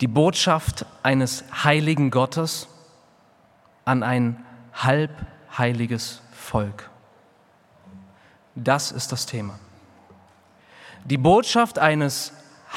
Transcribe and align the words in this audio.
Die 0.00 0.06
Botschaft 0.06 0.86
eines 1.02 1.44
heiligen 1.64 2.10
Gottes 2.10 2.68
an 3.84 4.04
ein 4.04 4.44
halbheiliges 4.72 6.22
Volk. 6.32 6.88
Das 8.54 8.92
ist 8.92 9.10
das 9.10 9.26
Thema. 9.26 9.58
Die 11.04 11.16
Botschaft 11.16 11.80
eines 11.80 12.32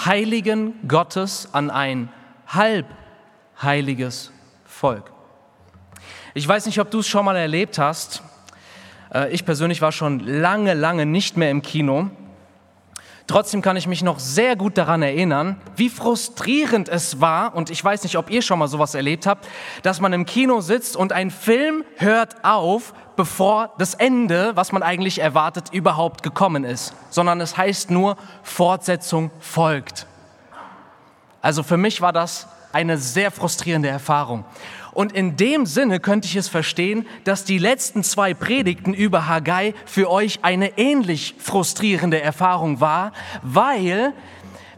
heiligen 0.05 0.87
Gottes 0.87 1.53
an 1.53 1.69
ein 1.69 2.09
halbheiliges 2.47 4.31
Volk. 4.65 5.11
Ich 6.33 6.47
weiß 6.47 6.65
nicht, 6.65 6.79
ob 6.79 6.89
du 6.89 6.99
es 6.99 7.07
schon 7.07 7.25
mal 7.25 7.35
erlebt 7.35 7.77
hast. 7.77 8.23
Äh, 9.13 9.31
ich 9.31 9.45
persönlich 9.45 9.81
war 9.81 9.91
schon 9.91 10.19
lange, 10.21 10.73
lange 10.73 11.05
nicht 11.05 11.37
mehr 11.37 11.51
im 11.51 11.61
Kino. 11.61 12.09
Trotzdem 13.31 13.61
kann 13.61 13.77
ich 13.77 13.87
mich 13.87 14.03
noch 14.03 14.19
sehr 14.19 14.57
gut 14.57 14.77
daran 14.77 15.01
erinnern, 15.01 15.55
wie 15.77 15.87
frustrierend 15.87 16.89
es 16.89 17.21
war, 17.21 17.55
und 17.55 17.69
ich 17.69 17.81
weiß 17.81 18.03
nicht, 18.03 18.17
ob 18.17 18.29
ihr 18.29 18.41
schon 18.41 18.59
mal 18.59 18.67
sowas 18.67 18.93
erlebt 18.93 19.25
habt, 19.25 19.47
dass 19.83 20.01
man 20.01 20.11
im 20.11 20.25
Kino 20.25 20.59
sitzt 20.59 20.97
und 20.97 21.13
ein 21.13 21.31
Film 21.31 21.85
hört 21.95 22.43
auf, 22.43 22.93
bevor 23.15 23.73
das 23.77 23.93
Ende, 23.93 24.51
was 24.55 24.73
man 24.73 24.83
eigentlich 24.83 25.19
erwartet, 25.19 25.69
überhaupt 25.71 26.23
gekommen 26.23 26.65
ist, 26.65 26.93
sondern 27.09 27.39
es 27.39 27.55
heißt 27.55 27.89
nur, 27.89 28.17
Fortsetzung 28.43 29.31
folgt. 29.39 30.07
Also 31.41 31.63
für 31.63 31.77
mich 31.77 32.01
war 32.01 32.11
das 32.11 32.49
eine 32.73 32.97
sehr 32.97 33.31
frustrierende 33.31 33.87
Erfahrung. 33.87 34.43
Und 34.93 35.13
in 35.13 35.37
dem 35.37 35.65
Sinne 35.65 35.99
könnte 35.99 36.27
ich 36.27 36.35
es 36.35 36.47
verstehen, 36.47 37.05
dass 37.23 37.45
die 37.45 37.57
letzten 37.57 38.03
zwei 38.03 38.33
Predigten 38.33 38.93
über 38.93 39.27
Haggai 39.27 39.73
für 39.85 40.09
euch 40.09 40.39
eine 40.43 40.77
ähnlich 40.77 41.35
frustrierende 41.37 42.21
Erfahrung 42.21 42.81
war, 42.81 43.13
weil 43.41 44.13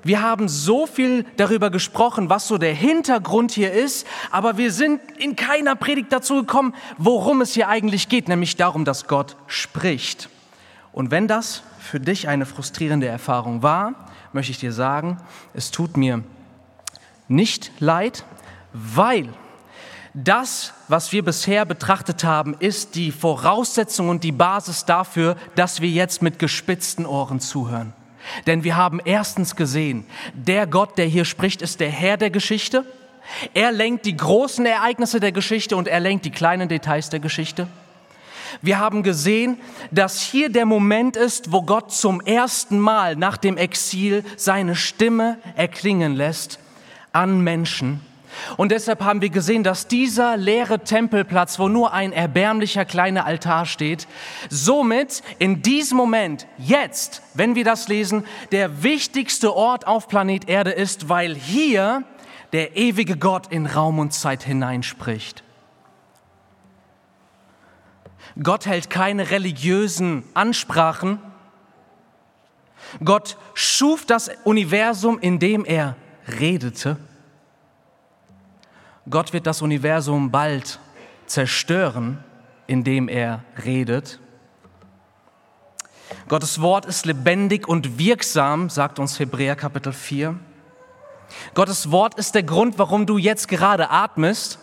wir 0.03 0.21
haben 0.21 0.49
so 0.49 0.85
viel 0.85 1.25
darüber 1.37 1.69
gesprochen, 1.69 2.29
was 2.29 2.47
so 2.47 2.57
der 2.57 2.73
Hintergrund 2.73 3.51
hier 3.51 3.71
ist, 3.71 4.05
aber 4.31 4.57
wir 4.57 4.71
sind 4.71 4.99
in 5.17 5.35
keiner 5.37 5.75
Predigt 5.75 6.11
dazu 6.11 6.35
gekommen, 6.35 6.75
worum 6.97 7.39
es 7.41 7.53
hier 7.53 7.69
eigentlich 7.69 8.09
geht, 8.09 8.27
nämlich 8.27 8.57
darum, 8.57 8.83
dass 8.83 9.07
Gott 9.07 9.37
spricht. 9.47 10.29
Und 10.91 11.09
wenn 11.09 11.27
das 11.27 11.63
für 11.79 12.01
dich 12.01 12.27
eine 12.27 12.45
frustrierende 12.45 13.07
Erfahrung 13.07 13.63
war, 13.63 14.09
möchte 14.33 14.51
ich 14.51 14.59
dir 14.59 14.73
sagen, 14.73 15.17
es 15.53 15.71
tut 15.71 15.95
mir 15.95 16.21
nicht 17.29 17.71
leid, 17.79 18.25
weil 18.73 19.29
das, 20.13 20.73
was 20.87 21.11
wir 21.11 21.23
bisher 21.23 21.65
betrachtet 21.65 22.23
haben, 22.23 22.55
ist 22.59 22.95
die 22.95 23.11
Voraussetzung 23.11 24.09
und 24.09 24.23
die 24.23 24.31
Basis 24.31 24.85
dafür, 24.85 25.35
dass 25.55 25.81
wir 25.81 25.89
jetzt 25.89 26.21
mit 26.21 26.37
gespitzten 26.37 27.05
Ohren 27.05 27.39
zuhören. 27.39 27.93
Denn 28.45 28.63
wir 28.63 28.77
haben 28.77 29.01
erstens 29.03 29.55
gesehen, 29.55 30.05
der 30.33 30.67
Gott, 30.67 30.97
der 30.97 31.05
hier 31.05 31.25
spricht, 31.25 31.61
ist 31.61 31.79
der 31.79 31.89
Herr 31.89 32.17
der 32.17 32.29
Geschichte. 32.29 32.85
Er 33.53 33.71
lenkt 33.71 34.05
die 34.05 34.15
großen 34.15 34.65
Ereignisse 34.65 35.19
der 35.19 35.31
Geschichte 35.31 35.75
und 35.75 35.87
er 35.87 35.99
lenkt 35.99 36.25
die 36.25 36.31
kleinen 36.31 36.69
Details 36.69 37.09
der 37.09 37.19
Geschichte. 37.19 37.67
Wir 38.61 38.77
haben 38.77 39.01
gesehen, 39.01 39.57
dass 39.89 40.21
hier 40.21 40.49
der 40.49 40.67
Moment 40.67 41.17
ist, 41.17 41.51
wo 41.51 41.63
Gott 41.63 41.91
zum 41.91 42.21
ersten 42.21 42.79
Mal 42.79 43.15
nach 43.15 43.37
dem 43.37 43.57
Exil 43.57 44.23
seine 44.37 44.75
Stimme 44.75 45.39
erklingen 45.55 46.15
lässt 46.15 46.59
an 47.13 47.41
Menschen 47.41 48.01
und 48.57 48.71
deshalb 48.71 49.01
haben 49.01 49.21
wir 49.21 49.29
gesehen, 49.29 49.63
dass 49.63 49.87
dieser 49.87 50.37
leere 50.37 50.79
Tempelplatz, 50.79 51.59
wo 51.59 51.67
nur 51.67 51.93
ein 51.93 52.13
erbärmlicher 52.13 52.85
kleiner 52.85 53.25
Altar 53.25 53.65
steht, 53.65 54.07
somit 54.49 55.23
in 55.39 55.61
diesem 55.61 55.97
Moment, 55.97 56.47
jetzt, 56.57 57.21
wenn 57.33 57.55
wir 57.55 57.63
das 57.63 57.87
lesen, 57.87 58.25
der 58.51 58.83
wichtigste 58.83 59.55
Ort 59.55 59.87
auf 59.87 60.07
Planet 60.07 60.47
Erde 60.49 60.71
ist, 60.71 61.09
weil 61.09 61.35
hier 61.35 62.03
der 62.53 62.77
ewige 62.77 63.17
Gott 63.17 63.47
in 63.51 63.65
Raum 63.65 63.99
und 63.99 64.13
Zeit 64.13 64.43
hineinspricht. 64.43 65.43
Gott 68.41 68.65
hält 68.65 68.89
keine 68.89 69.29
religiösen 69.29 70.23
Ansprachen. 70.33 71.19
Gott 73.03 73.37
schuf 73.53 74.05
das 74.05 74.29
Universum, 74.43 75.19
in 75.19 75.39
dem 75.39 75.65
er 75.65 75.95
redete. 76.39 76.97
Gott 79.09 79.33
wird 79.33 79.47
das 79.47 79.61
Universum 79.61 80.31
bald 80.31 80.79
zerstören, 81.25 82.23
indem 82.67 83.09
er 83.09 83.43
redet. 83.65 84.19
Gottes 86.29 86.61
Wort 86.61 86.85
ist 86.85 87.05
lebendig 87.05 87.67
und 87.67 87.97
wirksam, 87.97 88.69
sagt 88.69 88.99
uns 88.99 89.19
Hebräer 89.19 89.55
Kapitel 89.55 89.91
4. 89.91 90.39
Gottes 91.53 91.91
Wort 91.91 92.15
ist 92.15 92.35
der 92.35 92.43
Grund, 92.43 92.79
warum 92.79 93.05
du 93.05 93.17
jetzt 93.17 93.47
gerade 93.47 93.89
atmest. 93.89 94.59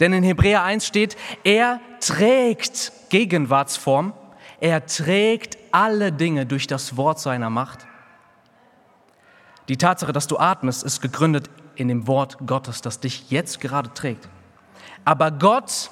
Denn 0.00 0.12
in 0.12 0.24
Hebräer 0.24 0.64
1 0.64 0.84
steht, 0.84 1.16
er 1.44 1.80
trägt 2.00 2.92
Gegenwartsform, 3.10 4.12
er 4.58 4.86
trägt 4.86 5.56
alle 5.70 6.10
Dinge 6.10 6.46
durch 6.46 6.66
das 6.66 6.96
Wort 6.96 7.20
seiner 7.20 7.50
Macht. 7.50 7.86
Die 9.68 9.76
Tatsache, 9.76 10.12
dass 10.12 10.26
du 10.26 10.38
atmest, 10.38 10.82
ist 10.82 11.00
gegründet 11.00 11.50
in 11.76 11.88
dem 11.88 12.06
Wort 12.06 12.38
Gottes, 12.46 12.82
das 12.82 13.00
dich 13.00 13.30
jetzt 13.30 13.60
gerade 13.60 13.92
trägt. 13.94 14.28
Aber 15.04 15.30
Gott 15.30 15.90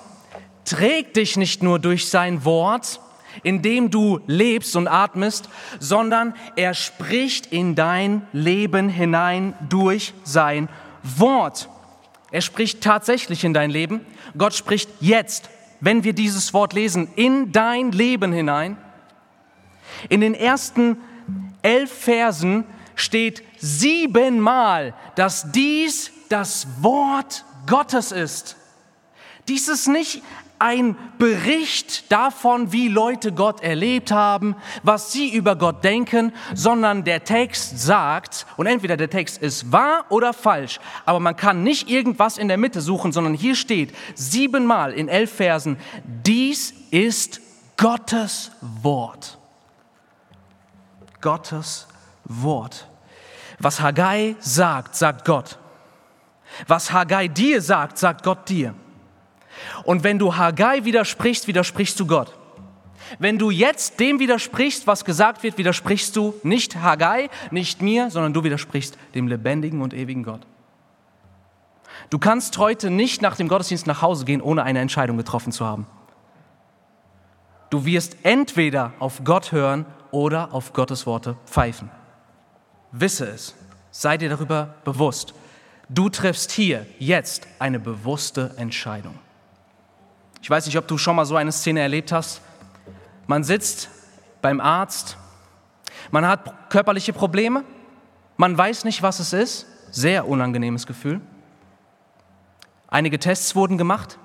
trägt 0.65 1.17
dich 1.17 1.37
nicht 1.37 1.62
nur 1.62 1.78
durch 1.78 2.09
sein 2.09 2.45
Wort, 2.45 3.00
in 3.43 3.62
dem 3.62 3.91
du 3.91 4.21
lebst 4.27 4.77
und 4.77 4.89
atmest, 4.89 5.49
sondern 5.81 6.34
er 6.56 6.75
spricht 6.75 7.47
in 7.47 7.75
dein 7.75 8.27
Leben 8.33 8.89
hinein 8.89 9.55
durch 9.69 10.15
sein 10.22 10.69
Wort. 11.03 11.69
Er 12.31 12.41
spricht 12.41 12.81
tatsächlich 12.81 13.45
in 13.45 13.55
dein 13.55 13.71
Leben. 13.71 14.01
Gott 14.37 14.55
spricht 14.55 14.89
jetzt, 15.01 15.51
wenn 15.81 16.05
wir 16.05 16.12
dieses 16.12 16.55
Wort 16.55 16.72
lesen, 16.72 17.09
in 17.16 17.53
dein 17.53 17.93
Leben 17.93 18.33
hinein. 18.33 18.77
In 20.09 20.21
den 20.21 20.34
ersten 20.34 20.97
elf 21.62 21.93
Versen 21.93 22.65
steht 22.94 23.43
siebenmal, 23.59 24.94
dass 25.15 25.50
dies 25.53 26.10
das 26.28 26.66
Wort 26.81 27.44
Gottes 27.66 28.12
ist. 28.12 28.56
Dies 29.49 29.69
ist 29.69 29.88
nicht 29.88 30.22
ein 30.59 30.97
Bericht 31.19 32.10
davon, 32.10 32.72
wie 32.72 32.88
Leute 32.88 33.33
Gott 33.33 33.62
erlebt 33.62 34.12
haben, 34.12 34.56
was 34.83 35.12
sie 35.12 35.28
über 35.28 35.56
Gott 35.56 35.84
denken, 35.84 36.33
sondern 36.54 37.04
der 37.04 37.25
Text 37.25 37.78
sagt, 37.81 38.47
und 38.56 38.66
entweder 38.66 38.97
der 38.97 39.10
Text 39.10 39.43
ist 39.43 39.72
wahr 39.72 40.06
oder 40.09 40.33
falsch, 40.33 40.81
aber 41.04 41.21
man 41.21 41.37
kann 41.37 41.65
nicht 41.65 41.91
irgendwas 41.91 42.38
in 42.38 42.49
der 42.49 42.56
Mitte 42.56 42.81
suchen, 42.81 43.12
sondern 43.12 43.34
hier 43.34 43.56
steht 43.56 43.94
siebenmal 44.15 44.93
in 44.93 45.09
elf 45.09 45.34
Versen, 45.34 45.77
dies 46.04 46.72
ist 46.91 47.41
Gottes 47.77 48.53
Wort. 48.60 49.38
Gottes 51.21 51.88
Wort. 52.24 52.88
Was 53.58 53.80
Haggai 53.80 54.36
sagt, 54.40 54.96
sagt 54.96 55.24
Gott. 55.24 55.58
Was 56.66 56.92
Haggai 56.92 57.28
dir 57.28 57.60
sagt, 57.60 57.98
sagt 57.98 58.22
Gott 58.22 58.48
dir. 58.48 58.74
Und 59.84 60.04
wenn 60.04 60.18
du 60.18 60.36
Haggai 60.36 60.84
widersprichst, 60.84 61.46
widersprichst 61.46 61.98
du 61.98 62.06
Gott. 62.06 62.34
Wenn 63.18 63.38
du 63.38 63.50
jetzt 63.50 64.00
dem 64.00 64.18
widersprichst, 64.18 64.86
was 64.86 65.04
gesagt 65.04 65.42
wird, 65.42 65.58
widersprichst 65.58 66.16
du 66.16 66.34
nicht 66.42 66.76
Haggai, 66.76 67.28
nicht 67.50 67.82
mir, 67.82 68.10
sondern 68.10 68.32
du 68.32 68.42
widersprichst 68.44 68.98
dem 69.14 69.28
lebendigen 69.28 69.82
und 69.82 69.94
ewigen 69.94 70.22
Gott. 70.22 70.41
Du 72.10 72.18
kannst 72.18 72.58
heute 72.58 72.91
nicht 72.91 73.22
nach 73.22 73.36
dem 73.36 73.48
Gottesdienst 73.48 73.86
nach 73.86 74.02
Hause 74.02 74.24
gehen, 74.24 74.41
ohne 74.41 74.62
eine 74.62 74.80
Entscheidung 74.80 75.16
getroffen 75.16 75.52
zu 75.52 75.64
haben. 75.64 75.86
Du 77.70 77.84
wirst 77.84 78.16
entweder 78.22 78.92
auf 78.98 79.22
Gott 79.24 79.52
hören 79.52 79.86
oder 80.10 80.52
auf 80.52 80.72
Gottes 80.72 81.06
Worte 81.06 81.36
pfeifen. 81.46 81.91
Wisse 82.97 83.27
es, 83.27 83.56
sei 83.91 84.16
dir 84.16 84.28
darüber 84.28 84.77
bewusst. 84.84 85.34
Du 85.88 86.09
triffst 86.09 86.53
hier 86.53 86.86
jetzt 87.01 87.48
eine 87.59 87.80
bewusste 87.80 88.54
Entscheidung. 88.57 89.18
Ich 90.41 90.48
weiß 90.48 90.66
nicht, 90.66 90.78
ob 90.78 90.86
du 90.86 90.97
schon 90.97 91.16
mal 91.16 91.24
so 91.24 91.34
eine 91.34 91.51
Szene 91.51 91.80
erlebt 91.80 92.13
hast. 92.13 92.41
Man 93.27 93.42
sitzt 93.42 93.89
beim 94.42 94.60
Arzt, 94.60 95.16
man 96.13 96.24
hat 96.24 96.71
körperliche 96.71 97.13
Probleme, 97.13 97.65
man 98.36 98.57
weiß 98.57 98.84
nicht, 98.84 99.03
was 99.03 99.18
es 99.18 99.33
ist. 99.33 99.66
Sehr 99.91 100.28
unangenehmes 100.28 100.86
Gefühl. 100.86 101.21
Einige 102.86 103.18
Tests 103.18 103.57
wurden 103.57 103.77
gemacht. 103.77 104.21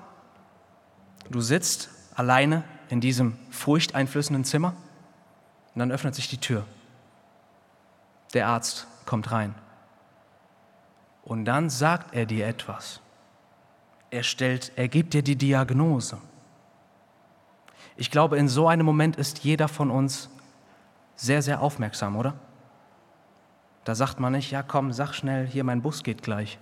Du 1.28 1.40
sitzt 1.40 1.88
alleine 2.14 2.62
in 2.88 3.00
diesem 3.00 3.36
furchteinflößenden 3.50 4.44
Zimmer 4.44 4.74
und 5.74 5.80
dann 5.80 5.90
öffnet 5.90 6.14
sich 6.14 6.28
die 6.28 6.38
Tür 6.38 6.64
der 8.34 8.48
Arzt 8.48 8.86
kommt 9.06 9.32
rein. 9.32 9.54
Und 11.22 11.44
dann 11.44 11.70
sagt 11.70 12.14
er 12.14 12.26
dir 12.26 12.46
etwas. 12.46 13.00
Er 14.10 14.22
stellt, 14.22 14.72
er 14.76 14.88
gibt 14.88 15.14
dir 15.14 15.22
die 15.22 15.36
Diagnose. 15.36 16.18
Ich 17.96 18.10
glaube, 18.10 18.38
in 18.38 18.48
so 18.48 18.66
einem 18.66 18.86
Moment 18.86 19.16
ist 19.16 19.40
jeder 19.40 19.68
von 19.68 19.90
uns 19.90 20.30
sehr, 21.16 21.42
sehr 21.42 21.60
aufmerksam, 21.60 22.16
oder? 22.16 22.34
Da 23.84 23.94
sagt 23.94 24.20
man 24.20 24.32
nicht, 24.32 24.50
ja 24.50 24.62
komm, 24.62 24.92
sag 24.92 25.14
schnell, 25.14 25.46
hier 25.46 25.64
mein 25.64 25.82
Bus 25.82 26.02
geht 26.02 26.22
gleich, 26.22 26.58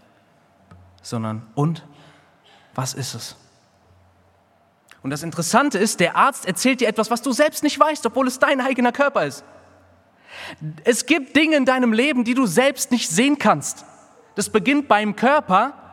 sondern 1.03 1.47
und, 1.55 1.87
was 2.75 2.95
ist 2.95 3.15
es? 3.15 3.37
Und 5.03 5.11
das 5.11 5.23
Interessante 5.23 5.79
ist, 5.79 6.01
der 6.01 6.17
Arzt 6.17 6.45
erzählt 6.45 6.81
dir 6.81 6.89
etwas, 6.89 7.11
was 7.11 7.23
du 7.23 7.33
selbst 7.33 7.63
nicht 7.63 7.79
weißt, 7.79 8.05
obwohl 8.07 8.27
es 8.27 8.39
dein 8.39 8.61
eigener 8.61 8.93
Körper 8.93 9.25
ist. 9.25 9.45
Es 10.85 11.07
gibt 11.07 11.37
Dinge 11.37 11.57
in 11.57 11.65
deinem 11.65 11.93
Leben, 11.93 12.25
die 12.25 12.35
du 12.35 12.47
selbst 12.47 12.91
nicht 12.91 13.09
sehen 13.09 13.39
kannst. 13.39 13.85
Das 14.35 14.51
beginnt 14.51 14.89
beim 14.89 15.17
Körper 15.17 15.88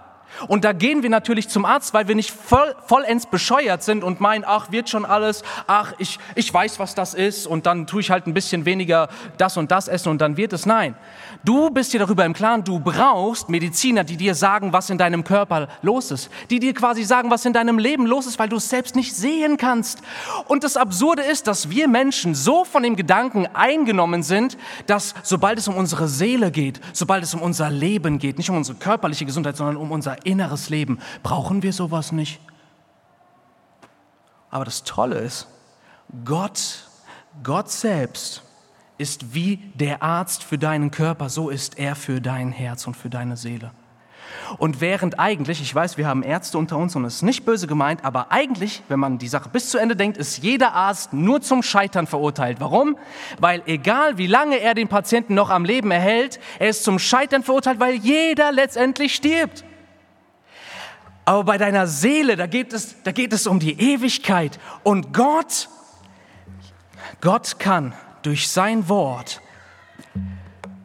und 0.47 0.63
da 0.65 0.73
gehen 0.73 1.03
wir 1.03 1.09
natürlich 1.09 1.49
zum 1.49 1.65
Arzt, 1.65 1.93
weil 1.93 2.07
wir 2.07 2.15
nicht 2.15 2.31
voll, 2.31 2.75
vollends 2.85 3.25
bescheuert 3.25 3.83
sind 3.83 4.03
und 4.03 4.19
meinen, 4.19 4.43
ach, 4.45 4.71
wird 4.71 4.89
schon 4.89 5.05
alles, 5.05 5.43
ach, 5.67 5.93
ich, 5.97 6.19
ich 6.35 6.53
weiß, 6.53 6.79
was 6.79 6.95
das 6.95 7.13
ist 7.13 7.47
und 7.47 7.65
dann 7.65 7.87
tue 7.87 8.01
ich 8.01 8.11
halt 8.11 8.27
ein 8.27 8.33
bisschen 8.33 8.65
weniger 8.65 9.09
das 9.37 9.57
und 9.57 9.71
das 9.71 9.87
essen 9.87 10.09
und 10.09 10.21
dann 10.21 10.37
wird 10.37 10.53
es. 10.53 10.65
Nein, 10.65 10.95
du 11.43 11.69
bist 11.69 11.93
dir 11.93 11.99
darüber 11.99 12.25
im 12.25 12.33
Klaren, 12.33 12.63
du 12.63 12.79
brauchst 12.79 13.49
Mediziner, 13.49 14.03
die 14.03 14.17
dir 14.17 14.35
sagen, 14.35 14.73
was 14.73 14.89
in 14.89 14.97
deinem 14.97 15.23
Körper 15.23 15.67
los 15.81 16.11
ist, 16.11 16.29
die 16.49 16.59
dir 16.59 16.73
quasi 16.73 17.03
sagen, 17.03 17.31
was 17.31 17.45
in 17.45 17.53
deinem 17.53 17.79
Leben 17.79 18.05
los 18.05 18.27
ist, 18.27 18.37
weil 18.39 18.49
du 18.49 18.57
es 18.57 18.69
selbst 18.69 18.95
nicht 18.95 19.15
sehen 19.15 19.57
kannst. 19.57 20.01
Und 20.47 20.63
das 20.63 20.77
Absurde 20.77 21.21
ist, 21.21 21.47
dass 21.47 21.69
wir 21.69 21.87
Menschen 21.87 22.35
so 22.35 22.65
von 22.65 22.83
dem 22.83 22.95
Gedanken 22.95 23.47
eingenommen 23.53 24.23
sind, 24.23 24.57
dass 24.87 25.13
sobald 25.23 25.57
es 25.59 25.67
um 25.67 25.77
unsere 25.77 26.07
Seele 26.07 26.51
geht, 26.51 26.81
sobald 26.93 27.23
es 27.23 27.33
um 27.33 27.41
unser 27.41 27.69
Leben 27.69 28.19
geht, 28.19 28.37
nicht 28.37 28.49
um 28.49 28.57
unsere 28.57 28.77
körperliche 28.77 29.25
Gesundheit, 29.25 29.57
sondern 29.57 29.77
um 29.77 29.91
unser 29.91 30.14
inneres 30.23 30.69
Leben. 30.69 30.99
Brauchen 31.23 31.63
wir 31.63 31.73
sowas 31.73 32.11
nicht? 32.11 32.39
Aber 34.49 34.65
das 34.65 34.83
Tolle 34.83 35.19
ist, 35.19 35.47
Gott, 36.23 36.87
Gott 37.43 37.69
selbst 37.69 38.43
ist 38.97 39.33
wie 39.33 39.57
der 39.73 40.01
Arzt 40.01 40.43
für 40.43 40.57
deinen 40.57 40.91
Körper, 40.91 41.29
so 41.29 41.49
ist 41.49 41.77
er 41.77 41.95
für 41.95 42.21
dein 42.21 42.51
Herz 42.51 42.87
und 42.87 42.95
für 42.95 43.09
deine 43.09 43.35
Seele. 43.35 43.71
Und 44.57 44.81
während 44.81 45.19
eigentlich, 45.19 45.61
ich 45.61 45.73
weiß, 45.73 45.97
wir 45.97 46.07
haben 46.07 46.23
Ärzte 46.23 46.57
unter 46.57 46.77
uns 46.77 46.95
und 46.95 47.05
es 47.05 47.15
ist 47.15 47.21
nicht 47.23 47.45
böse 47.45 47.67
gemeint, 47.67 48.03
aber 48.03 48.31
eigentlich, 48.31 48.83
wenn 48.87 48.99
man 48.99 49.17
die 49.17 49.27
Sache 49.27 49.49
bis 49.49 49.69
zu 49.69 49.77
Ende 49.77 49.95
denkt, 49.95 50.17
ist 50.17 50.37
jeder 50.37 50.73
Arzt 50.73 51.13
nur 51.13 51.41
zum 51.41 51.63
Scheitern 51.63 52.07
verurteilt. 52.07 52.59
Warum? 52.59 52.97
Weil 53.39 53.61
egal 53.65 54.17
wie 54.17 54.27
lange 54.27 54.59
er 54.59 54.73
den 54.73 54.87
Patienten 54.87 55.33
noch 55.33 55.49
am 55.49 55.65
Leben 55.65 55.91
erhält, 55.91 56.39
er 56.59 56.69
ist 56.69 56.83
zum 56.83 56.99
Scheitern 56.99 57.43
verurteilt, 57.43 57.79
weil 57.79 57.95
jeder 57.95 58.51
letztendlich 58.51 59.15
stirbt. 59.15 59.63
Aber 61.25 61.43
bei 61.43 61.57
deiner 61.57 61.87
Seele, 61.87 62.35
da 62.35 62.45
geht 62.45 62.71
es, 62.71 62.95
da 63.03 63.11
geht 63.11 63.33
es 63.33 63.47
um 63.47 63.59
die 63.59 63.79
Ewigkeit. 63.79 64.59
Und 64.83 65.11
Gott, 65.11 65.69
Gott 67.19 67.57
kann 67.57 67.93
durch 68.21 68.47
sein 68.47 68.87
Wort, 68.87 69.41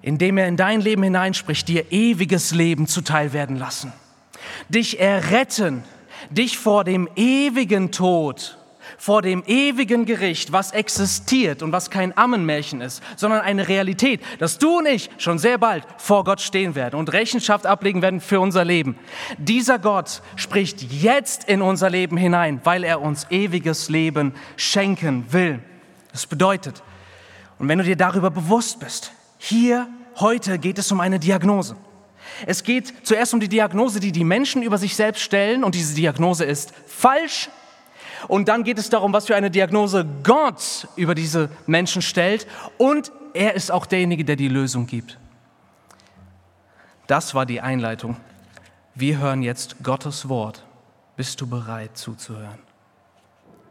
indem 0.00 0.38
er 0.38 0.48
in 0.48 0.56
dein 0.56 0.81
Leben 0.81 1.02
hineinspricht, 1.02 1.69
dir 1.69 1.92
ewiges 1.92 2.52
Leben 2.52 2.87
zuteil 2.87 3.34
werden 3.34 3.56
lassen. 3.56 3.92
Dich 4.70 4.98
erretten, 4.98 5.84
dich 6.31 6.58
vor 6.58 6.84
dem 6.84 7.08
ewigen 7.16 7.92
Tod 7.92 8.56
vor 9.00 9.23
dem 9.23 9.43
ewigen 9.47 10.05
Gericht, 10.05 10.52
was 10.52 10.73
existiert 10.73 11.62
und 11.62 11.73
was 11.73 11.88
kein 11.88 12.14
Ammenmärchen 12.19 12.82
ist, 12.82 13.02
sondern 13.17 13.41
eine 13.41 13.67
Realität, 13.67 14.20
dass 14.41 14.58
du 14.58 14.76
und 14.76 14.87
ich 14.87 15.08
schon 15.17 15.38
sehr 15.38 15.56
bald 15.56 15.87
vor 15.97 16.23
Gott 16.23 16.43
stehen 16.43 16.75
werden 16.75 16.97
und 16.97 17.11
Rechenschaft 17.11 17.64
ablegen 17.64 18.02
werden 18.02 18.20
für 18.20 18.41
unser 18.41 18.62
Leben. 18.62 18.99
Dieser 19.38 19.79
Gott 19.79 20.20
spricht 20.37 20.82
jetzt 20.82 21.49
in 21.49 21.62
unser 21.62 21.88
Leben 21.88 22.19
hinein, 22.19 22.61
weil 22.64 22.85
er 22.85 23.00
uns 23.00 23.26
ewiges 23.31 23.88
Leben 23.88 24.35
schenken 24.56 25.25
will. 25.32 25.61
Das 26.12 26.26
bedeutet, 26.26 26.82
und 27.58 27.69
wenn 27.69 27.79
du 27.79 27.85
dir 27.85 27.97
darüber 27.97 28.31
bewusst 28.31 28.81
bist, 28.81 29.12
hier 29.38 29.88
heute 30.19 30.58
geht 30.58 30.79
es 30.79 30.93
um 30.93 31.00
eine 31.00 31.19
Diagnose. 31.19 31.75
Es 32.44 32.64
geht 32.64 32.93
zuerst 33.06 33.32
um 33.32 33.41
die 33.41 33.49
Diagnose, 33.49 33.99
die 33.99 34.12
die 34.12 34.25
Menschen 34.25 34.62
über 34.62 34.76
sich 34.76 34.94
selbst 34.94 35.23
stellen 35.23 35.64
und 35.64 35.75
diese 35.75 35.94
Diagnose 35.94 36.44
ist 36.44 36.75
falsch 36.87 37.49
und 38.28 38.49
dann 38.49 38.64
geht 38.64 38.78
es 38.78 38.90
darum, 38.90 39.12
was 39.12 39.26
für 39.26 39.37
eine 39.37 39.50
Diagnose 39.50 40.06
Gott 40.22 40.88
über 40.96 41.14
diese 41.14 41.49
Menschen 41.67 42.02
stellt. 42.02 42.46
Und 42.78 43.12
er 43.34 43.55
ist 43.55 43.70
auch 43.70 43.87
derjenige, 43.87 44.25
der 44.25 44.37
die 44.37 44.49
Lösung 44.49 44.87
gibt. 44.87 45.19
Das 47.06 47.34
war 47.34 47.46
die 47.46 47.61
Einleitung. 47.61 48.17
Wir 48.94 49.19
hören 49.19 49.43
jetzt 49.43 49.82
Gottes 49.82 50.28
Wort. 50.28 50.64
Bist 51.17 51.40
du 51.40 51.46
bereit 51.46 51.96
zuzuhören? 51.96 52.58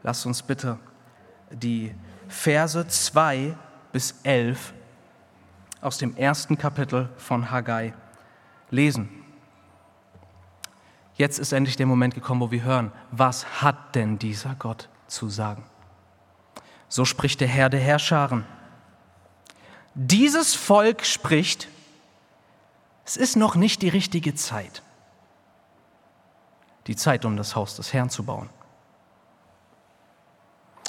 Lass 0.03 0.25
uns 0.25 0.41
bitte 0.41 0.77
die 1.51 1.93
Verse 2.27 2.87
2 2.87 3.55
bis 3.91 4.15
11 4.23 4.73
aus 5.81 5.97
dem 5.97 6.15
ersten 6.15 6.57
Kapitel 6.57 7.09
von 7.17 7.49
Haggai 7.49 7.93
lesen. 8.69 9.18
Jetzt 11.19 11.37
ist 11.37 11.51
endlich 11.51 11.75
der 11.75 11.85
Moment 11.85 12.13
gekommen, 12.13 12.39
wo 12.39 12.49
wir 12.49 12.63
hören, 12.63 12.93
was 13.11 13.61
hat 13.61 13.93
denn 13.93 14.17
dieser 14.19 14.55
Gott 14.55 14.87
zu 15.07 15.27
sagen? 15.27 15.65
So 16.87 17.03
spricht 17.03 17.41
der 17.41 17.47
Herr 17.49 17.69
der 17.69 17.81
Herrscharen. 17.81 18.45
Dieses 19.95 20.55
Volk 20.55 21.05
spricht, 21.05 21.67
es 23.03 23.17
ist 23.17 23.35
noch 23.35 23.55
nicht 23.55 23.81
die 23.81 23.89
richtige 23.89 24.33
Zeit. 24.33 24.81
Die 26.87 26.95
Zeit, 26.95 27.25
um 27.25 27.35
das 27.35 27.53
Haus 27.53 27.75
des 27.75 27.91
Herrn 27.91 28.09
zu 28.09 28.23
bauen. 28.23 28.49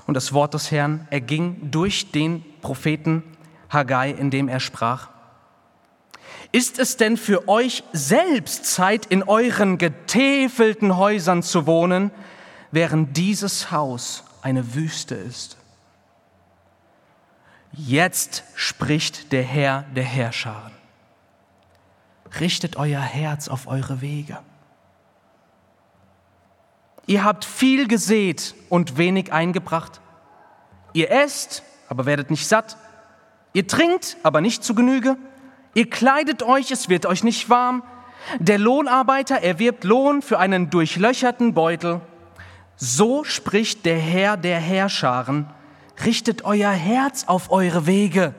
Und 0.07 0.15
das 0.15 0.33
Wort 0.33 0.55
des 0.55 0.71
Herrn 0.71 1.09
erging 1.11 1.73
durch 1.73 2.13
den 2.13 2.45
Propheten 2.61 3.25
Haggai, 3.69 4.13
indem 4.13 4.47
er 4.47 4.61
sprach, 4.61 5.09
ist 6.53 6.79
es 6.79 6.97
denn 6.97 7.17
für 7.17 7.49
euch 7.49 7.85
selbst 7.93 8.65
Zeit, 8.67 9.07
in 9.07 9.23
euren 9.23 9.79
getäfelten 9.79 10.97
Häusern 10.97 11.43
zu 11.43 11.67
wohnen, 11.67 12.11
während 12.73 13.17
dieses 13.17 13.71
Haus 13.71 14.25
eine 14.43 14.75
Wüste 14.75 15.15
ist? 15.15 15.57
Jetzt 17.73 18.43
spricht 18.55 19.33
der 19.33 19.45
Herr 19.45 19.85
der 19.95 20.05
Herrscharen. 20.05 20.73
Richtet 22.41 22.77
euer 22.77 23.01
Herz 23.01 23.49
auf 23.49 23.67
eure 23.67 24.01
Wege. 24.01 24.39
Ihr 27.07 27.25
habt 27.25 27.45
viel 27.45 27.89
gesät 27.89 28.55
und 28.69 28.97
wenig 28.97 29.33
eingebracht. 29.33 30.01
Ihr 30.93 31.11
esst, 31.11 31.63
aber 31.89 32.07
werdet 32.07 32.31
nicht 32.31 32.47
satt. 32.47 32.77
Ihr 33.53 33.67
trinkt, 33.67 34.17
aber 34.23 34.41
nicht 34.41 34.63
zu 34.63 34.75
Genüge. 34.75 35.17
Ihr 35.75 35.89
kleidet 35.89 36.43
euch, 36.43 36.71
es 36.71 36.89
wird 36.89 37.07
euch 37.07 37.23
nicht 37.23 37.49
warm. 37.49 37.83
Der 38.39 38.59
Lohnarbeiter 38.59 39.37
erwirbt 39.37 39.85
Lohn 39.85 40.23
für 40.23 40.39
einen 40.39 40.71
durchlöcherten 40.71 41.55
Beutel. 41.55 42.01
So 42.77 43.25
spricht 43.25 43.85
der 43.87 43.99
Herr 43.99 44.37
der 44.37 44.59
Herrscharen, 44.59 45.47
richtet 46.05 46.45
euer 46.45 46.71
Herz 46.71 47.25
auf 47.27 47.51
eure 47.51 47.87
Wege. 47.87 48.35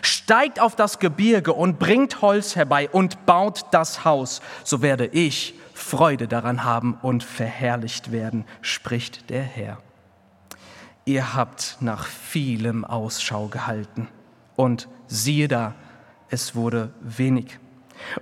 Steigt 0.00 0.60
auf 0.60 0.76
das 0.76 0.98
Gebirge 0.98 1.52
und 1.52 1.78
bringt 1.78 2.22
Holz 2.22 2.56
herbei 2.56 2.88
und 2.88 3.26
baut 3.26 3.66
das 3.70 4.04
Haus, 4.04 4.40
so 4.64 4.80
werde 4.80 5.06
ich 5.06 5.54
Freude 5.74 6.28
daran 6.28 6.64
haben 6.64 6.96
und 7.02 7.22
verherrlicht 7.22 8.10
werden, 8.10 8.46
spricht 8.62 9.28
der 9.28 9.42
Herr. 9.42 9.78
Ihr 11.04 11.34
habt 11.34 11.76
nach 11.80 12.06
vielem 12.06 12.84
Ausschau 12.84 13.48
gehalten 13.48 14.08
und 14.56 14.88
siehe 15.06 15.48
da, 15.48 15.74
es 16.34 16.54
wurde 16.54 16.92
wenig. 17.00 17.58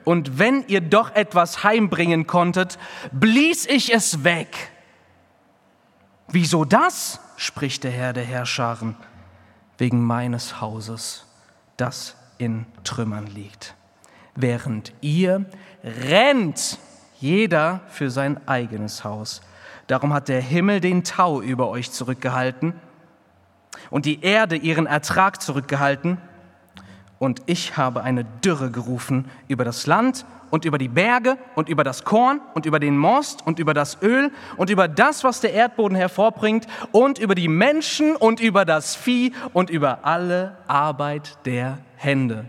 Und 0.04 0.38
wenn 0.38 0.64
ihr 0.68 0.80
doch 0.80 1.14
etwas 1.14 1.64
heimbringen 1.64 2.26
konntet, 2.26 2.78
blies 3.10 3.66
ich 3.66 3.92
es 3.92 4.22
weg. 4.22 4.70
Wieso 6.28 6.64
das? 6.64 7.18
spricht 7.36 7.82
der 7.82 7.90
Herr 7.90 8.12
der 8.12 8.24
Herrscharen, 8.24 8.96
wegen 9.78 10.00
meines 10.00 10.60
Hauses, 10.60 11.26
das 11.76 12.14
in 12.38 12.66
Trümmern 12.84 13.26
liegt. 13.26 13.74
Während 14.36 14.92
ihr 15.00 15.46
rennt, 15.82 16.78
jeder 17.18 17.80
für 17.88 18.10
sein 18.10 18.46
eigenes 18.46 19.02
Haus. 19.04 19.42
Darum 19.88 20.12
hat 20.12 20.28
der 20.28 20.40
Himmel 20.40 20.80
den 20.80 21.02
Tau 21.02 21.40
über 21.40 21.68
euch 21.68 21.90
zurückgehalten 21.90 22.74
und 23.90 24.06
die 24.06 24.22
Erde 24.22 24.56
ihren 24.56 24.86
Ertrag 24.86 25.42
zurückgehalten 25.42 26.18
und 27.22 27.40
ich 27.46 27.76
habe 27.76 28.02
eine 28.02 28.24
Dürre 28.24 28.72
gerufen 28.72 29.30
über 29.46 29.64
das 29.64 29.86
Land 29.86 30.26
und 30.50 30.64
über 30.64 30.76
die 30.76 30.88
Berge 30.88 31.38
und 31.54 31.68
über 31.68 31.84
das 31.84 32.02
Korn 32.02 32.40
und 32.54 32.66
über 32.66 32.80
den 32.80 32.98
Most 32.98 33.46
und 33.46 33.60
über 33.60 33.74
das 33.74 34.02
Öl 34.02 34.32
und 34.56 34.70
über 34.70 34.88
das, 34.88 35.22
was 35.22 35.40
der 35.40 35.52
Erdboden 35.52 35.96
hervorbringt 35.96 36.66
und 36.90 37.20
über 37.20 37.36
die 37.36 37.46
Menschen 37.46 38.16
und 38.16 38.40
über 38.40 38.64
das 38.64 38.96
Vieh 38.96 39.32
und 39.52 39.70
über 39.70 40.04
alle 40.04 40.56
Arbeit 40.66 41.38
der 41.44 41.78
Hände. 41.94 42.46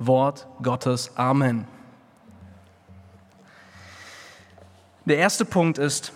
Wort 0.00 0.48
Gottes. 0.64 1.16
Amen. 1.16 1.68
Der 5.04 5.18
erste 5.18 5.44
Punkt 5.44 5.78
ist 5.78 6.12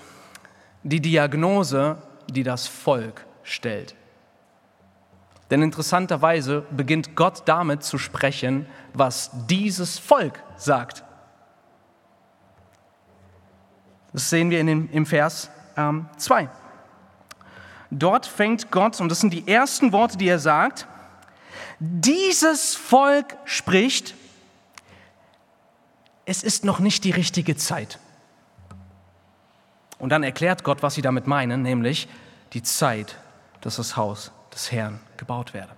die 0.82 1.00
Diagnose, 1.00 1.98
die 2.28 2.42
das 2.42 2.66
Volk 2.66 3.24
stellt. 3.44 3.94
Denn 5.52 5.60
interessanterweise 5.60 6.64
beginnt 6.70 7.14
Gott 7.14 7.42
damit 7.44 7.82
zu 7.82 7.98
sprechen, 7.98 8.66
was 8.94 9.30
dieses 9.50 9.98
Volk 9.98 10.42
sagt. 10.56 11.04
Das 14.14 14.30
sehen 14.30 14.48
wir 14.48 14.60
in 14.60 14.66
dem, 14.66 14.88
im 14.90 15.04
Vers 15.04 15.50
2. 16.16 16.40
Ähm, 16.40 16.48
Dort 17.90 18.24
fängt 18.24 18.70
Gott, 18.70 18.98
und 18.98 19.10
das 19.10 19.20
sind 19.20 19.34
die 19.34 19.46
ersten 19.46 19.92
Worte, 19.92 20.16
die 20.16 20.26
er 20.26 20.38
sagt, 20.38 20.86
dieses 21.78 22.74
Volk 22.74 23.36
spricht, 23.44 24.14
es 26.24 26.42
ist 26.42 26.64
noch 26.64 26.78
nicht 26.78 27.04
die 27.04 27.10
richtige 27.10 27.56
Zeit. 27.56 27.98
Und 29.98 30.08
dann 30.08 30.22
erklärt 30.22 30.64
Gott, 30.64 30.82
was 30.82 30.94
sie 30.94 31.02
damit 31.02 31.26
meinen, 31.26 31.60
nämlich 31.60 32.08
die 32.54 32.62
Zeit, 32.62 33.18
dass 33.60 33.76
das 33.76 33.98
Haus 33.98 34.32
des 34.52 34.70
Herrn 34.72 35.00
gebaut 35.16 35.54
werde. 35.54 35.72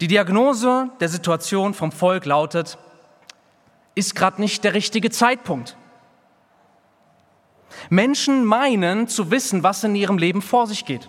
Die 0.00 0.08
Diagnose 0.08 0.90
der 1.00 1.08
Situation 1.08 1.74
vom 1.74 1.92
Volk 1.92 2.24
lautet, 2.24 2.78
ist 3.94 4.14
gerade 4.14 4.40
nicht 4.40 4.64
der 4.64 4.74
richtige 4.74 5.10
Zeitpunkt. 5.10 5.76
Menschen 7.88 8.44
meinen 8.44 9.08
zu 9.08 9.30
wissen, 9.30 9.62
was 9.62 9.84
in 9.84 9.94
ihrem 9.94 10.18
Leben 10.18 10.42
vor 10.42 10.66
sich 10.66 10.84
geht. 10.84 11.08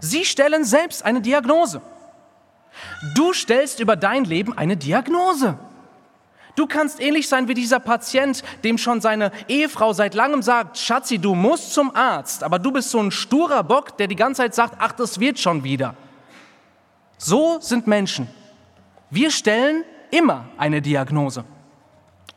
Sie 0.00 0.24
stellen 0.24 0.64
selbst 0.64 1.04
eine 1.04 1.20
Diagnose. 1.20 1.80
Du 3.14 3.32
stellst 3.32 3.80
über 3.80 3.96
dein 3.96 4.24
Leben 4.24 4.56
eine 4.56 4.76
Diagnose. 4.76 5.58
Du 6.58 6.66
kannst 6.66 6.98
ähnlich 6.98 7.28
sein 7.28 7.46
wie 7.46 7.54
dieser 7.54 7.78
Patient, 7.78 8.42
dem 8.64 8.78
schon 8.78 9.00
seine 9.00 9.30
Ehefrau 9.46 9.92
seit 9.92 10.16
langem 10.16 10.42
sagt, 10.42 10.76
Schatzi, 10.76 11.18
du 11.18 11.36
musst 11.36 11.72
zum 11.72 11.94
Arzt, 11.94 12.42
aber 12.42 12.58
du 12.58 12.72
bist 12.72 12.90
so 12.90 12.98
ein 12.98 13.12
sturer 13.12 13.62
Bock, 13.62 13.96
der 13.96 14.08
die 14.08 14.16
ganze 14.16 14.42
Zeit 14.42 14.56
sagt, 14.56 14.74
ach, 14.80 14.90
das 14.90 15.20
wird 15.20 15.38
schon 15.38 15.62
wieder. 15.62 15.94
So 17.16 17.60
sind 17.60 17.86
Menschen. 17.86 18.26
Wir 19.08 19.30
stellen 19.30 19.84
immer 20.10 20.46
eine 20.56 20.82
Diagnose. 20.82 21.44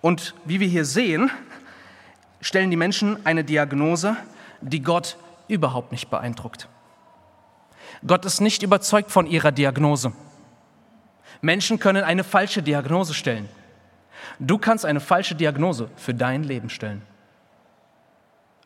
Und 0.02 0.36
wie 0.46 0.60
wir 0.60 0.68
hier 0.68 0.86
sehen, 0.86 1.32
stellen 2.42 2.70
die 2.70 2.78
Menschen 2.78 3.26
eine 3.26 3.44
Diagnose, 3.44 4.16
die 4.62 4.84
Gott 4.84 5.18
überhaupt 5.48 5.92
nicht 5.92 6.12
beeindruckt. 6.12 6.68
Gott 8.06 8.24
ist 8.26 8.40
nicht 8.40 8.62
überzeugt 8.62 9.10
von 9.10 9.26
ihrer 9.26 9.52
Diagnose. 9.52 10.14
Menschen 11.42 11.80
können 11.80 12.04
eine 12.04 12.24
falsche 12.24 12.62
Diagnose 12.62 13.16
stellen. 13.16 13.50
Du 14.44 14.58
kannst 14.58 14.86
eine 14.86 15.00
falsche 15.00 15.36
Diagnose 15.36 15.92
für 15.96 16.16
dein 16.16 16.44
Leben 16.44 16.72
stellen. 16.72 17.04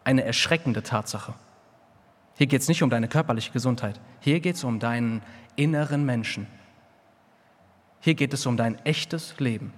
Eine 0.05 0.23
erschreckende 0.23 0.81
Tatsache. 0.81 1.33
Hier 2.35 2.47
geht 2.47 2.61
es 2.61 2.69
nicht 2.69 2.81
um 2.81 2.89
deine 2.89 3.09
körperliche 3.09 3.51
Gesundheit. 3.51 3.99
Hier 4.21 4.39
geht 4.39 4.55
es 4.55 4.63
um 4.63 4.79
deinen 4.79 5.21
inneren 5.57 6.05
Menschen. 6.05 6.47
Hier 7.99 8.13
geht 8.13 8.33
es 8.33 8.45
um 8.45 8.55
dein 8.55 8.79
echtes 8.85 9.37
Leben. 9.37 9.73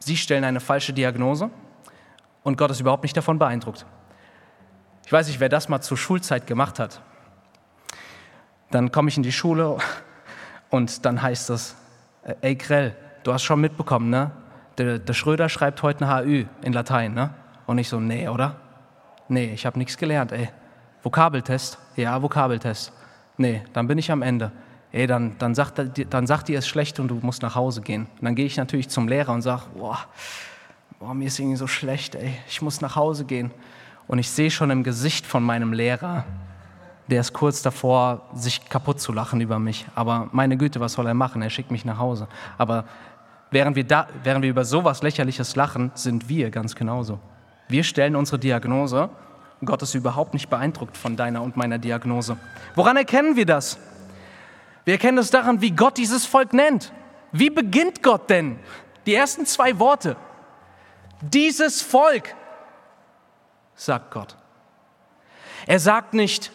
Sie 0.00 0.18
stellen 0.18 0.44
eine 0.44 0.60
falsche 0.60 0.92
Diagnose 0.92 1.48
und 2.42 2.58
Gott 2.58 2.72
ist 2.72 2.80
überhaupt 2.80 3.04
nicht 3.04 3.16
davon 3.16 3.38
beeindruckt. 3.38 3.86
Ich 5.06 5.12
weiß 5.12 5.28
nicht, 5.28 5.40
wer 5.40 5.48
das 5.48 5.70
mal 5.70 5.80
zur 5.80 5.96
Schulzeit 5.96 6.46
gemacht 6.46 6.78
hat. 6.78 7.00
Dann 8.70 8.92
komme 8.92 9.08
ich 9.08 9.16
in 9.16 9.22
die 9.22 9.32
Schule 9.32 9.78
und 10.68 11.06
dann 11.06 11.22
heißt 11.22 11.48
es, 11.50 11.74
äh, 12.24 12.34
ey 12.42 12.54
Grell, 12.56 12.96
du 13.24 13.32
hast 13.32 13.42
schon 13.42 13.60
mitbekommen, 13.60 14.10
ne? 14.10 14.30
Der, 14.78 14.98
der 14.98 15.12
Schröder 15.12 15.48
schreibt 15.48 15.82
heute 15.82 16.06
ein 16.06 16.24
HÜ 16.24 16.44
in 16.62 16.72
Latein, 16.72 17.14
ne? 17.14 17.30
Und 17.66 17.78
ich 17.78 17.88
so, 17.88 18.00
nee, 18.00 18.28
oder? 18.28 18.56
Nee, 19.28 19.52
ich 19.52 19.66
habe 19.66 19.78
nichts 19.78 19.96
gelernt, 19.96 20.32
ey. 20.32 20.48
Vokabeltest? 21.02 21.78
Ja, 21.96 22.20
Vokabeltest. 22.22 22.92
Nee, 23.36 23.62
dann 23.72 23.86
bin 23.86 23.98
ich 23.98 24.10
am 24.10 24.22
Ende. 24.22 24.52
Ey, 24.92 25.06
dann, 25.06 25.36
dann, 25.38 25.54
sagt, 25.54 25.80
dann 26.10 26.26
sagt 26.26 26.48
die 26.48 26.54
es 26.54 26.68
schlecht 26.68 27.00
und 27.00 27.08
du 27.08 27.18
musst 27.22 27.42
nach 27.42 27.54
Hause 27.54 27.80
gehen. 27.80 28.06
Und 28.18 28.24
dann 28.24 28.34
gehe 28.34 28.44
ich 28.44 28.56
natürlich 28.56 28.88
zum 28.88 29.08
Lehrer 29.08 29.32
und 29.32 29.42
sage, 29.42 29.62
boah, 29.74 29.98
boah, 30.98 31.14
mir 31.14 31.28
ist 31.28 31.38
irgendwie 31.38 31.56
so 31.56 31.66
schlecht, 31.66 32.14
ey, 32.14 32.36
ich 32.46 32.60
muss 32.60 32.80
nach 32.80 32.94
Hause 32.94 33.24
gehen. 33.24 33.50
Und 34.06 34.18
ich 34.18 34.30
sehe 34.30 34.50
schon 34.50 34.70
im 34.70 34.82
Gesicht 34.82 35.24
von 35.24 35.42
meinem 35.42 35.72
Lehrer, 35.72 36.24
der 37.08 37.20
ist 37.20 37.32
kurz 37.32 37.62
davor, 37.62 38.28
sich 38.34 38.68
kaputt 38.68 39.00
zu 39.00 39.12
lachen 39.12 39.40
über 39.40 39.58
mich. 39.58 39.86
Aber 39.94 40.28
meine 40.32 40.56
Güte, 40.56 40.80
was 40.80 40.92
soll 40.92 41.06
er 41.06 41.14
machen? 41.14 41.42
Er 41.42 41.50
schickt 41.50 41.70
mich 41.70 41.84
nach 41.84 41.98
Hause. 41.98 42.28
Aber 42.58 42.84
während 43.52 43.76
wir, 43.76 43.84
da, 43.84 44.08
während 44.24 44.42
wir 44.42 44.50
über 44.50 44.64
sowas 44.64 45.02
Lächerliches 45.02 45.54
lachen, 45.54 45.92
sind 45.94 46.28
wir 46.28 46.50
ganz 46.50 46.74
genauso. 46.74 47.20
Wir 47.68 47.84
stellen 47.84 48.16
unsere 48.16 48.38
Diagnose. 48.38 49.08
Gott 49.64 49.82
ist 49.82 49.94
überhaupt 49.94 50.34
nicht 50.34 50.50
beeindruckt 50.50 50.96
von 50.96 51.16
deiner 51.16 51.42
und 51.42 51.56
meiner 51.56 51.78
Diagnose. 51.78 52.36
Woran 52.74 52.96
erkennen 52.96 53.36
wir 53.36 53.46
das? 53.46 53.78
Wir 54.84 54.94
erkennen 54.94 55.18
es 55.18 55.30
daran, 55.30 55.60
wie 55.60 55.70
Gott 55.70 55.96
dieses 55.96 56.26
Volk 56.26 56.52
nennt. 56.52 56.92
Wie 57.30 57.50
beginnt 57.50 58.02
Gott 58.02 58.28
denn? 58.28 58.58
Die 59.06 59.14
ersten 59.14 59.46
zwei 59.46 59.78
Worte. 59.78 60.16
Dieses 61.20 61.80
Volk, 61.80 62.34
sagt 63.76 64.10
Gott. 64.10 64.36
Er 65.66 65.78
sagt 65.78 66.14
nicht, 66.14 66.50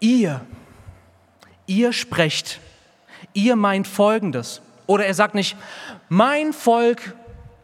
ihr, 0.00 0.40
ihr 1.66 1.92
sprecht, 1.92 2.60
ihr 3.34 3.56
meint 3.56 3.86
Folgendes. 3.86 4.62
Oder 4.86 5.06
er 5.06 5.14
sagt 5.14 5.34
nicht, 5.34 5.56
mein 6.08 6.52
Volk 6.52 7.14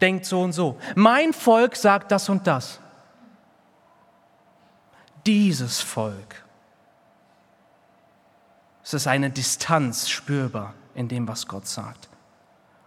denkt 0.01 0.25
so 0.25 0.43
und 0.43 0.53
so, 0.53 0.79
mein 0.95 1.33
Volk 1.33 1.77
sagt 1.77 2.11
das 2.11 2.29
und 2.29 2.47
das. 2.47 2.81
Dieses 5.27 5.81
Volk. 5.81 6.45
Es 8.83 8.95
ist 8.95 9.07
eine 9.07 9.31
Distanz 9.31 10.09
spürbar 10.09 10.75
in 10.95 11.09
dem, 11.09 11.29
was 11.29 11.47
Gott 11.47 11.67
sagt. 11.67 12.09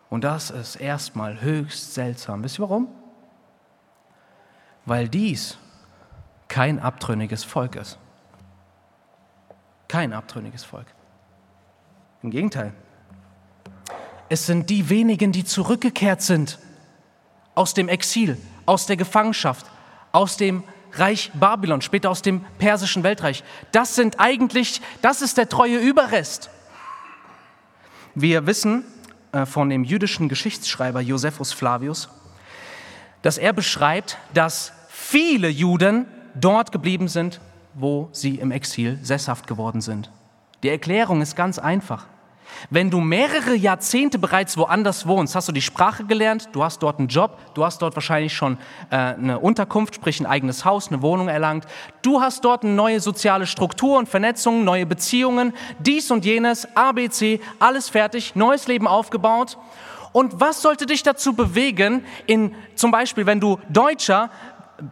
Und 0.10 0.24
das 0.24 0.50
ist 0.50 0.76
erstmal 0.76 1.42
höchst 1.42 1.94
seltsam. 1.94 2.44
Wisst 2.44 2.60
ihr 2.60 2.64
warum? 2.64 2.88
Weil 4.86 5.08
dies 5.08 5.58
kein 6.48 6.80
abtrünniges 6.80 7.44
Volk 7.44 7.76
ist. 7.76 7.98
Kein 9.88 10.14
abtrünniges 10.14 10.64
Volk. 10.64 10.88
Im 12.22 12.32
Gegenteil. 12.32 12.74
Es 14.34 14.48
sind 14.48 14.72
die 14.72 14.90
wenigen, 14.90 15.32
die 15.32 15.44
zurückgekehrt 15.44 16.24
sind 16.24 16.58
aus 17.54 17.76
dem 17.76 17.88
Exil, 17.88 18.36
aus 18.66 18.88
der 18.88 18.98
Gefangenschaft, 18.98 19.68
aus 20.12 20.38
dem 20.38 20.64
Reich 20.94 21.30
Babylon, 21.36 21.82
später 21.84 22.10
aus 22.10 22.24
dem 22.24 22.44
persischen 22.58 23.04
Weltreich. 23.04 23.44
Das 23.72 23.94
sind 23.94 24.20
eigentlich, 24.20 24.82
das 25.04 25.22
ist 25.22 25.38
der 25.38 25.50
treue 25.50 25.78
Überrest. 25.78 26.50
Wir 28.16 28.48
wissen, 28.48 28.84
äh, 29.34 29.46
von 29.46 29.70
dem 29.70 29.84
jüdischen 29.84 30.30
Geschichtsschreiber 30.30 31.02
Josephus 31.02 31.54
Flavius, 31.54 32.10
dass 33.22 33.38
er 33.38 33.54
beschreibt, 33.54 34.18
dass 34.34 34.74
viele 34.90 35.50
Juden 35.50 36.08
dort 36.34 36.72
geblieben 36.72 37.08
sind, 37.08 37.40
wo 37.76 38.10
sie 38.14 38.40
im 38.40 38.50
Exil 38.50 38.98
sesshaft 39.04 39.46
geworden 39.46 39.82
sind. 39.82 40.10
Die 40.64 40.70
Erklärung 40.70 41.22
ist 41.22 41.36
ganz 41.36 41.60
einfach. 41.60 42.08
Wenn 42.70 42.90
du 42.90 43.00
mehrere 43.00 43.56
Jahrzehnte 43.56 44.20
bereits 44.20 44.58
woanders 44.58 45.08
wohnst, 45.08 45.36
hast 45.36 45.48
du 45.48 45.52
die 45.52 45.62
Sprache 45.62 46.06
gelernt, 46.06 46.50
du 46.54 46.64
hast 46.64 46.84
dort 46.84 47.00
einen 47.00 47.08
Job, 47.08 47.38
du 47.54 47.64
hast 47.64 47.82
dort 47.82 47.96
wahrscheinlich 47.96 48.34
schon 48.34 48.58
äh, 48.90 48.96
eine 48.96 49.40
Unterkunft, 49.40 49.96
sprich 49.96 50.20
ein 50.20 50.26
eigenes 50.26 50.66
Haus, 50.66 50.90
eine 50.90 51.02
Wohnung 51.02 51.28
erlangt, 51.28 51.66
du 52.02 52.22
hast 52.22 52.46
dort 52.46 52.64
eine 52.64 52.74
neue 52.74 53.00
soziale 53.00 53.46
Struktur 53.46 53.98
und 53.98 54.10
Vernetzung, 54.10 54.64
neue 54.64 54.86
Beziehungen, 54.86 55.54
dies 55.80 56.12
und 56.12 56.26
jenes, 56.26 56.68
ABC, 56.76 57.40
alles 57.60 57.90
fertig, 57.90 58.36
neues 58.36 58.68
Leben 58.68 58.88
aufgebaut. 58.88 59.58
Und 60.12 60.40
was 60.40 60.62
sollte 60.62 60.86
dich 60.86 61.02
dazu 61.02 61.34
bewegen, 61.34 62.06
in 62.28 62.54
zum 62.76 62.92
Beispiel, 62.92 63.26
wenn 63.26 63.40
du 63.40 63.60
Deutscher 63.70 64.30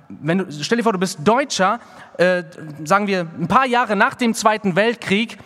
wenn 0.09 0.39
du, 0.39 0.51
stell 0.51 0.77
dir 0.77 0.83
vor, 0.83 0.93
du 0.93 0.99
bist 0.99 1.19
Deutscher, 1.23 1.79
äh, 2.17 2.43
sagen 2.83 3.07
wir 3.07 3.21
ein 3.21 3.47
paar 3.47 3.65
Jahre 3.65 3.95
nach 3.95 4.15
dem 4.15 4.33
Zweiten 4.33 4.75
Weltkrieg 4.75 5.37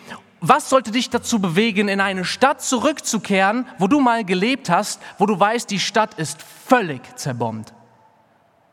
was 0.47 0.69
sollte 0.69 0.91
dich 0.91 1.09
dazu 1.09 1.39
bewegen, 1.39 1.87
in 1.87 1.99
eine 1.99 2.25
Stadt 2.25 2.61
zurückzukehren, 2.61 3.67
wo 3.77 3.87
du 3.87 3.99
mal 3.99 4.23
gelebt 4.23 4.69
hast, 4.69 5.01
wo 5.17 5.25
du 5.25 5.39
weißt, 5.39 5.69
die 5.69 5.79
Stadt 5.79 6.15
ist 6.15 6.41
völlig 6.41 7.01
zerbombt? 7.17 7.73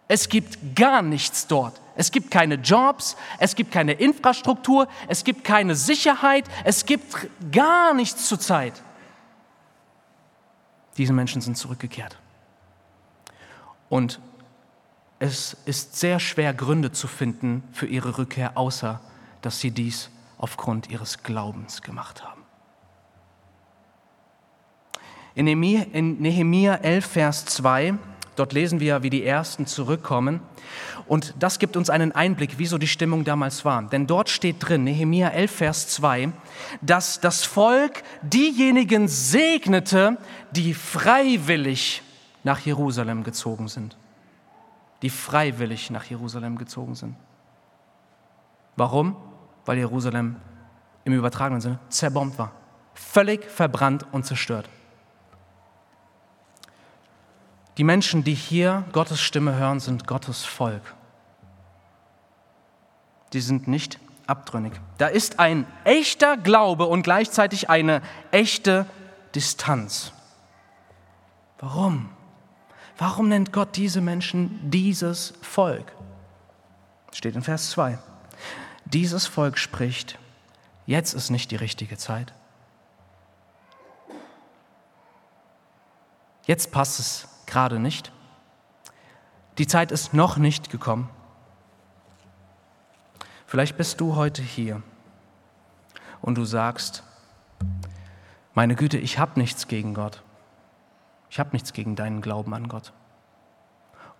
Es 0.08 0.28
gibt 0.28 0.76
gar 0.76 1.02
nichts 1.02 1.46
dort. 1.46 1.80
Es 1.94 2.10
gibt 2.10 2.30
keine 2.30 2.54
Jobs, 2.56 3.16
es 3.38 3.54
gibt 3.54 3.70
keine 3.70 3.92
Infrastruktur, 3.92 4.88
es 5.08 5.24
gibt 5.24 5.44
keine 5.44 5.74
Sicherheit, 5.74 6.44
es 6.64 6.86
gibt 6.86 7.28
gar 7.52 7.94
nichts 7.94 8.28
zurzeit. 8.28 8.82
Diese 10.96 11.12
Menschen 11.12 11.40
sind 11.40 11.56
zurückgekehrt. 11.56 12.16
Und 13.88 14.20
es 15.18 15.56
ist 15.66 15.96
sehr 15.96 16.18
schwer, 16.18 16.54
Gründe 16.54 16.92
zu 16.92 17.06
finden 17.06 17.62
für 17.72 17.86
ihre 17.86 18.18
Rückkehr, 18.18 18.56
außer 18.56 19.00
dass 19.42 19.60
sie 19.60 19.70
dies 19.70 20.10
aufgrund 20.42 20.90
ihres 20.90 21.22
Glaubens 21.22 21.80
gemacht 21.80 22.22
haben. 22.22 22.42
In 25.34 25.46
Nehemia 25.46 26.74
11, 26.74 27.06
Vers 27.06 27.46
2 27.46 27.94
Dort 28.36 28.54
lesen 28.54 28.80
wir, 28.80 29.02
wie 29.02 29.10
die 29.10 29.24
Ersten 29.24 29.66
zurückkommen. 29.66 30.40
Und 31.06 31.34
das 31.38 31.58
gibt 31.58 31.76
uns 31.76 31.90
einen 31.90 32.12
Einblick, 32.12 32.58
wie 32.58 32.66
so 32.66 32.78
die 32.78 32.88
Stimmung 32.88 33.24
damals 33.24 33.64
war. 33.64 33.82
Denn 33.82 34.06
dort 34.06 34.30
steht 34.30 34.56
drin, 34.60 34.84
Nehemia 34.84 35.28
11, 35.28 35.50
Vers 35.50 35.88
2, 35.88 36.32
dass 36.80 37.20
das 37.20 37.44
Volk 37.44 38.02
diejenigen 38.22 39.08
segnete, 39.08 40.16
die 40.52 40.72
freiwillig 40.72 42.02
nach 42.42 42.60
Jerusalem 42.60 43.22
gezogen 43.22 43.68
sind. 43.68 43.98
Die 45.02 45.10
freiwillig 45.10 45.90
nach 45.90 46.04
Jerusalem 46.04 46.56
gezogen 46.56 46.94
sind. 46.94 47.16
Warum? 48.76 49.16
Weil 49.64 49.78
Jerusalem 49.78 50.36
im 51.04 51.12
übertragenen 51.12 51.60
Sinne 51.60 51.78
zerbombt 51.88 52.38
war. 52.38 52.52
Völlig 52.94 53.50
verbrannt 53.50 54.06
und 54.12 54.24
zerstört. 54.24 54.68
Die 57.78 57.84
Menschen, 57.84 58.22
die 58.22 58.34
hier 58.34 58.84
Gottes 58.92 59.20
Stimme 59.20 59.56
hören, 59.56 59.80
sind 59.80 60.06
Gottes 60.06 60.44
Volk. 60.44 60.94
Die 63.32 63.40
sind 63.40 63.66
nicht 63.66 63.98
abtrünnig. 64.26 64.74
Da 64.98 65.06
ist 65.06 65.38
ein 65.38 65.66
echter 65.84 66.36
Glaube 66.36 66.84
und 66.84 67.02
gleichzeitig 67.02 67.70
eine 67.70 68.02
echte 68.30 68.86
Distanz. 69.34 70.12
Warum? 71.58 72.10
Warum 72.98 73.28
nennt 73.28 73.52
Gott 73.52 73.76
diese 73.76 74.00
Menschen 74.00 74.70
dieses 74.70 75.32
Volk? 75.40 75.92
Steht 77.12 77.34
in 77.34 77.42
Vers 77.42 77.70
2. 77.70 77.98
Dieses 78.92 79.26
Volk 79.26 79.58
spricht, 79.58 80.18
jetzt 80.84 81.14
ist 81.14 81.30
nicht 81.30 81.50
die 81.50 81.56
richtige 81.56 81.96
Zeit. 81.96 82.34
Jetzt 86.44 86.72
passt 86.72 87.00
es 87.00 87.28
gerade 87.46 87.78
nicht. 87.78 88.12
Die 89.58 89.66
Zeit 89.66 89.92
ist 89.92 90.12
noch 90.12 90.36
nicht 90.36 90.70
gekommen. 90.70 91.08
Vielleicht 93.46 93.76
bist 93.76 94.00
du 94.00 94.16
heute 94.16 94.42
hier 94.42 94.82
und 96.20 96.36
du 96.36 96.44
sagst, 96.44 97.02
meine 98.54 98.74
Güte, 98.74 98.98
ich 98.98 99.18
habe 99.18 99.40
nichts 99.40 99.68
gegen 99.68 99.94
Gott. 99.94 100.22
Ich 101.30 101.38
habe 101.38 101.50
nichts 101.52 101.72
gegen 101.72 101.96
deinen 101.96 102.20
Glauben 102.20 102.52
an 102.52 102.68
Gott. 102.68 102.92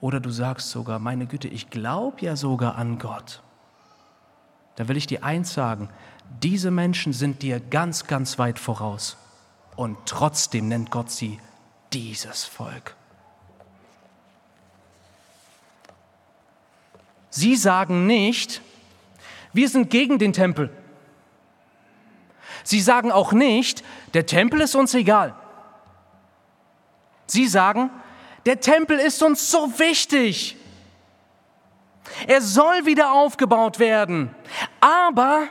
Oder 0.01 0.21
du 0.21 0.31
sagst 0.31 0.71
sogar, 0.71 0.99
meine 0.99 1.27
Güte, 1.27 1.49
ich 1.49 1.69
glaube 1.69 2.23
ja 2.23 2.37
sogar 2.37 2.77
an 2.77 2.99
Gott. 2.99 3.43
Da 4.77 4.89
will 4.89 4.97
ich 4.97 5.07
dir 5.07 5.23
eins 5.25 5.53
sagen, 5.53 5.89
diese 6.43 6.71
Menschen 6.71 7.13
sind 7.13 7.43
dir 7.43 7.61
ganz, 7.61 8.07
ganz 8.07 8.39
weit 8.39 8.59
voraus. 8.59 9.17
Und 9.77 9.99
trotzdem 10.07 10.69
nennt 10.69 10.91
Gott 10.91 11.11
sie 11.11 11.39
dieses 11.93 12.45
Volk. 12.45 12.95
Sie 17.31 17.57
sagen 17.57 18.07
nicht, 18.07 18.61
wir 19.53 19.69
sind 19.69 19.91
gegen 19.91 20.19
den 20.19 20.33
Tempel. 20.33 20.71
Sie 22.65 22.81
sagen 22.81 23.11
auch 23.11 23.33
nicht, 23.33 23.83
der 24.15 24.27
Tempel 24.27 24.61
ist 24.61 24.75
uns 24.75 24.95
egal. 24.95 25.35
Sie 27.27 27.47
sagen, 27.47 27.91
der 28.45 28.61
Tempel 28.61 28.99
ist 28.99 29.23
uns 29.23 29.51
so 29.51 29.79
wichtig. 29.79 30.57
Er 32.27 32.41
soll 32.41 32.87
wieder 32.87 33.13
aufgebaut 33.13 33.79
werden. 33.79 34.35
Aber 34.81 35.49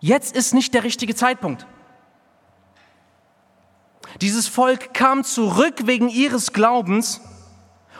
jetzt 0.00 0.36
ist 0.36 0.54
nicht 0.54 0.74
der 0.74 0.84
richtige 0.84 1.14
Zeitpunkt. 1.14 1.66
Dieses 4.20 4.48
Volk 4.48 4.94
kam 4.94 5.24
zurück 5.24 5.86
wegen 5.86 6.08
ihres 6.08 6.52
Glaubens 6.52 7.20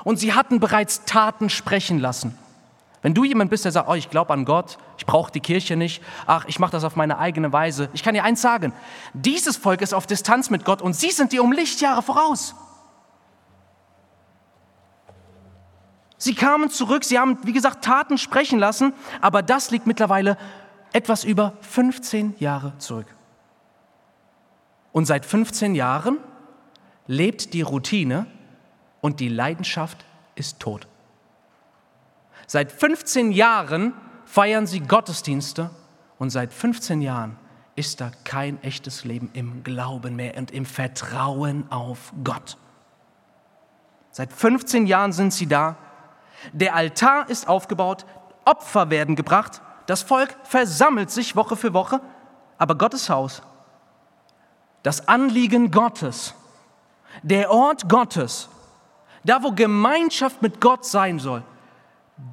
und 0.04 0.18
sie 0.18 0.32
hatten 0.32 0.60
bereits 0.60 1.04
Taten 1.04 1.50
sprechen 1.50 1.98
lassen. 1.98 2.36
Wenn 3.02 3.14
du 3.14 3.24
jemand 3.24 3.50
bist, 3.50 3.64
der 3.64 3.72
sagt, 3.72 3.88
oh, 3.88 3.94
ich 3.94 4.10
glaube 4.10 4.32
an 4.32 4.44
Gott, 4.44 4.78
ich 4.96 5.06
brauche 5.06 5.30
die 5.30 5.40
Kirche 5.40 5.76
nicht, 5.76 6.02
ach, 6.26 6.46
ich 6.48 6.58
mache 6.58 6.72
das 6.72 6.82
auf 6.82 6.96
meine 6.96 7.18
eigene 7.18 7.52
Weise, 7.52 7.88
ich 7.92 8.02
kann 8.02 8.14
dir 8.14 8.24
eins 8.24 8.42
sagen, 8.42 8.72
dieses 9.12 9.56
Volk 9.56 9.82
ist 9.82 9.94
auf 9.94 10.06
Distanz 10.06 10.50
mit 10.50 10.64
Gott 10.64 10.82
und 10.82 10.94
sie 10.94 11.10
sind 11.10 11.32
dir 11.32 11.44
um 11.44 11.52
Lichtjahre 11.52 12.02
voraus. 12.02 12.54
Sie 16.18 16.34
kamen 16.34 16.68
zurück, 16.68 17.04
sie 17.04 17.18
haben, 17.18 17.38
wie 17.44 17.52
gesagt, 17.52 17.84
Taten 17.84 18.18
sprechen 18.18 18.58
lassen, 18.58 18.92
aber 19.20 19.40
das 19.42 19.70
liegt 19.70 19.86
mittlerweile 19.86 20.36
etwas 20.92 21.24
über 21.24 21.54
15 21.60 22.34
Jahre 22.38 22.76
zurück. 22.78 23.06
Und 24.92 25.06
seit 25.06 25.24
15 25.24 25.74
Jahren 25.74 26.18
lebt 27.06 27.54
die 27.54 27.62
Routine 27.62 28.26
und 29.00 29.20
die 29.20 29.28
Leidenschaft 29.28 30.04
ist 30.34 30.58
tot. 30.58 30.88
Seit 32.46 32.72
15 32.72 33.30
Jahren 33.30 33.92
feiern 34.24 34.66
sie 34.66 34.80
Gottesdienste 34.80 35.70
und 36.18 36.30
seit 36.30 36.52
15 36.52 37.00
Jahren 37.00 37.36
ist 37.76 38.00
da 38.00 38.10
kein 38.24 38.60
echtes 38.62 39.04
Leben 39.04 39.30
im 39.34 39.62
Glauben 39.62 40.16
mehr 40.16 40.36
und 40.36 40.50
im 40.50 40.66
Vertrauen 40.66 41.70
auf 41.70 42.12
Gott. 42.24 42.56
Seit 44.10 44.32
15 44.32 44.86
Jahren 44.86 45.12
sind 45.12 45.32
sie 45.32 45.46
da. 45.46 45.76
Der 46.52 46.74
Altar 46.74 47.28
ist 47.28 47.48
aufgebaut, 47.48 48.06
Opfer 48.44 48.90
werden 48.90 49.16
gebracht, 49.16 49.60
das 49.86 50.02
Volk 50.02 50.36
versammelt 50.44 51.10
sich 51.10 51.36
Woche 51.36 51.56
für 51.56 51.72
Woche, 51.72 52.00
aber 52.58 52.76
Gottes 52.76 53.08
Haus, 53.10 53.42
das 54.82 55.08
Anliegen 55.08 55.70
Gottes, 55.70 56.34
der 57.22 57.50
Ort 57.50 57.88
Gottes, 57.88 58.48
da 59.24 59.42
wo 59.42 59.52
Gemeinschaft 59.52 60.42
mit 60.42 60.60
Gott 60.60 60.84
sein 60.84 61.18
soll, 61.18 61.42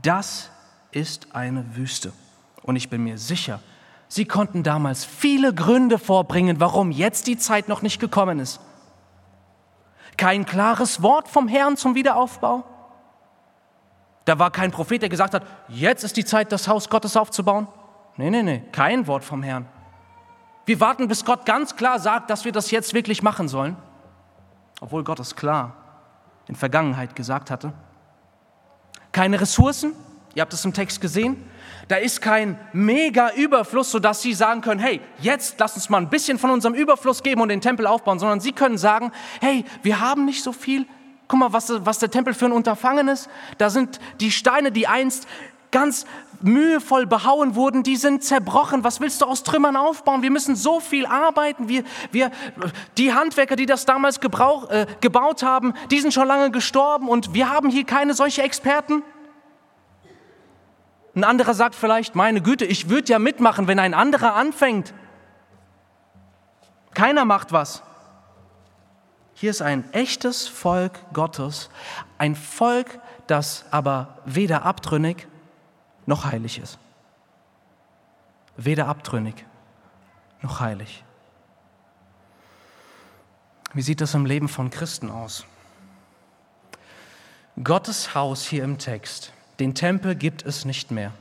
das 0.02 0.50
ist 0.92 1.36
eine 1.36 1.76
Wüste. 1.76 2.14
Und 2.62 2.76
ich 2.76 2.90
bin 2.90 3.04
mir 3.04 3.18
sicher, 3.18 3.60
sie 4.08 4.26
konnten 4.26 4.64
damals 4.64 5.06
viele 5.06 5.54
Gründe 5.54 6.00
vorbringen, 6.00 6.60
warum 6.60 6.92
jetzt 6.92 7.28
die 7.28 7.38
Zeit 7.38 7.68
noch 7.68 7.82
nicht 7.82 8.00
gekommen 8.00 8.40
ist. 8.40 8.60
Kein 10.18 10.46
klares 10.46 11.02
Wort 11.02 11.28
vom 11.28 11.48
Herrn 11.48 11.78
zum 11.78 11.96
Wiederaufbau. 11.96 12.64
Da 14.26 14.40
war 14.40 14.52
kein 14.52 14.72
Prophet, 14.72 15.02
der 15.02 15.10
gesagt 15.10 15.34
hat, 15.34 15.44
jetzt 15.68 16.04
ist 16.04 16.18
die 16.18 16.26
Zeit, 16.26 16.52
das 16.52 16.68
Haus 16.68 16.90
Gottes 16.90 17.16
aufzubauen. 17.16 17.68
Nee, 18.18 18.30
nee, 18.30 18.44
nee, 18.44 18.64
kein 18.72 19.08
Wort 19.08 19.24
vom 19.24 19.44
Herrn. 19.44 19.68
Wir 20.66 20.80
warten, 20.80 21.08
bis 21.08 21.24
Gott 21.26 21.46
ganz 21.46 21.76
klar 21.76 22.00
sagt, 22.00 22.30
dass 22.30 22.44
wir 22.44 22.52
das 22.52 22.72
jetzt 22.72 22.94
wirklich 22.94 23.22
machen 23.22 23.48
sollen. 23.48 23.76
Obwohl 24.82 25.04
Gott 25.04 25.20
es 25.20 25.36
klar 25.36 25.76
in 26.48 26.56
Vergangenheit 26.56 27.16
gesagt 27.16 27.50
hatte 27.50 27.74
keine 29.16 29.40
Ressourcen. 29.40 29.94
Ihr 30.34 30.42
habt 30.42 30.54
es 30.54 30.66
im 30.66 30.74
Text 30.74 31.00
gesehen. 31.00 31.38
Da 31.88 31.96
ist 31.96 32.22
kein 32.22 32.60
mega 32.74 33.32
Überfluss, 33.32 33.90
sodass 33.90 34.22
sie 34.22 34.34
sagen 34.34 34.60
können, 34.60 34.82
hey, 34.82 35.00
jetzt 35.22 35.56
lass 35.58 35.76
uns 35.76 35.90
mal 35.90 36.00
ein 36.00 36.10
bisschen 36.10 36.38
von 36.38 36.50
unserem 36.50 36.76
Überfluss 36.76 37.24
geben 37.24 37.40
und 37.40 37.48
den 37.48 37.62
Tempel 37.62 37.88
aufbauen, 37.88 38.20
sondern 38.20 38.42
sie 38.42 38.52
können 38.52 38.78
sagen, 38.78 39.14
hey, 39.40 39.64
wir 39.84 40.02
haben 40.02 40.26
nicht 40.26 40.44
so 40.44 40.52
viel. 40.52 40.86
Guck 41.28 41.40
mal, 41.40 41.54
was, 41.54 41.72
was 41.86 42.00
der 42.00 42.12
Tempel 42.12 42.34
für 42.34 42.46
ein 42.46 42.52
Unterfangen 42.52 43.08
ist. 43.08 43.30
Da 43.58 43.70
sind 43.70 44.00
die 44.20 44.32
Steine, 44.32 44.72
die 44.72 44.88
einst 44.88 45.28
ganz 45.72 46.06
mühevoll 46.42 47.06
behauen 47.06 47.56
wurden, 47.56 47.84
die 47.84 47.96
sind 47.96 48.24
zerbrochen. 48.24 48.84
Was 48.84 49.00
willst 49.00 49.22
du 49.22 49.26
aus 49.26 49.44
Trümmern 49.44 49.76
aufbauen? 49.76 50.22
Wir 50.22 50.32
müssen 50.32 50.56
so 50.56 50.80
viel 50.80 51.06
arbeiten. 51.06 51.68
Wir, 51.68 51.84
wir, 52.12 52.32
die 52.98 53.14
Handwerker, 53.14 53.56
die 53.56 53.66
das 53.66 53.86
damals 53.86 54.20
gebrauch, 54.20 54.70
äh, 54.70 54.86
gebaut 55.02 55.44
haben, 55.44 55.74
die 55.92 56.00
sind 56.00 56.14
schon 56.14 56.28
lange 56.28 56.52
gestorben 56.52 57.10
und 57.10 57.34
wir 57.34 57.50
haben 57.50 57.70
hier 57.70 57.84
keine 57.84 58.14
solche 58.14 58.42
Experten. 58.44 59.04
Ein 61.16 61.24
anderer 61.24 61.54
sagt 61.54 61.76
vielleicht, 61.76 62.16
meine 62.16 62.42
Güte, 62.42 62.66
ich 62.66 62.90
würde 62.90 63.12
ja 63.12 63.20
mitmachen, 63.20 63.68
wenn 63.68 63.80
ein 63.80 63.94
anderer 63.94 64.36
anfängt. 64.36 64.94
Keiner 66.94 67.26
macht 67.26 67.52
was. 67.52 67.84
Hier 69.38 69.52
ist 69.52 69.62
ein 69.62 69.94
echtes 69.94 70.48
Volk 70.48 70.98
Gottes, 71.12 71.70
ein 72.18 72.36
Volk, 72.36 73.00
das 73.28 73.66
aber 73.70 74.18
weder 74.26 74.64
abtrünnig 74.64 75.28
noch 76.06 76.24
heilig 76.24 76.58
ist. 76.58 76.80
Weder 78.56 78.88
abtrünnig 78.88 79.46
noch 80.42 80.62
heilig. 80.62 81.04
Wie 83.74 83.82
sieht 83.82 84.00
das 84.00 84.14
im 84.14 84.26
Leben 84.26 84.48
von 84.48 84.70
Christen 84.70 85.12
aus? 85.12 85.46
Gottes 87.62 88.16
Haus 88.16 88.46
hier 88.46 88.64
im 88.64 88.78
Text, 88.78 89.34
den 89.60 89.76
Tempel 89.76 90.16
gibt 90.16 90.46
es 90.46 90.64
nicht 90.64 90.92
mehr. 90.92 91.12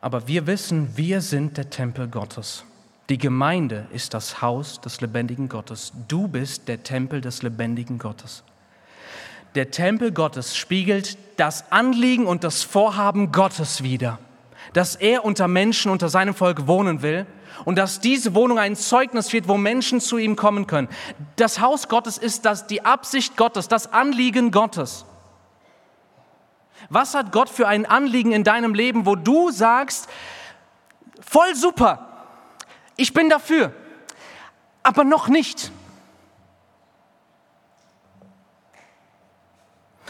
Aber 0.00 0.26
wir 0.26 0.48
wissen, 0.48 0.96
wir 0.96 1.20
sind 1.20 1.56
der 1.58 1.70
Tempel 1.70 2.08
Gottes. 2.08 2.64
Die 3.10 3.18
Gemeinde 3.18 3.88
ist 3.92 4.14
das 4.14 4.40
Haus 4.40 4.80
des 4.80 5.00
lebendigen 5.00 5.48
Gottes. 5.48 5.92
Du 6.06 6.28
bist 6.28 6.68
der 6.68 6.84
Tempel 6.84 7.20
des 7.20 7.42
lebendigen 7.42 7.98
Gottes. 7.98 8.44
Der 9.56 9.72
Tempel 9.72 10.12
Gottes 10.12 10.56
spiegelt 10.56 11.18
das 11.36 11.72
Anliegen 11.72 12.26
und 12.26 12.44
das 12.44 12.62
Vorhaben 12.62 13.32
Gottes 13.32 13.82
wider, 13.82 14.20
dass 14.74 14.94
er 14.94 15.24
unter 15.24 15.48
Menschen, 15.48 15.90
unter 15.90 16.08
seinem 16.08 16.34
Volk 16.34 16.68
wohnen 16.68 17.02
will 17.02 17.26
und 17.64 17.76
dass 17.76 17.98
diese 17.98 18.36
Wohnung 18.36 18.60
ein 18.60 18.76
Zeugnis 18.76 19.32
wird, 19.32 19.48
wo 19.48 19.56
Menschen 19.56 20.00
zu 20.00 20.16
ihm 20.16 20.36
kommen 20.36 20.68
können. 20.68 20.88
Das 21.34 21.58
Haus 21.58 21.88
Gottes 21.88 22.16
ist 22.16 22.44
das, 22.44 22.68
die 22.68 22.84
Absicht 22.84 23.36
Gottes, 23.36 23.66
das 23.66 23.92
Anliegen 23.92 24.52
Gottes. 24.52 25.04
Was 26.90 27.14
hat 27.14 27.32
Gott 27.32 27.50
für 27.50 27.66
ein 27.66 27.86
Anliegen 27.86 28.30
in 28.30 28.44
deinem 28.44 28.72
Leben, 28.72 29.04
wo 29.04 29.16
du 29.16 29.50
sagst, 29.50 30.08
voll 31.20 31.56
super, 31.56 32.09
ich 33.00 33.14
bin 33.14 33.30
dafür, 33.30 33.72
aber 34.82 35.04
noch 35.04 35.28
nicht. 35.28 35.72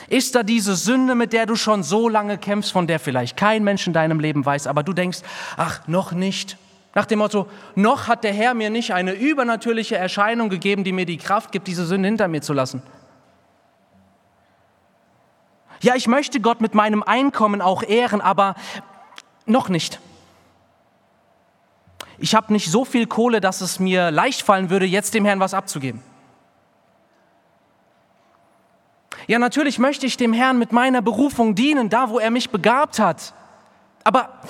Ist 0.09 0.35
da 0.35 0.43
diese 0.43 0.75
Sünde, 0.75 1.15
mit 1.15 1.33
der 1.33 1.47
du 1.47 1.55
schon 1.55 1.85
so 1.85 2.09
lange 2.09 2.37
kämpfst, 2.37 2.73
von 2.73 2.89
der 2.89 2.99
vielleicht 2.99 3.37
kein 3.37 3.63
Mensch 3.63 3.87
in 3.87 3.93
deinem 3.93 4.19
Leben 4.19 4.45
weiß, 4.45 4.67
aber 4.67 4.83
du 4.83 4.93
denkst, 4.93 5.21
ach, 5.57 5.87
noch 5.87 6.11
nicht. 6.11 6.57
Nach 6.95 7.07
dem 7.07 7.21
Motto, 7.21 7.47
noch 7.77 8.09
hat 8.09 8.25
der 8.25 8.33
Herr 8.33 8.55
mir 8.55 8.71
nicht 8.71 8.93
eine 8.93 9.13
übernatürliche 9.13 9.97
Erscheinung 9.97 10.49
gegeben, 10.49 10.83
die 10.83 10.93
mir 10.93 11.07
die 11.07 11.19
Kraft 11.19 11.53
gibt, 11.53 11.69
diese 11.69 11.87
Sünde 11.87 12.09
hinter 12.09 12.27
mir 12.27 12.43
zu 12.43 12.53
lassen. 12.53 12.83
Ja, 15.81 15.95
ich 15.95 16.09
möchte 16.09 16.41
Gott 16.41 16.61
mit 16.61 16.75
meinem 16.75 17.05
Einkommen 17.05 17.63
auch 17.63 17.85
ehren, 17.85 18.21
aber 18.21 18.57
noch 19.47 19.69
nicht. 19.69 20.01
Ich 22.21 22.35
habe 22.35 22.53
nicht 22.53 22.71
so 22.71 22.85
viel 22.85 23.07
Kohle, 23.07 23.41
dass 23.41 23.63
es 23.63 23.81
mir 23.81 24.11
leicht 24.11 24.43
fallen 24.43 24.69
würde, 24.69 24.85
jetzt 24.85 25.15
dem 25.15 25.25
Herrn 25.25 25.41
was 25.41 25.55
abzugeben. 25.55 26.03
Ja, 29.27 29.39
natürlich 29.39 29.79
möchte 29.79 30.07
ich 30.07 30.17
dem 30.17 30.33
Herrn 30.33 30.59
mit 30.59 30.71
meiner 30.71 31.03
Berufung 31.03 31.55
dienen, 31.55 31.89
da 31.89 32.11
wo 32.11 32.19
er 32.19 32.31
mich 32.31 32.51
begabt 32.51 32.99
hat. 32.99 33.33
Aber 34.05 34.41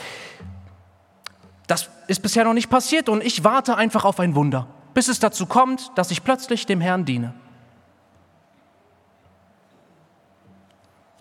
das 1.69 1.89
ist 2.09 2.23
bisher 2.23 2.45
noch 2.45 2.55
nicht 2.55 2.71
passiert 2.71 3.09
und 3.09 3.23
ich 3.23 3.45
warte 3.45 3.77
einfach 3.77 4.05
auf 4.05 4.19
ein 4.19 4.35
Wunder, 4.35 4.67
bis 4.93 5.07
es 5.07 5.21
dazu 5.21 5.47
kommt, 5.47 5.93
dass 5.95 6.11
ich 6.11 6.25
plötzlich 6.25 6.67
dem 6.67 6.81
Herrn 6.81 7.05
diene. 7.05 7.35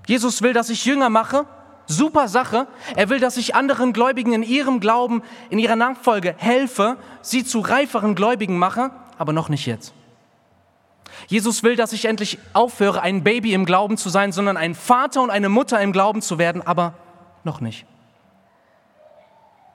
Jesus 0.08 0.42
will, 0.42 0.54
dass 0.54 0.72
ich 0.72 0.86
Jünger 0.86 1.10
mache. 1.10 1.46
Super 1.89 2.28
Sache. 2.28 2.67
Er 2.95 3.10
will, 3.10 3.19
dass 3.19 3.36
ich 3.36 3.56
anderen 3.56 3.93
Gläubigen 3.93 4.32
in 4.32 4.43
ihrem 4.43 4.80
Glauben, 4.80 5.23
in 5.49 5.58
ihrer 5.58 5.75
Nachfolge 5.75 6.36
helfe, 6.38 6.97
sie 7.23 7.43
zu 7.43 7.62
reiferen 7.62 8.13
Gläubigen 8.13 8.60
mache, 8.60 8.91
aber 9.17 9.34
noch 9.34 9.49
nicht 9.49 9.65
jetzt. 9.65 9.93
Jesus 11.28 11.63
will, 11.63 11.75
dass 11.75 11.91
ich 11.91 12.06
endlich 12.06 12.38
aufhöre, 12.54 13.02
ein 13.02 13.23
Baby 13.23 13.56
im 13.56 13.65
Glauben 13.65 13.97
zu 13.97 14.10
sein, 14.10 14.32
sondern 14.32 14.56
ein 14.56 14.75
Vater 14.75 15.23
und 15.23 15.32
eine 15.32 15.49
Mutter 15.49 15.82
im 15.82 15.91
Glauben 15.91 16.21
zu 16.21 16.38
werden, 16.38 16.62
aber 16.62 16.93
noch 17.43 17.60
nicht. 17.60 17.88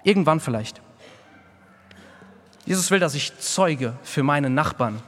Irgendwann 0.04 0.38
vielleicht. 0.38 0.80
Jesus 2.64 2.92
will, 2.92 3.00
dass 3.00 3.16
ich 3.16 3.36
Zeuge 3.40 3.94
für 4.04 4.22
meine 4.22 4.50
Nachbarn, 4.50 5.02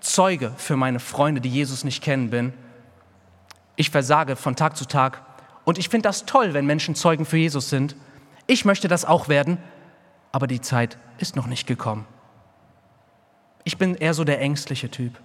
Zeuge 0.00 0.52
für 0.56 0.76
meine 0.76 0.98
Freunde, 0.98 1.40
die 1.40 1.48
Jesus 1.48 1.84
nicht 1.84 2.02
kennen 2.02 2.30
bin. 2.30 2.52
Ich 3.76 3.90
versage 3.90 4.34
von 4.34 4.56
Tag 4.56 4.76
zu 4.76 4.86
Tag 4.86 5.22
und 5.64 5.78
ich 5.78 5.88
finde 5.88 6.08
das 6.08 6.26
toll, 6.26 6.54
wenn 6.54 6.66
Menschen 6.66 6.94
Zeugen 6.94 7.24
für 7.24 7.36
Jesus 7.36 7.68
sind. 7.68 7.96
Ich 8.46 8.64
möchte 8.64 8.88
das 8.88 9.04
auch 9.04 9.28
werden, 9.28 9.58
aber 10.32 10.46
die 10.46 10.60
Zeit 10.60 10.98
ist 11.18 11.36
noch 11.36 11.46
nicht 11.46 11.66
gekommen. 11.66 12.06
Ich 13.64 13.78
bin 13.78 13.94
eher 13.94 14.14
so 14.14 14.24
der 14.24 14.40
ängstliche 14.40 14.90
Typ. 14.90 15.20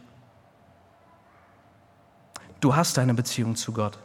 Du 2.60 2.76
hast 2.76 3.00
eine 3.00 3.14
Beziehung 3.14 3.56
zu 3.56 3.72
Gott. 3.74 3.98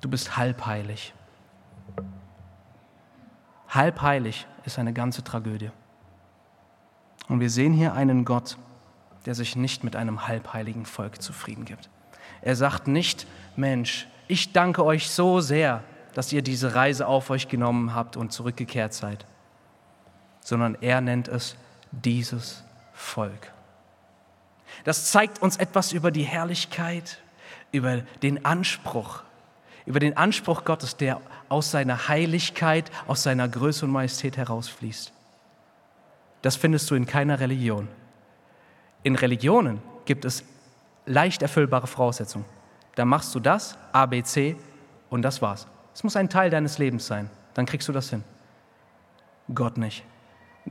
Du 0.00 0.08
bist 0.08 0.36
halbheilig. 0.36 1.14
Halbheilig 3.68 4.46
ist 4.64 4.78
eine 4.78 4.92
ganze 4.92 5.24
Tragödie. 5.24 5.70
Und 7.28 7.40
wir 7.40 7.50
sehen 7.50 7.72
hier 7.72 7.94
einen 7.94 8.24
Gott, 8.24 8.58
der 9.26 9.34
sich 9.34 9.56
nicht 9.56 9.84
mit 9.84 9.96
einem 9.96 10.26
halbheiligen 10.26 10.84
Volk 10.84 11.22
zufrieden 11.22 11.64
gibt. 11.64 11.88
Er 12.42 12.56
sagt 12.56 12.88
nicht, 12.88 13.26
Mensch, 13.56 14.08
ich 14.28 14.52
danke 14.52 14.84
euch 14.84 15.10
so 15.10 15.40
sehr, 15.40 15.82
dass 16.14 16.32
ihr 16.32 16.42
diese 16.42 16.74
Reise 16.74 17.06
auf 17.06 17.30
euch 17.30 17.48
genommen 17.48 17.94
habt 17.94 18.16
und 18.16 18.32
zurückgekehrt 18.32 18.92
seid, 18.94 19.24
sondern 20.40 20.76
er 20.80 21.00
nennt 21.00 21.28
es 21.28 21.56
dieses 21.90 22.62
Volk. 22.92 23.52
Das 24.84 25.10
zeigt 25.10 25.40
uns 25.40 25.56
etwas 25.56 25.92
über 25.92 26.10
die 26.10 26.22
Herrlichkeit, 26.22 27.18
über 27.70 27.98
den 28.22 28.44
Anspruch, 28.44 29.22
über 29.86 30.00
den 30.00 30.16
Anspruch 30.16 30.64
Gottes, 30.64 30.96
der 30.96 31.20
aus 31.48 31.70
seiner 31.70 32.08
Heiligkeit, 32.08 32.90
aus 33.06 33.22
seiner 33.22 33.48
Größe 33.48 33.84
und 33.84 33.92
Majestät 33.92 34.36
herausfließt. 34.36 35.12
Das 36.42 36.56
findest 36.56 36.90
du 36.90 36.94
in 36.94 37.06
keiner 37.06 37.40
Religion. 37.40 37.88
In 39.02 39.16
Religionen 39.16 39.80
gibt 40.04 40.24
es 40.24 40.44
leicht 41.06 41.42
erfüllbare 41.42 41.86
Voraussetzungen. 41.86 42.44
Da 42.94 43.04
machst 43.04 43.34
du 43.34 43.40
das, 43.40 43.78
A, 43.92 44.06
B, 44.06 44.22
C 44.22 44.56
und 45.10 45.22
das 45.22 45.40
war's. 45.42 45.66
Es 45.94 46.04
muss 46.04 46.16
ein 46.16 46.28
Teil 46.28 46.50
deines 46.50 46.78
Lebens 46.78 47.06
sein. 47.06 47.30
Dann 47.54 47.66
kriegst 47.66 47.88
du 47.88 47.92
das 47.92 48.10
hin. 48.10 48.24
Gott 49.54 49.76
nicht. 49.76 50.04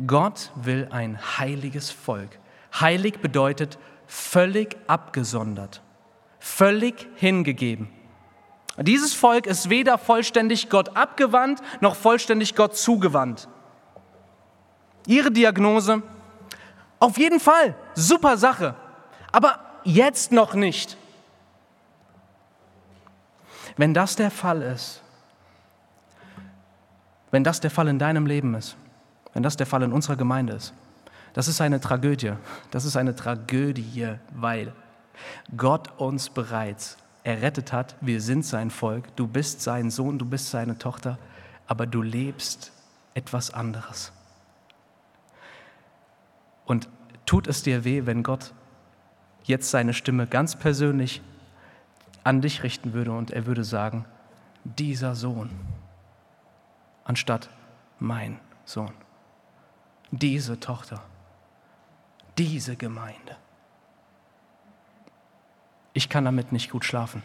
Gott 0.08 0.52
will 0.56 0.88
ein 0.92 1.20
heiliges 1.38 1.92
Volk. 1.92 2.40
Heilig 2.80 3.20
bedeutet 3.20 3.78
völlig 4.08 4.78
abgesondert, 4.88 5.82
völlig 6.40 7.08
hingegeben. 7.16 7.90
Dieses 8.78 9.14
Volk 9.14 9.48
ist 9.48 9.70
weder 9.70 9.98
vollständig 9.98 10.70
Gott 10.70 10.96
abgewandt 10.96 11.62
noch 11.82 11.96
vollständig 11.96 12.56
Gott 12.56 12.78
zugewandt. 12.78 13.50
Ihre 15.08 15.32
Diagnose, 15.32 16.02
auf 17.00 17.18
jeden 17.18 17.40
Fall, 17.40 17.76
super 17.96 18.38
Sache, 18.38 18.76
aber 19.32 19.60
jetzt 19.84 20.32
noch 20.32 20.54
nicht. 20.54 20.98
Wenn 23.78 23.94
das 23.94 24.16
der 24.16 24.32
Fall 24.32 24.62
ist, 24.62 25.02
wenn 27.32 27.44
das 27.44 27.62
der 27.62 27.72
Fall 27.72 27.88
in 27.88 28.00
deinem 28.00 28.26
Leben 28.26 28.54
ist, 28.56 28.76
wenn 29.34 29.44
das 29.44 29.56
der 29.56 29.66
Fall 29.66 29.84
in 29.84 29.94
unserer 29.94 30.18
Gemeinde 30.18 30.54
ist, 30.54 30.74
das 31.34 31.48
ist 31.48 31.62
eine 31.62 31.80
Tragödie. 31.80 32.34
Das 32.72 32.86
ist 32.86 32.98
eine 32.98 33.16
Tragödie, 33.16 34.16
weil 34.34 34.74
Gott 35.56 35.98
uns 35.98 36.30
bereits 36.30 36.98
errettet 37.24 37.72
hat. 37.72 37.96
Wir 38.02 38.22
sind 38.22 38.46
sein 38.46 38.70
Volk. 38.70 39.16
Du 39.16 39.28
bist 39.28 39.62
sein 39.62 39.90
Sohn, 39.90 40.20
du 40.20 40.26
bist 40.26 40.50
seine 40.50 40.78
Tochter, 40.78 41.18
aber 41.68 41.86
du 41.86 42.02
lebst 42.02 42.72
etwas 43.14 43.54
anderes. 43.54 44.12
Und 46.66 46.90
tut 47.26 47.48
es 47.48 47.64
dir 47.64 47.84
weh, 47.86 48.06
wenn 48.06 48.24
Gott 48.24 48.54
jetzt 49.44 49.72
seine 49.72 49.94
Stimme 49.94 50.28
ganz 50.28 50.56
persönlich 50.56 51.22
an 52.24 52.42
dich 52.42 52.64
richten 52.64 52.94
würde 52.94 53.12
und 53.12 53.32
er 53.32 53.46
würde 53.46 53.64
sagen, 53.64 54.06
dieser 54.64 55.16
Sohn, 55.16 55.50
anstatt 57.04 57.50
mein 58.00 58.40
Sohn, 58.66 58.94
diese 60.12 60.60
Tochter 60.60 61.02
diese 62.38 62.76
Gemeinde. 62.76 63.36
Ich 65.94 66.10
kann 66.10 66.26
damit 66.26 66.52
nicht 66.52 66.72
gut 66.72 66.86
schlafen. 66.86 67.22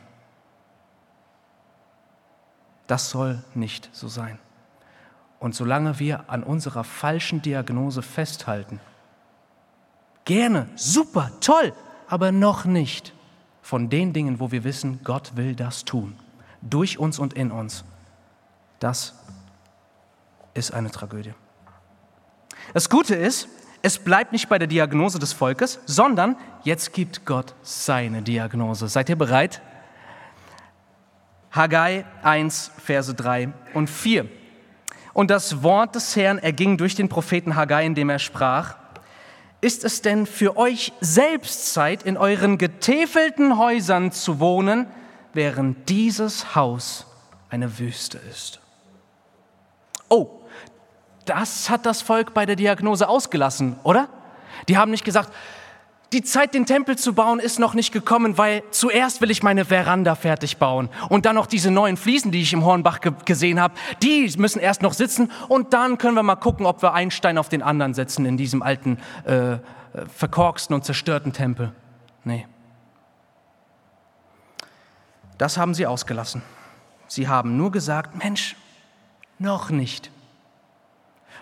Das 2.86 3.10
soll 3.10 3.42
nicht 3.54 3.88
so 3.92 4.08
sein. 4.08 4.38
Und 5.38 5.54
solange 5.54 5.98
wir 5.98 6.28
an 6.28 6.42
unserer 6.42 6.84
falschen 6.84 7.42
Diagnose 7.42 8.02
festhalten, 8.02 8.80
gerne, 10.24 10.68
super, 10.74 11.30
toll, 11.40 11.72
aber 12.08 12.32
noch 12.32 12.64
nicht 12.64 13.12
von 13.66 13.88
den 13.88 14.12
Dingen, 14.12 14.38
wo 14.38 14.52
wir 14.52 14.62
wissen, 14.62 15.00
Gott 15.02 15.32
will 15.34 15.56
das 15.56 15.84
tun, 15.84 16.14
durch 16.62 17.00
uns 17.00 17.18
und 17.18 17.34
in 17.34 17.50
uns, 17.50 17.82
das 18.78 19.12
ist 20.54 20.72
eine 20.72 20.88
Tragödie. 20.92 21.34
Das 22.74 22.88
Gute 22.88 23.16
ist, 23.16 23.48
es 23.82 23.98
bleibt 23.98 24.30
nicht 24.30 24.48
bei 24.48 24.60
der 24.60 24.68
Diagnose 24.68 25.18
des 25.18 25.32
Volkes, 25.32 25.80
sondern 25.84 26.36
jetzt 26.62 26.92
gibt 26.92 27.26
Gott 27.26 27.56
seine 27.62 28.22
Diagnose. 28.22 28.86
Seid 28.86 29.08
ihr 29.08 29.16
bereit? 29.16 29.60
Haggai 31.50 32.04
1, 32.22 32.70
Verse 32.78 33.12
3 33.14 33.52
und 33.74 33.90
4. 33.90 34.28
Und 35.12 35.28
das 35.28 35.64
Wort 35.64 35.96
des 35.96 36.14
Herrn 36.14 36.38
erging 36.38 36.76
durch 36.76 36.94
den 36.94 37.08
Propheten 37.08 37.56
Haggai, 37.56 37.84
indem 37.84 38.10
er 38.10 38.20
sprach, 38.20 38.76
ist 39.60 39.84
es 39.84 40.02
denn 40.02 40.26
für 40.26 40.56
euch 40.56 40.92
selbst 41.00 41.72
Zeit, 41.72 42.02
in 42.02 42.16
euren 42.16 42.58
getäfelten 42.58 43.58
Häusern 43.58 44.12
zu 44.12 44.38
wohnen, 44.38 44.86
während 45.32 45.88
dieses 45.88 46.54
Haus 46.54 47.06
eine 47.48 47.78
Wüste 47.78 48.18
ist? 48.30 48.60
Oh, 50.08 50.40
das 51.24 51.68
hat 51.68 51.86
das 51.86 52.02
Volk 52.02 52.34
bei 52.34 52.46
der 52.46 52.56
Diagnose 52.56 53.08
ausgelassen, 53.08 53.78
oder? 53.82 54.08
Die 54.68 54.76
haben 54.76 54.90
nicht 54.90 55.04
gesagt, 55.04 55.32
Die 56.12 56.22
Zeit, 56.22 56.54
den 56.54 56.66
Tempel 56.66 56.96
zu 56.96 57.14
bauen, 57.14 57.40
ist 57.40 57.58
noch 57.58 57.74
nicht 57.74 57.92
gekommen, 57.92 58.38
weil 58.38 58.62
zuerst 58.70 59.20
will 59.20 59.30
ich 59.30 59.42
meine 59.42 59.64
Veranda 59.64 60.14
fertig 60.14 60.56
bauen 60.56 60.88
und 61.08 61.26
dann 61.26 61.34
noch 61.34 61.46
diese 61.46 61.72
neuen 61.72 61.96
Fliesen, 61.96 62.30
die 62.30 62.42
ich 62.42 62.52
im 62.52 62.64
Hornbach 62.64 63.00
ge 63.00 63.12
gesehen 63.24 63.60
habe, 63.60 63.74
die 64.02 64.32
müssen 64.38 64.60
erst 64.60 64.82
noch 64.82 64.92
sitzen 64.92 65.32
und 65.48 65.74
dann 65.74 65.98
können 65.98 66.14
wir 66.14 66.22
mal 66.22 66.36
gucken, 66.36 66.64
ob 66.64 66.80
wir 66.80 66.94
einen 66.94 67.10
Stein 67.10 67.38
auf 67.38 67.48
den 67.48 67.60
anderen 67.60 67.92
setzen 67.92 68.24
in 68.24 68.36
diesem 68.36 68.62
alten, 68.62 68.98
äh, 69.24 69.58
verkorksten 70.14 70.74
und 70.74 70.84
zerstörten 70.84 71.32
Tempel. 71.32 71.72
Nee. 72.22 72.46
Das 75.38 75.58
haben 75.58 75.74
sie 75.74 75.86
ausgelassen. 75.86 76.42
Sie 77.08 77.28
haben 77.28 77.56
nur 77.56 77.72
gesagt, 77.72 78.16
Mensch, 78.16 78.56
noch 79.38 79.70
nicht. 79.70 80.10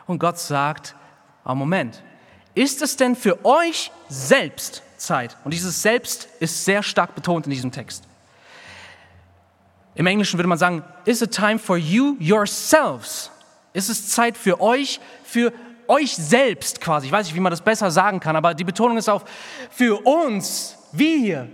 Und 0.06 0.18
Gott 0.18 0.38
sagt, 0.38 0.96
aber 1.44 1.54
Moment, 1.54 2.02
ist 2.54 2.82
es 2.82 2.96
denn 2.96 3.16
für 3.16 3.44
euch 3.44 3.90
selbst 4.08 4.82
Zeit? 4.96 5.36
Und 5.44 5.52
dieses 5.52 5.82
Selbst 5.82 6.28
ist 6.40 6.64
sehr 6.64 6.82
stark 6.82 7.14
betont 7.14 7.46
in 7.46 7.50
diesem 7.50 7.72
Text. 7.72 8.04
Im 9.94 10.06
Englischen 10.06 10.38
würde 10.38 10.48
man 10.48 10.58
sagen, 10.58 10.82
is 11.04 11.22
it 11.22 11.32
time 11.32 11.58
for 11.58 11.76
you 11.76 12.16
yourselves? 12.18 13.30
Ist 13.72 13.88
es 13.88 14.08
Zeit 14.08 14.36
für 14.36 14.60
euch, 14.60 15.00
für 15.24 15.52
euch 15.86 16.14
selbst 16.16 16.80
quasi? 16.80 17.06
Ich 17.06 17.12
weiß 17.12 17.26
nicht, 17.26 17.34
wie 17.34 17.40
man 17.40 17.50
das 17.50 17.60
besser 17.60 17.90
sagen 17.90 18.20
kann, 18.20 18.36
aber 18.36 18.54
die 18.54 18.64
Betonung 18.64 18.96
ist 18.96 19.08
auf 19.08 19.24
für 19.70 20.04
uns, 20.04 20.76
wir, 20.92 21.48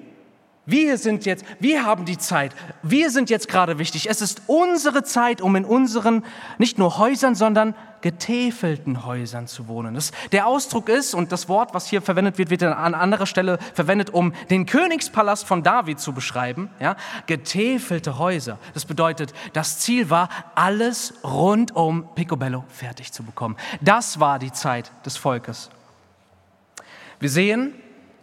wir 0.66 0.98
sind 0.98 1.26
jetzt, 1.26 1.44
wir 1.58 1.84
haben 1.84 2.04
die 2.04 2.18
Zeit. 2.18 2.54
Wir 2.82 3.10
sind 3.10 3.30
jetzt 3.30 3.48
gerade 3.48 3.78
wichtig. 3.78 4.08
Es 4.08 4.20
ist 4.20 4.42
unsere 4.46 5.02
Zeit, 5.02 5.40
um 5.40 5.56
in 5.56 5.64
unseren 5.64 6.22
nicht 6.58 6.78
nur 6.78 6.98
Häusern, 6.98 7.34
sondern 7.34 7.74
getäfelten 8.02 9.04
Häusern 9.04 9.46
zu 9.46 9.68
wohnen. 9.68 9.94
Das, 9.94 10.12
der 10.32 10.46
Ausdruck 10.46 10.88
ist, 10.88 11.14
und 11.14 11.32
das 11.32 11.48
Wort, 11.48 11.74
was 11.74 11.88
hier 11.88 12.02
verwendet 12.02 12.38
wird, 12.38 12.50
wird 12.50 12.62
an 12.62 12.94
anderer 12.94 13.26
Stelle 13.26 13.58
verwendet, 13.74 14.10
um 14.10 14.32
den 14.48 14.66
Königspalast 14.66 15.46
von 15.46 15.62
David 15.62 15.98
zu 15.98 16.12
beschreiben. 16.12 16.70
Ja? 16.78 16.96
Getäfelte 17.26 18.18
Häuser. 18.18 18.58
Das 18.74 18.84
bedeutet, 18.84 19.32
das 19.52 19.80
Ziel 19.80 20.10
war, 20.10 20.28
alles 20.54 21.14
rund 21.24 21.74
um 21.74 22.14
Picobello 22.14 22.64
fertig 22.68 23.12
zu 23.12 23.22
bekommen. 23.22 23.56
Das 23.80 24.20
war 24.20 24.38
die 24.38 24.52
Zeit 24.52 24.92
des 25.04 25.16
Volkes. 25.16 25.70
Wir 27.18 27.28
sehen, 27.28 27.74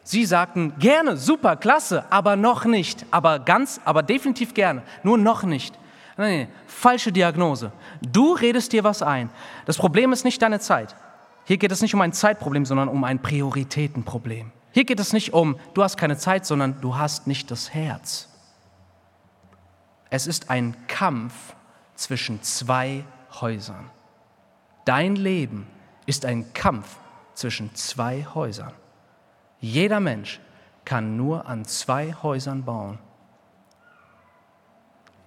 Sie 0.08 0.26
sagten 0.26 0.80
gerne, 0.80 1.17
super, 1.17 1.58
klasse, 1.58 2.06
aber 2.10 2.38
noch 2.38 2.63
nicht. 2.63 3.06
Aber 3.12 3.39
ganz, 3.39 3.82
aber 3.84 4.04
definitiv 4.04 4.54
gerne, 4.54 4.82
nur 5.04 5.17
noch 5.17 5.43
nicht. 5.43 5.78
Nein, 6.15 6.38
nein, 6.38 6.48
falsche 6.65 7.12
Diagnose. 7.12 7.74
Du 8.02 8.32
redest 8.32 8.72
dir 8.72 8.86
was 8.86 9.02
ein. 9.02 9.30
Das 9.65 9.76
Problem 9.76 10.13
ist 10.13 10.24
nicht 10.24 10.41
deine 10.41 10.62
Zeit. 10.62 10.96
Hier 11.43 11.58
geht 11.58 11.74
es 11.74 11.82
nicht 11.82 11.93
um 11.93 12.00
ein 12.00 12.13
Zeitproblem, 12.13 12.65
sondern 12.65 12.88
um 12.88 13.04
ein 13.04 13.22
Prioritätenproblem. 13.22 14.54
Hier 14.72 14.86
geht 14.86 15.02
es 15.02 15.12
nicht 15.12 15.34
um, 15.34 15.60
du 15.74 15.84
hast 15.84 15.98
keine 15.98 16.15
Zeit, 16.15 16.46
sondern 16.46 16.80
du 16.80 16.96
hast 16.96 17.28
nicht 17.28 17.52
das 17.52 17.74
Herz. 17.74 18.30
Es 20.10 20.26
ist 20.26 20.50
ein 20.50 20.74
Kampf 20.88 21.34
zwischen 21.96 22.41
zwei 22.43 23.04
Häusern. 23.41 23.89
Dein 24.86 25.17
Leben 25.17 25.67
ist 26.06 26.24
ein 26.24 26.54
Kampf 26.54 26.96
zwischen 27.34 27.76
zwei 27.76 28.26
Häusern. 28.34 28.72
Jeder 29.60 30.00
Mensch 30.00 30.39
kann 30.86 31.17
nur 31.17 31.48
an 31.48 31.65
zwei 31.65 32.13
Häusern 32.24 32.63
bauen. 32.63 33.00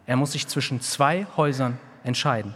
Er 0.06 0.16
muss 0.16 0.32
sich 0.32 0.48
zwischen 0.48 0.80
zwei 0.80 1.26
Häusern 1.36 1.78
entscheiden. 2.02 2.54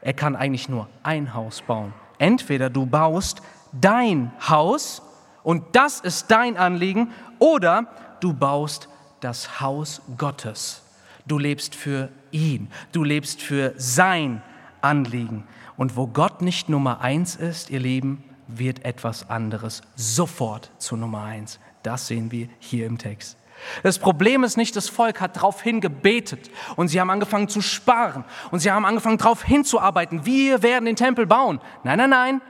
Er 0.00 0.14
kann 0.14 0.34
eigentlich 0.34 0.68
nur 0.68 0.88
ein 1.02 1.34
Haus 1.34 1.62
bauen. 1.62 1.92
Entweder 2.18 2.70
du 2.70 2.86
baust 2.86 3.42
dein 3.72 4.32
Haus 4.48 5.02
und 5.42 5.76
das 5.76 6.00
ist 6.00 6.30
dein 6.30 6.56
Anliegen, 6.56 7.12
oder 7.38 7.86
du 8.20 8.32
baust 8.32 8.88
das 9.20 9.60
Haus 9.60 10.02
Gottes. 10.16 10.82
Du 11.26 11.38
lebst 11.38 11.74
für 11.74 12.08
ihn, 12.30 12.70
du 12.92 13.04
lebst 13.04 13.40
für 13.40 13.74
sein 13.76 14.42
Anliegen. 14.80 15.44
Und 15.76 15.96
wo 15.96 16.06
Gott 16.06 16.42
nicht 16.42 16.68
Nummer 16.68 17.00
eins 17.00 17.36
ist, 17.36 17.70
ihr 17.70 17.80
Lieben, 17.80 18.24
wird 18.58 18.84
etwas 18.84 19.28
anderes 19.30 19.82
sofort 19.96 20.70
zu 20.78 20.96
Nummer 20.96 21.24
eins. 21.24 21.58
Das 21.82 22.06
sehen 22.06 22.30
wir 22.30 22.48
hier 22.58 22.86
im 22.86 22.98
Text. 22.98 23.36
Das 23.82 23.98
Problem 23.98 24.44
ist 24.44 24.56
nicht, 24.56 24.74
das 24.76 24.88
Volk 24.88 25.20
hat 25.20 25.36
daraufhin 25.36 25.80
gebetet 25.80 26.50
und 26.76 26.88
sie 26.88 27.00
haben 27.00 27.10
angefangen 27.10 27.48
zu 27.48 27.60
sparen 27.60 28.24
und 28.50 28.60
sie 28.60 28.70
haben 28.70 28.84
angefangen 28.84 29.18
darauf 29.18 29.44
hinzuarbeiten. 29.44 30.26
Wir 30.26 30.62
werden 30.62 30.84
den 30.84 30.96
Tempel 30.96 31.26
bauen. 31.26 31.60
Nein, 31.84 31.98
nein, 31.98 32.10
nein. 32.10 32.40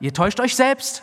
Ihr 0.00 0.12
täuscht 0.12 0.40
euch 0.40 0.54
selbst. 0.54 1.02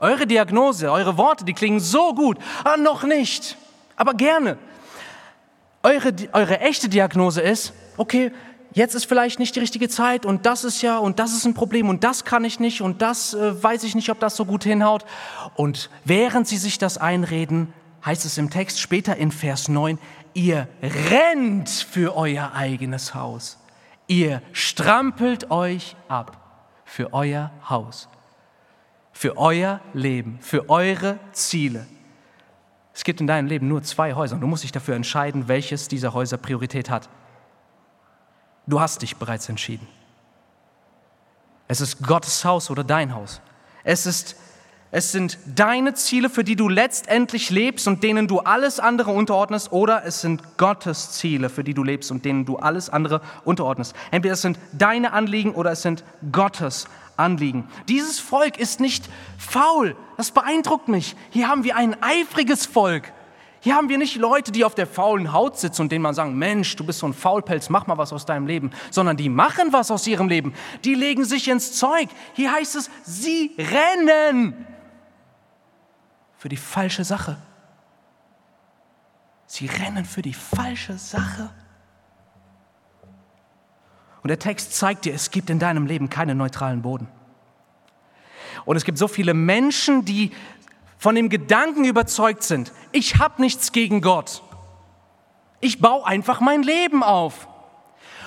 Eure 0.00 0.26
Diagnose, 0.26 0.90
eure 0.90 1.16
Worte, 1.16 1.44
die 1.44 1.54
klingen 1.54 1.80
so 1.80 2.14
gut. 2.14 2.38
Ah, 2.64 2.76
noch 2.76 3.04
nicht. 3.04 3.56
Aber 3.96 4.12
gerne. 4.14 4.58
Eure, 5.82 6.12
eure 6.32 6.60
echte 6.60 6.88
Diagnose 6.88 7.40
ist, 7.40 7.72
okay, 7.96 8.32
jetzt 8.74 8.94
ist 8.94 9.06
vielleicht 9.06 9.38
nicht 9.38 9.56
die 9.56 9.60
richtige 9.60 9.88
Zeit 9.88 10.26
und 10.26 10.46
das 10.46 10.64
ist 10.64 10.82
ja 10.82 10.98
und 10.98 11.18
das 11.18 11.32
ist 11.32 11.46
ein 11.46 11.54
Problem 11.54 11.88
und 11.88 12.04
das 12.04 12.24
kann 12.24 12.44
ich 12.44 12.60
nicht 12.60 12.82
und 12.82 13.00
das 13.00 13.34
äh, 13.34 13.62
weiß 13.62 13.84
ich 13.84 13.94
nicht, 13.94 14.10
ob 14.10 14.20
das 14.20 14.36
so 14.36 14.44
gut 14.44 14.64
hinhaut. 14.64 15.04
Und 15.54 15.90
während 16.04 16.46
sie 16.46 16.58
sich 16.58 16.78
das 16.78 16.98
einreden, 16.98 17.72
heißt 18.04 18.24
es 18.24 18.36
im 18.36 18.50
Text 18.50 18.80
später 18.80 19.16
in 19.16 19.30
Vers 19.30 19.68
9, 19.68 19.98
ihr 20.34 20.68
rennt 20.82 21.70
für 21.70 22.16
euer 22.16 22.52
eigenes 22.54 23.14
Haus. 23.14 23.58
Ihr 24.06 24.42
strampelt 24.52 25.50
euch 25.50 25.96
ab 26.08 26.36
für 26.84 27.14
euer 27.14 27.50
Haus, 27.70 28.08
für 29.12 29.38
euer 29.38 29.80
Leben, 29.94 30.38
für 30.40 30.68
eure 30.68 31.18
Ziele. 31.32 31.86
Es 32.92 33.02
gibt 33.02 33.20
in 33.20 33.26
deinem 33.26 33.48
Leben 33.48 33.66
nur 33.66 33.82
zwei 33.82 34.14
Häuser 34.14 34.34
und 34.34 34.40
du 34.40 34.46
musst 34.46 34.62
dich 34.62 34.72
dafür 34.72 34.94
entscheiden, 34.94 35.48
welches 35.48 35.88
dieser 35.88 36.12
Häuser 36.12 36.36
Priorität 36.36 36.90
hat. 36.90 37.08
Du 38.66 38.80
hast 38.80 39.02
dich 39.02 39.16
bereits 39.16 39.48
entschieden. 39.48 39.86
Es 41.68 41.80
ist 41.80 42.02
Gottes 42.02 42.44
Haus 42.44 42.70
oder 42.70 42.84
dein 42.84 43.14
Haus. 43.14 43.40
Es, 43.84 44.06
ist, 44.06 44.36
es 44.90 45.12
sind 45.12 45.38
deine 45.54 45.94
Ziele, 45.94 46.30
für 46.30 46.44
die 46.44 46.56
du 46.56 46.68
letztendlich 46.68 47.50
lebst 47.50 47.86
und 47.88 48.02
denen 48.02 48.28
du 48.28 48.40
alles 48.40 48.80
andere 48.80 49.10
unterordnest, 49.10 49.72
oder 49.72 50.04
es 50.04 50.20
sind 50.20 50.56
Gottes 50.56 51.12
Ziele, 51.12 51.48
für 51.48 51.64
die 51.64 51.74
du 51.74 51.82
lebst 51.82 52.10
und 52.10 52.24
denen 52.24 52.44
du 52.44 52.56
alles 52.56 52.88
andere 52.90 53.20
unterordnest. 53.44 53.94
Entweder 54.10 54.34
es 54.34 54.42
sind 54.42 54.58
deine 54.72 55.12
Anliegen 55.12 55.54
oder 55.54 55.72
es 55.72 55.82
sind 55.82 56.04
Gottes 56.32 56.86
Anliegen. 57.16 57.68
Dieses 57.88 58.18
Volk 58.18 58.58
ist 58.58 58.80
nicht 58.80 59.08
faul. 59.38 59.96
Das 60.16 60.30
beeindruckt 60.30 60.88
mich. 60.88 61.16
Hier 61.30 61.48
haben 61.48 61.64
wir 61.64 61.76
ein 61.76 61.96
eifriges 62.02 62.66
Volk. 62.66 63.12
Hier 63.64 63.76
haben 63.76 63.88
wir 63.88 63.96
nicht 63.96 64.16
Leute, 64.16 64.52
die 64.52 64.62
auf 64.62 64.74
der 64.74 64.86
faulen 64.86 65.32
Haut 65.32 65.58
sitzen 65.58 65.80
und 65.80 65.90
denen 65.90 66.02
man 66.02 66.14
sagen, 66.14 66.36
Mensch, 66.36 66.76
du 66.76 66.84
bist 66.84 66.98
so 66.98 67.06
ein 67.06 67.14
Faulpelz, 67.14 67.70
mach 67.70 67.86
mal 67.86 67.96
was 67.96 68.12
aus 68.12 68.26
deinem 68.26 68.46
Leben, 68.46 68.70
sondern 68.90 69.16
die 69.16 69.30
machen 69.30 69.72
was 69.72 69.90
aus 69.90 70.06
ihrem 70.06 70.28
Leben. 70.28 70.52
Die 70.84 70.94
legen 70.94 71.24
sich 71.24 71.48
ins 71.48 71.72
Zeug. 71.72 72.10
Hier 72.34 72.52
heißt 72.52 72.76
es, 72.76 72.90
sie 73.04 73.56
rennen 73.56 74.66
für 76.36 76.50
die 76.50 76.58
falsche 76.58 77.04
Sache. 77.04 77.38
Sie 79.46 79.64
rennen 79.64 80.04
für 80.04 80.20
die 80.20 80.34
falsche 80.34 80.98
Sache. 80.98 81.48
Und 84.22 84.28
der 84.28 84.38
Text 84.38 84.74
zeigt 84.74 85.06
dir, 85.06 85.14
es 85.14 85.30
gibt 85.30 85.48
in 85.48 85.58
deinem 85.58 85.86
Leben 85.86 86.10
keinen 86.10 86.36
neutralen 86.36 86.82
Boden. 86.82 87.08
Und 88.66 88.76
es 88.76 88.84
gibt 88.84 88.98
so 88.98 89.08
viele 89.08 89.34
Menschen, 89.34 90.04
die 90.04 90.32
von 90.98 91.14
dem 91.14 91.28
Gedanken 91.28 91.84
überzeugt 91.84 92.42
sind, 92.42 92.72
ich 92.92 93.16
habe 93.18 93.42
nichts 93.42 93.72
gegen 93.72 94.00
Gott. 94.00 94.42
Ich 95.60 95.80
baue 95.80 96.06
einfach 96.06 96.40
mein 96.40 96.62
Leben 96.62 97.02
auf. 97.02 97.48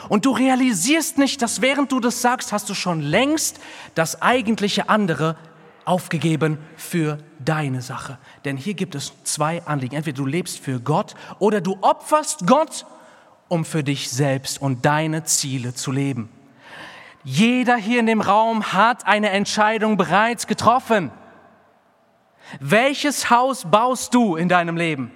Und 0.10 0.26
du 0.26 0.32
realisierst 0.32 1.18
nicht, 1.18 1.42
dass 1.42 1.62
während 1.62 1.92
du 1.92 2.00
das 2.00 2.22
sagst, 2.22 2.52
hast 2.52 2.70
du 2.70 2.74
schon 2.74 3.02
längst 3.02 3.60
das 3.96 4.22
eigentliche 4.22 4.90
andere 4.90 5.36
aufgegeben 5.86 6.58
für 6.76 7.18
deine 7.40 7.82
Sache. 7.82 8.18
Denn 8.46 8.58
hier 8.58 8.74
gibt 8.74 8.96
es 8.96 9.14
zwei 9.24 9.64
Anliegen. 9.66 9.96
Entweder 9.96 10.18
du 10.18 10.26
lebst 10.26 10.60
für 10.60 10.80
Gott 10.80 11.16
oder 11.40 11.62
du 11.62 11.78
opferst 11.82 12.46
Gott, 12.46 12.86
um 13.48 13.64
für 13.64 13.84
dich 13.84 14.10
selbst 14.10 14.62
und 14.62 14.86
deine 14.86 15.24
Ziele 15.24 15.74
zu 15.74 15.92
leben. 15.92 16.30
Jeder 17.24 17.78
hier 17.78 18.00
in 18.00 18.06
dem 18.06 18.22
Raum 18.22 18.74
hat 18.74 19.06
eine 19.06 19.30
Entscheidung 19.30 19.98
bereits 19.98 20.48
getroffen. 20.48 21.12
Welches 22.60 23.30
Haus 23.30 23.66
baust 23.70 24.14
du 24.14 24.36
in 24.36 24.50
deinem 24.50 24.78
Leben? 24.78 25.12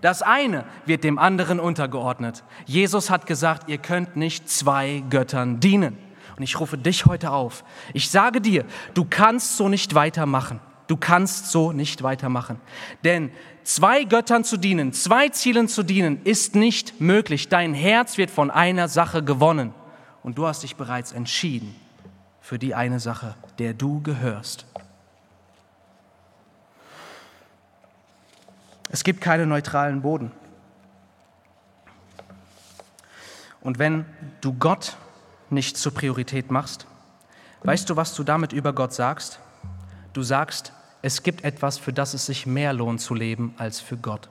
Das 0.00 0.20
eine 0.20 0.64
wird 0.84 1.02
dem 1.02 1.18
anderen 1.18 1.58
untergeordnet. 1.58 2.44
Jesus 2.66 3.08
hat 3.08 3.26
gesagt, 3.26 3.68
ihr 3.68 3.78
könnt 3.78 4.16
nicht 4.16 4.50
zwei 4.50 5.02
Göttern 5.08 5.60
dienen. 5.60 5.96
Und 6.36 6.42
ich 6.42 6.60
rufe 6.60 6.76
dich 6.76 7.06
heute 7.06 7.30
auf. 7.30 7.64
Ich 7.92 8.10
sage 8.10 8.40
dir, 8.40 8.64
du 8.92 9.06
kannst 9.08 9.56
so 9.56 9.68
nicht 9.68 9.94
weitermachen. 9.94 10.60
Du 10.88 10.96
kannst 10.96 11.50
so 11.50 11.72
nicht 11.72 12.02
weitermachen. 12.02 12.60
Denn 13.04 13.30
zwei 13.62 14.04
Göttern 14.04 14.44
zu 14.44 14.58
dienen, 14.58 14.92
zwei 14.92 15.30
Zielen 15.30 15.68
zu 15.68 15.82
dienen, 15.82 16.20
ist 16.24 16.54
nicht 16.54 17.00
möglich. 17.00 17.48
Dein 17.48 17.72
Herz 17.72 18.18
wird 18.18 18.30
von 18.30 18.50
einer 18.50 18.88
Sache 18.88 19.22
gewonnen. 19.22 19.72
Und 20.22 20.36
du 20.36 20.46
hast 20.46 20.62
dich 20.62 20.76
bereits 20.76 21.12
entschieden 21.12 21.74
für 22.40 22.58
die 22.58 22.74
eine 22.74 23.00
Sache, 23.00 23.36
der 23.58 23.72
du 23.72 24.02
gehörst. 24.02 24.66
Es 28.94 29.02
gibt 29.02 29.20
keinen 29.20 29.48
neutralen 29.48 30.02
Boden. 30.02 30.30
Und 33.60 33.80
wenn 33.80 34.04
du 34.40 34.52
Gott 34.52 34.96
nicht 35.50 35.76
zur 35.76 35.92
Priorität 35.92 36.52
machst, 36.52 36.86
weißt 37.64 37.90
du, 37.90 37.96
was 37.96 38.14
du 38.14 38.22
damit 38.22 38.52
über 38.52 38.72
Gott 38.72 38.92
sagst? 38.94 39.40
Du 40.12 40.22
sagst, 40.22 40.72
es 41.02 41.24
gibt 41.24 41.42
etwas, 41.42 41.76
für 41.76 41.92
das 41.92 42.14
es 42.14 42.26
sich 42.26 42.46
mehr 42.46 42.72
lohnt 42.72 43.00
zu 43.00 43.14
leben 43.14 43.52
als 43.58 43.80
für 43.80 43.96
Gott. 43.96 44.28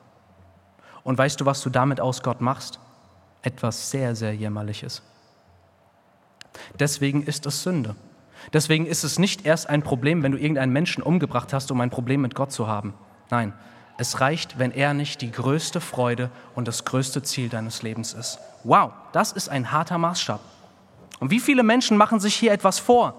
Und 1.03 1.17
weißt 1.17 1.41
du, 1.41 1.45
was 1.45 1.61
du 1.61 1.69
damit 1.69 1.99
aus 1.99 2.23
Gott 2.23 2.39
machst? 2.39 2.79
Etwas 3.41 3.91
sehr, 3.91 4.15
sehr 4.15 4.33
Jämmerliches. 4.33 5.01
Deswegen 6.79 7.23
ist 7.23 7.45
es 7.45 7.63
Sünde. 7.63 7.97
Deswegen 8.53 8.85
ist 8.85 9.03
es 9.03 9.19
nicht 9.19 9.45
erst 9.45 9.67
ein 9.67 9.83
Problem, 9.83 10.23
wenn 10.23 10.31
du 10.31 10.37
irgendeinen 10.37 10.71
Menschen 10.71 11.03
umgebracht 11.03 11.51
hast, 11.51 11.69
um 11.69 11.81
ein 11.81 11.89
Problem 11.89 12.21
mit 12.21 12.33
Gott 12.33 12.53
zu 12.53 12.65
haben. 12.65 12.93
Nein, 13.29 13.51
es 13.97 14.19
reicht, 14.21 14.57
wenn 14.57 14.71
er 14.71 14.93
nicht 14.93 15.21
die 15.21 15.31
größte 15.31 15.79
Freude 15.79 16.29
und 16.55 16.67
das 16.67 16.85
größte 16.85 17.21
Ziel 17.23 17.49
deines 17.49 17.83
Lebens 17.83 18.13
ist. 18.13 18.39
Wow, 18.63 18.91
das 19.11 19.31
ist 19.31 19.49
ein 19.49 19.71
harter 19.71 19.97
Maßstab. 19.97 20.39
Und 21.19 21.31
wie 21.31 21.39
viele 21.39 21.63
Menschen 21.63 21.95
machen 21.95 22.19
sich 22.19 22.35
hier 22.35 22.51
etwas 22.51 22.79
vor? 22.79 23.13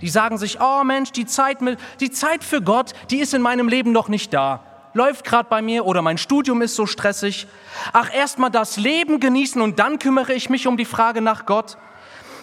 Die 0.00 0.08
sagen 0.08 0.38
sich, 0.38 0.60
oh 0.60 0.84
Mensch, 0.84 1.12
die 1.12 1.26
Zeit, 1.26 1.62
mit, 1.62 1.78
die 2.00 2.10
Zeit 2.10 2.44
für 2.44 2.60
Gott, 2.60 2.92
die 3.10 3.18
ist 3.18 3.32
in 3.32 3.42
meinem 3.42 3.68
Leben 3.68 3.92
noch 3.92 4.08
nicht 4.08 4.34
da. 4.34 4.60
Läuft 4.92 5.24
gerade 5.24 5.48
bei 5.48 5.62
mir 5.62 5.86
oder 5.86 6.02
mein 6.02 6.18
Studium 6.18 6.62
ist 6.62 6.74
so 6.74 6.86
stressig. 6.86 7.46
Ach, 7.92 8.12
erstmal 8.12 8.50
das 8.50 8.76
Leben 8.76 9.20
genießen 9.20 9.60
und 9.62 9.78
dann 9.78 9.98
kümmere 9.98 10.34
ich 10.34 10.50
mich 10.50 10.66
um 10.66 10.76
die 10.76 10.84
Frage 10.84 11.20
nach 11.20 11.46
Gott. 11.46 11.78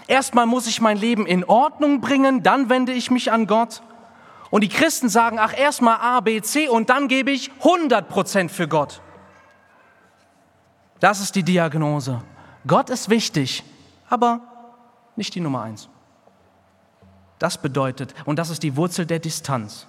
Erstmal 0.08 0.46
muss 0.46 0.68
ich 0.68 0.82
mein 0.82 0.98
Leben 0.98 1.26
in 1.26 1.44
Ordnung 1.44 2.02
bringen, 2.02 2.44
dann 2.44 2.70
wende 2.70 2.94
ich 2.94 3.10
mich 3.10 3.32
an 3.32 3.48
Gott. 3.48 3.82
Und 4.56 4.62
die 4.62 4.70
Christen 4.70 5.10
sagen, 5.10 5.38
ach, 5.38 5.54
erstmal 5.54 5.98
A, 5.98 6.22
B, 6.22 6.42
C 6.42 6.70
und 6.70 6.90
dann 6.90 7.10
gebe 7.10 7.30
ich 7.30 7.52
100 7.58 8.08
Prozent 8.08 8.50
für 8.50 8.70
Gott. 8.70 9.02
Das 11.02 11.20
ist 11.20 11.36
die 11.36 11.44
Diagnose. 11.44 12.22
Gott 12.66 12.90
ist 12.90 13.10
wichtig, 13.10 13.66
aber 14.10 14.40
nicht 15.18 15.36
die 15.36 15.42
Nummer 15.42 15.64
eins. 15.64 15.90
Das 17.38 17.58
bedeutet, 17.58 18.16
und 18.24 18.40
das 18.40 18.50
ist 18.50 18.64
die 18.64 18.78
Wurzel 18.78 19.06
der 19.06 19.20
Distanz. 19.20 19.88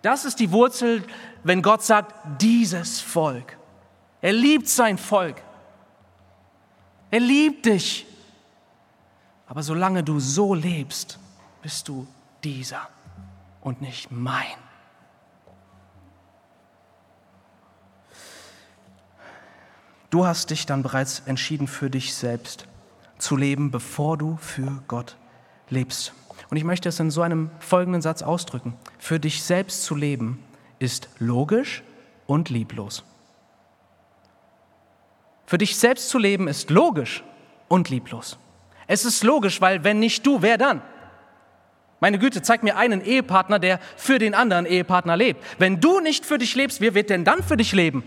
Das 0.00 0.24
ist 0.24 0.40
die 0.40 0.50
Wurzel, 0.50 1.04
wenn 1.44 1.60
Gott 1.60 1.82
sagt, 1.82 2.14
dieses 2.40 3.02
Volk. 3.02 3.58
Er 4.22 4.32
liebt 4.32 4.66
sein 4.66 4.96
Volk. 4.96 5.42
Er 7.10 7.20
liebt 7.20 7.66
dich. 7.66 8.06
Aber 9.46 9.62
solange 9.62 10.02
du 10.02 10.18
so 10.20 10.54
lebst, 10.54 11.18
bist 11.60 11.86
du 11.86 12.06
dieser 12.42 12.88
und 13.66 13.80
nicht 13.82 14.12
mein. 14.12 14.46
Du 20.10 20.24
hast 20.24 20.50
dich 20.50 20.66
dann 20.66 20.84
bereits 20.84 21.18
entschieden, 21.26 21.66
für 21.66 21.90
dich 21.90 22.14
selbst 22.14 22.68
zu 23.18 23.36
leben, 23.36 23.72
bevor 23.72 24.16
du 24.16 24.36
für 24.36 24.84
Gott 24.86 25.16
lebst. 25.68 26.12
Und 26.48 26.56
ich 26.56 26.62
möchte 26.62 26.88
es 26.88 27.00
in 27.00 27.10
so 27.10 27.22
einem 27.22 27.50
folgenden 27.58 28.02
Satz 28.02 28.22
ausdrücken. 28.22 28.74
Für 29.00 29.18
dich 29.18 29.42
selbst 29.42 29.82
zu 29.82 29.96
leben 29.96 30.44
ist 30.78 31.08
logisch 31.18 31.82
und 32.28 32.50
lieblos. 32.50 33.02
Für 35.44 35.58
dich 35.58 35.76
selbst 35.76 36.08
zu 36.08 36.18
leben 36.20 36.46
ist 36.46 36.70
logisch 36.70 37.24
und 37.66 37.90
lieblos. 37.90 38.38
Es 38.86 39.04
ist 39.04 39.24
logisch, 39.24 39.60
weil 39.60 39.82
wenn 39.82 39.98
nicht 39.98 40.24
du, 40.24 40.40
wer 40.40 40.56
dann? 40.56 40.82
Meine 42.00 42.18
Güte, 42.18 42.42
zeig 42.42 42.62
mir 42.62 42.76
einen 42.76 43.02
Ehepartner, 43.02 43.58
der 43.58 43.80
für 43.96 44.18
den 44.18 44.34
anderen 44.34 44.66
Ehepartner 44.66 45.16
lebt. 45.16 45.42
Wenn 45.58 45.80
du 45.80 46.00
nicht 46.00 46.26
für 46.26 46.38
dich 46.38 46.54
lebst, 46.54 46.80
wer 46.80 46.94
wird 46.94 47.10
denn 47.10 47.24
dann 47.24 47.42
für 47.42 47.56
dich 47.56 47.72
leben? 47.72 48.04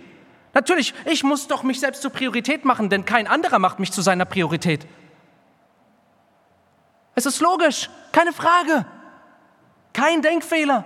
Natürlich, 0.53 0.93
ich 1.05 1.23
muss 1.23 1.47
doch 1.47 1.63
mich 1.63 1.79
selbst 1.79 2.01
zur 2.01 2.11
Priorität 2.11 2.65
machen, 2.65 2.89
denn 2.89 3.05
kein 3.05 3.27
anderer 3.27 3.59
macht 3.59 3.79
mich 3.79 3.91
zu 3.91 4.01
seiner 4.01 4.25
Priorität. 4.25 4.85
Es 7.15 7.25
ist 7.25 7.39
logisch, 7.41 7.89
keine 8.11 8.31
Frage. 8.31 8.85
Kein 9.93 10.21
Denkfehler. 10.21 10.85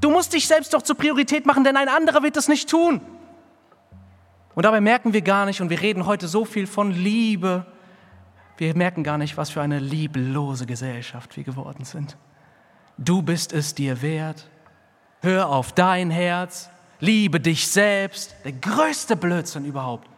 Du 0.00 0.10
musst 0.10 0.32
dich 0.32 0.46
selbst 0.46 0.72
doch 0.72 0.82
zur 0.82 0.96
Priorität 0.96 1.46
machen, 1.46 1.62
denn 1.62 1.76
ein 1.76 1.88
anderer 1.88 2.22
wird 2.22 2.36
es 2.36 2.48
nicht 2.48 2.68
tun. 2.68 3.00
Und 4.54 4.64
dabei 4.64 4.80
merken 4.80 5.12
wir 5.12 5.22
gar 5.22 5.46
nicht, 5.46 5.60
und 5.60 5.70
wir 5.70 5.80
reden 5.80 6.06
heute 6.06 6.26
so 6.26 6.44
viel 6.44 6.66
von 6.66 6.90
Liebe, 6.90 7.66
wir 8.60 8.76
merken 8.76 9.02
gar 9.02 9.16
nicht, 9.16 9.38
was 9.38 9.48
für 9.48 9.62
eine 9.62 9.78
lieblose 9.78 10.66
Gesellschaft 10.66 11.34
wir 11.36 11.44
geworden 11.44 11.84
sind. 11.84 12.18
Du 12.98 13.22
bist 13.22 13.54
es 13.54 13.74
dir 13.74 14.02
wert. 14.02 14.50
Hör 15.22 15.48
auf 15.48 15.72
dein 15.72 16.10
Herz. 16.10 16.68
Liebe 17.00 17.40
dich 17.40 17.66
selbst. 17.68 18.36
Der 18.44 18.52
größte 18.52 19.16
Blödsinn 19.16 19.64
überhaupt. 19.64 20.08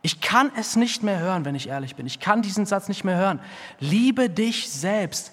Ich 0.00 0.22
kann 0.22 0.50
es 0.56 0.74
nicht 0.76 1.02
mehr 1.02 1.18
hören, 1.18 1.44
wenn 1.44 1.54
ich 1.54 1.68
ehrlich 1.68 1.96
bin. 1.96 2.06
Ich 2.06 2.18
kann 2.18 2.40
diesen 2.40 2.64
Satz 2.64 2.88
nicht 2.88 3.04
mehr 3.04 3.16
hören. 3.16 3.40
Liebe 3.78 4.30
dich 4.30 4.70
selbst. 4.70 5.32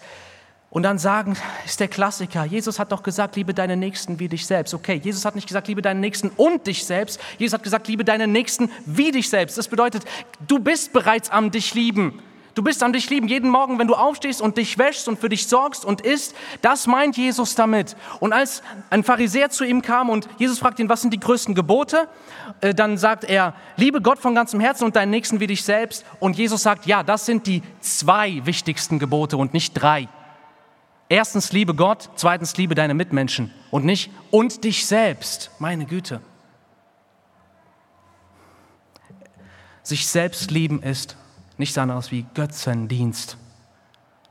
Und 0.72 0.84
dann 0.84 0.98
sagen, 0.98 1.36
ist 1.66 1.82
der 1.82 1.90
Klassiker, 1.90 2.46
Jesus 2.46 2.80
hat 2.80 2.94
doch 2.94 3.04
gesagt, 3.04 3.36
liebe 3.36 3.54
deine 3.54 3.76
Nächsten 3.76 4.20
wie 4.20 4.30
dich 4.30 4.46
selbst. 4.46 4.74
Okay, 4.74 5.02
Jesus 5.04 5.26
hat 5.26 5.36
nicht 5.36 5.46
gesagt, 5.46 5.68
liebe 5.68 5.82
deinen 5.82 6.00
Nächsten 6.00 6.30
und 6.30 6.66
dich 6.66 6.86
selbst. 6.86 7.20
Jesus 7.38 7.54
hat 7.54 7.64
gesagt, 7.64 7.90
liebe 7.90 8.06
deine 8.06 8.26
Nächsten 8.26 8.72
wie 8.86 9.12
dich 9.12 9.30
selbst. 9.30 9.58
Das 9.58 9.68
bedeutet, 9.68 10.06
du 10.48 10.60
bist 10.60 10.94
bereits 10.94 11.30
am 11.30 11.52
dich 11.52 11.74
lieben. 11.74 12.22
Du 12.56 12.64
bist 12.64 12.84
am 12.84 12.94
dich 12.94 13.10
lieben 13.10 13.28
jeden 13.28 13.50
Morgen, 13.50 13.80
wenn 13.80 13.88
du 13.88 13.96
aufstehst 13.96 14.42
und 14.42 14.58
dich 14.58 14.78
wäschst 14.78 15.10
und 15.10 15.20
für 15.20 15.28
dich 15.28 15.48
sorgst 15.48 15.84
und 15.84 16.00
isst. 16.02 16.36
Das 16.62 16.88
meint 16.88 17.18
Jesus 17.18 17.56
damit. 17.56 17.98
Und 18.22 18.32
als 18.32 18.64
ein 18.90 19.04
Pharisäer 19.04 19.50
zu 19.50 19.66
ihm 19.66 19.82
kam 19.82 20.10
und 20.10 20.30
Jesus 20.38 20.60
fragt 20.60 20.80
ihn, 20.80 20.88
was 20.88 21.02
sind 21.02 21.14
die 21.14 21.20
größten 21.20 21.54
Gebote? 21.54 22.08
Äh, 22.62 22.74
dann 22.74 22.98
sagt 22.98 23.26
er, 23.26 23.56
liebe 23.76 24.02
Gott 24.02 24.20
von 24.20 24.34
ganzem 24.36 24.62
Herzen 24.62 24.86
und 24.86 24.96
deinen 24.96 25.12
Nächsten 25.12 25.42
wie 25.42 25.48
dich 25.48 25.66
selbst. 25.66 26.06
Und 26.22 26.38
Jesus 26.38 26.64
sagt, 26.64 26.86
ja, 26.86 27.04
das 27.04 27.26
sind 27.26 27.46
die 27.46 27.62
zwei 27.82 28.42
wichtigsten 28.46 29.00
Gebote 29.00 29.36
und 29.36 29.54
nicht 29.54 29.74
drei. 29.74 30.08
Erstens 31.12 31.52
liebe 31.52 31.76
Gott, 31.76 32.10
zweitens 32.15 32.56
liebe 32.56 32.74
deine 32.74 32.93
Mitmenschen 32.93 33.52
und 33.69 33.84
nicht 33.84 34.12
und 34.32 34.63
dich 34.63 34.86
selbst. 34.86 35.52
Meine 35.60 35.86
Güte. 35.86 36.21
Sich 39.84 40.08
selbst 40.08 40.52
lieben 40.52 40.82
ist 40.82 41.17
nichts 41.58 41.78
anderes 41.78 42.12
wie 42.12 42.26
Götzendienst. 42.34 43.36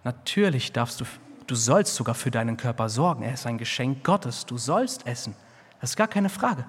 Natürlich 0.04 0.72
darfst 0.72 1.02
du, 1.02 1.04
du 1.46 1.54
sollst 1.54 1.96
sogar 1.96 2.14
für 2.14 2.30
deinen 2.30 2.56
Körper 2.56 2.88
sorgen. 2.88 3.24
Er 3.24 3.34
ist 3.34 3.44
ein 3.44 3.58
Geschenk 3.58 4.02
Gottes. 4.02 4.46
Du 4.46 4.56
sollst 4.56 5.06
essen. 5.06 5.36
Das 5.82 5.90
ist 5.90 5.96
gar 5.96 6.08
keine 6.08 6.30
Frage. 6.30 6.64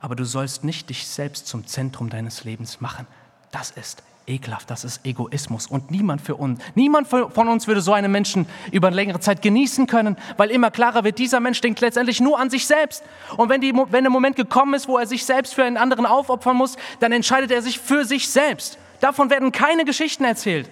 Aber 0.00 0.16
du 0.16 0.24
sollst 0.24 0.64
nicht 0.64 0.90
dich 0.90 1.06
selbst 1.06 1.46
zum 1.46 1.68
Zentrum 1.68 2.10
deines 2.10 2.42
Lebens 2.42 2.80
machen. 2.80 3.06
Das 3.52 3.70
ist 3.70 4.02
ekelhaft, 4.26 4.70
das 4.70 4.84
ist 4.84 5.04
Egoismus. 5.04 5.66
Und 5.66 5.90
niemand, 5.90 6.20
für 6.20 6.36
uns, 6.36 6.60
niemand 6.74 7.08
von 7.08 7.48
uns 7.48 7.66
würde 7.66 7.80
so 7.80 7.92
einen 7.92 8.10
Menschen 8.10 8.46
über 8.70 8.88
eine 8.88 8.96
längere 8.96 9.20
Zeit 9.20 9.42
genießen 9.42 9.86
können, 9.86 10.16
weil 10.36 10.50
immer 10.50 10.70
klarer 10.70 11.04
wird, 11.04 11.18
dieser 11.18 11.40
Mensch 11.40 11.60
denkt 11.60 11.80
letztendlich 11.80 12.20
nur 12.20 12.38
an 12.38 12.50
sich 12.50 12.66
selbst. 12.66 13.02
Und 13.36 13.48
wenn, 13.48 13.60
die, 13.60 13.72
wenn 13.74 14.04
der 14.04 14.10
Moment 14.10 14.36
gekommen 14.36 14.74
ist, 14.74 14.88
wo 14.88 14.98
er 14.98 15.06
sich 15.06 15.24
selbst 15.24 15.54
für 15.54 15.64
einen 15.64 15.76
anderen 15.76 16.06
aufopfern 16.06 16.56
muss, 16.56 16.76
dann 17.00 17.12
entscheidet 17.12 17.50
er 17.50 17.62
sich 17.62 17.78
für 17.78 18.04
sich 18.04 18.28
selbst. 18.28 18.78
Davon 19.00 19.30
werden 19.30 19.50
keine 19.52 19.84
Geschichten 19.84 20.24
erzählt. 20.24 20.70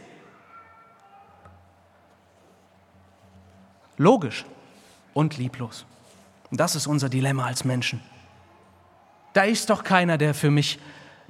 Logisch 3.97 4.45
und 5.13 5.37
lieblos. 5.37 5.85
Das 6.51 6.75
ist 6.75 6.87
unser 6.87 7.09
Dilemma 7.09 7.47
als 7.47 7.65
Menschen. 7.65 8.01
Da 9.33 9.43
ist 9.45 9.71
doch 9.71 9.85
keiner, 9.85 10.19
der 10.19 10.35
für 10.35 10.51
mich, 10.51 10.79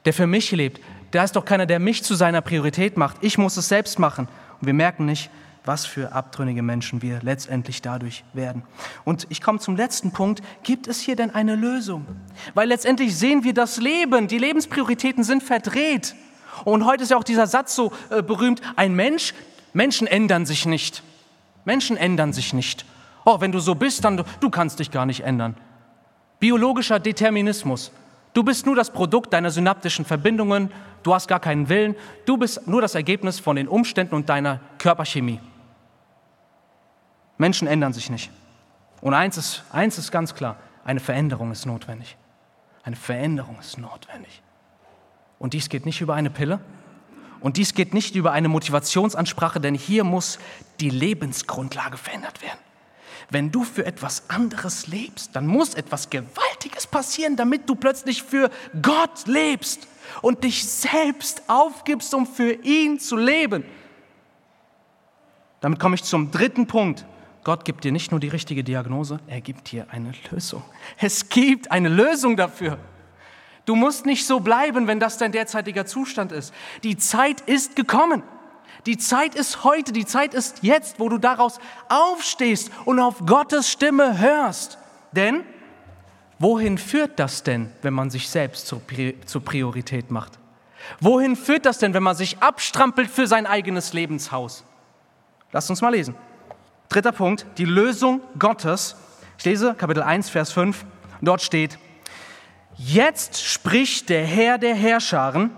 der 0.04 0.12
für 0.12 0.26
mich 0.26 0.50
lebt. 0.52 0.80
Da 1.10 1.24
ist 1.24 1.34
doch 1.36 1.44
keiner, 1.44 1.66
der 1.66 1.78
mich 1.78 2.04
zu 2.04 2.14
seiner 2.14 2.40
Priorität 2.40 2.96
macht. 2.96 3.16
Ich 3.20 3.38
muss 3.38 3.56
es 3.56 3.68
selbst 3.68 3.98
machen. 3.98 4.28
Und 4.60 4.66
wir 4.66 4.74
merken 4.74 5.06
nicht, 5.06 5.30
was 5.64 5.84
für 5.84 6.12
abtrünnige 6.12 6.62
Menschen 6.62 7.02
wir 7.02 7.20
letztendlich 7.22 7.82
dadurch 7.82 8.24
werden. 8.32 8.62
Und 9.04 9.26
ich 9.28 9.40
komme 9.40 9.58
zum 9.58 9.76
letzten 9.76 10.12
Punkt. 10.12 10.42
Gibt 10.62 10.88
es 10.88 11.00
hier 11.00 11.16
denn 11.16 11.34
eine 11.34 11.56
Lösung? 11.56 12.06
Weil 12.54 12.68
letztendlich 12.68 13.16
sehen 13.16 13.44
wir 13.44 13.54
das 13.54 13.78
Leben. 13.78 14.28
Die 14.28 14.38
Lebensprioritäten 14.38 15.24
sind 15.24 15.42
verdreht. 15.42 16.14
Und 16.64 16.84
heute 16.84 17.02
ist 17.02 17.10
ja 17.10 17.16
auch 17.16 17.24
dieser 17.24 17.46
Satz 17.46 17.74
so 17.74 17.92
äh, 18.10 18.22
berühmt, 18.22 18.60
ein 18.76 18.94
Mensch, 18.94 19.34
Menschen 19.72 20.06
ändern 20.06 20.46
sich 20.46 20.66
nicht. 20.66 21.02
Menschen 21.64 21.96
ändern 21.96 22.32
sich 22.32 22.52
nicht. 22.52 22.84
Oh, 23.24 23.40
wenn 23.40 23.52
du 23.52 23.60
so 23.60 23.74
bist, 23.74 24.04
dann 24.04 24.24
du 24.40 24.50
kannst 24.50 24.78
dich 24.78 24.90
gar 24.90 25.06
nicht 25.06 25.20
ändern. 25.20 25.56
Biologischer 26.38 26.98
Determinismus. 26.98 27.92
Du 28.32 28.44
bist 28.44 28.66
nur 28.66 28.76
das 28.76 28.92
Produkt 28.92 29.32
deiner 29.32 29.50
synaptischen 29.50 30.04
Verbindungen, 30.04 30.70
du 31.02 31.14
hast 31.14 31.26
gar 31.26 31.40
keinen 31.40 31.68
Willen, 31.68 31.96
du 32.26 32.36
bist 32.36 32.66
nur 32.68 32.80
das 32.80 32.94
Ergebnis 32.94 33.40
von 33.40 33.56
den 33.56 33.66
Umständen 33.66 34.14
und 34.14 34.28
deiner 34.28 34.60
Körperchemie. 34.78 35.40
Menschen 37.38 37.66
ändern 37.66 37.92
sich 37.92 38.10
nicht. 38.10 38.30
Und 39.00 39.14
eins 39.14 39.36
ist, 39.36 39.64
eins 39.72 39.98
ist 39.98 40.12
ganz 40.12 40.34
klar, 40.34 40.56
eine 40.84 41.00
Veränderung 41.00 41.50
ist 41.50 41.66
notwendig. 41.66 42.16
Eine 42.82 42.96
Veränderung 42.96 43.58
ist 43.58 43.78
notwendig. 43.78 44.42
Und 45.38 45.54
dies 45.54 45.68
geht 45.68 45.86
nicht 45.86 46.00
über 46.00 46.14
eine 46.14 46.30
Pille. 46.30 46.60
Und 47.40 47.56
dies 47.56 47.74
geht 47.74 47.94
nicht 47.94 48.14
über 48.14 48.32
eine 48.32 48.48
Motivationsansprache, 48.48 49.60
denn 49.60 49.74
hier 49.74 50.04
muss 50.04 50.38
die 50.78 50.90
Lebensgrundlage 50.90 51.96
verändert 51.96 52.42
werden. 52.42 52.58
Wenn 53.30 53.52
du 53.52 53.62
für 53.62 53.86
etwas 53.86 54.28
anderes 54.28 54.88
lebst, 54.88 55.36
dann 55.36 55.46
muss 55.46 55.74
etwas 55.74 56.10
Gewaltiges 56.10 56.86
passieren, 56.86 57.36
damit 57.36 57.68
du 57.68 57.76
plötzlich 57.76 58.22
für 58.22 58.50
Gott 58.82 59.26
lebst 59.26 59.86
und 60.20 60.42
dich 60.42 60.68
selbst 60.68 61.42
aufgibst, 61.46 62.12
um 62.12 62.26
für 62.26 62.52
ihn 62.52 62.98
zu 62.98 63.16
leben. 63.16 63.64
Damit 65.60 65.78
komme 65.78 65.94
ich 65.94 66.02
zum 66.02 66.30
dritten 66.32 66.66
Punkt. 66.66 67.04
Gott 67.44 67.64
gibt 67.64 67.84
dir 67.84 67.92
nicht 67.92 68.10
nur 68.10 68.20
die 68.20 68.28
richtige 68.28 68.64
Diagnose, 68.64 69.20
er 69.26 69.40
gibt 69.40 69.70
dir 69.70 69.86
eine 69.90 70.12
Lösung. 70.30 70.62
Es 70.98 71.28
gibt 71.28 71.70
eine 71.70 71.88
Lösung 71.88 72.36
dafür. 72.36 72.78
Du 73.64 73.76
musst 73.76 74.04
nicht 74.06 74.26
so 74.26 74.40
bleiben, 74.40 74.88
wenn 74.88 74.98
das 74.98 75.18
dein 75.18 75.32
derzeitiger 75.32 75.86
Zustand 75.86 76.32
ist. 76.32 76.52
Die 76.82 76.96
Zeit 76.96 77.40
ist 77.42 77.76
gekommen. 77.76 78.22
Die 78.86 78.96
Zeit 78.96 79.34
ist 79.34 79.64
heute, 79.64 79.92
die 79.92 80.06
Zeit 80.06 80.34
ist 80.34 80.62
jetzt, 80.62 80.98
wo 80.98 81.08
du 81.08 81.18
daraus 81.18 81.58
aufstehst 81.88 82.70
und 82.84 82.98
auf 82.98 83.26
Gottes 83.26 83.70
Stimme 83.70 84.18
hörst. 84.18 84.78
Denn 85.12 85.44
wohin 86.38 86.78
führt 86.78 87.18
das 87.18 87.42
denn, 87.42 87.70
wenn 87.82 87.94
man 87.94 88.10
sich 88.10 88.28
selbst 88.28 88.66
zur 88.66 89.44
Priorität 89.44 90.10
macht? 90.10 90.38
Wohin 91.00 91.36
führt 91.36 91.66
das 91.66 91.78
denn, 91.78 91.94
wenn 91.94 92.02
man 92.02 92.16
sich 92.16 92.38
abstrampelt 92.38 93.10
für 93.10 93.26
sein 93.26 93.46
eigenes 93.46 93.92
Lebenshaus? 93.92 94.64
Lasst 95.52 95.68
uns 95.70 95.82
mal 95.82 95.90
lesen. 95.90 96.14
Dritter 96.88 97.12
Punkt, 97.12 97.46
die 97.58 97.64
Lösung 97.64 98.20
Gottes. 98.38 98.96
Ich 99.38 99.44
lese 99.44 99.74
Kapitel 99.74 100.02
1, 100.02 100.30
Vers 100.30 100.52
5. 100.52 100.84
Dort 101.20 101.42
steht, 101.42 101.78
Jetzt 102.76 103.42
spricht 103.44 104.08
der 104.08 104.24
Herr 104.24 104.56
der 104.56 104.74
Herrscharen, 104.74 105.50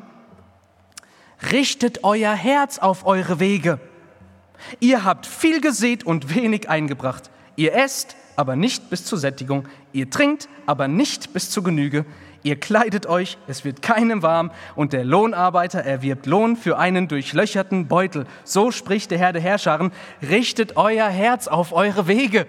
richtet 1.51 2.05
euer 2.05 2.33
Herz 2.33 2.79
auf 2.79 3.07
eure 3.07 3.41
Wege. 3.41 3.81
Ihr 4.81 5.05
habt 5.05 5.27
viel 5.27 5.61
gesät 5.61 6.05
und 6.05 6.35
wenig 6.35 6.69
eingebracht. 6.69 7.31
Ihr 7.57 7.75
esst, 7.75 8.17
aber 8.37 8.57
nicht 8.57 8.91
bis 8.91 9.05
zur 9.05 9.19
Sättigung. 9.19 9.69
Ihr 9.93 10.09
trinkt, 10.11 10.49
aber 10.67 10.89
nicht 10.89 11.33
bis 11.33 11.51
zur 11.51 11.65
Genüge. 11.65 12.05
Ihr 12.45 12.59
kleidet 12.59 13.07
euch, 13.07 13.39
es 13.47 13.65
wird 13.65 13.83
keinem 13.83 14.23
warm, 14.23 14.51
und 14.75 14.93
der 14.93 15.05
Lohnarbeiter 15.05 15.81
erwirbt 15.81 16.27
Lohn 16.27 16.57
für 16.57 16.79
einen 16.79 17.07
durchlöcherten 17.07 17.87
Beutel. 17.87 18.27
So 18.45 18.71
spricht 18.73 19.11
der 19.11 19.19
Herr 19.19 19.33
der 19.33 19.43
Herrscharen, 19.43 19.93
richtet 20.23 20.77
euer 20.77 21.09
Herz 21.09 21.47
auf 21.47 21.73
eure 21.73 22.09
Wege. 22.09 22.47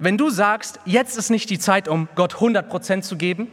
Wenn 0.00 0.18
du 0.18 0.30
sagst, 0.30 0.80
jetzt 0.84 1.16
ist 1.16 1.30
nicht 1.30 1.48
die 1.50 1.60
Zeit, 1.60 1.86
um 1.86 2.08
Gott 2.16 2.34
100% 2.34 3.02
zu 3.02 3.16
geben, 3.16 3.48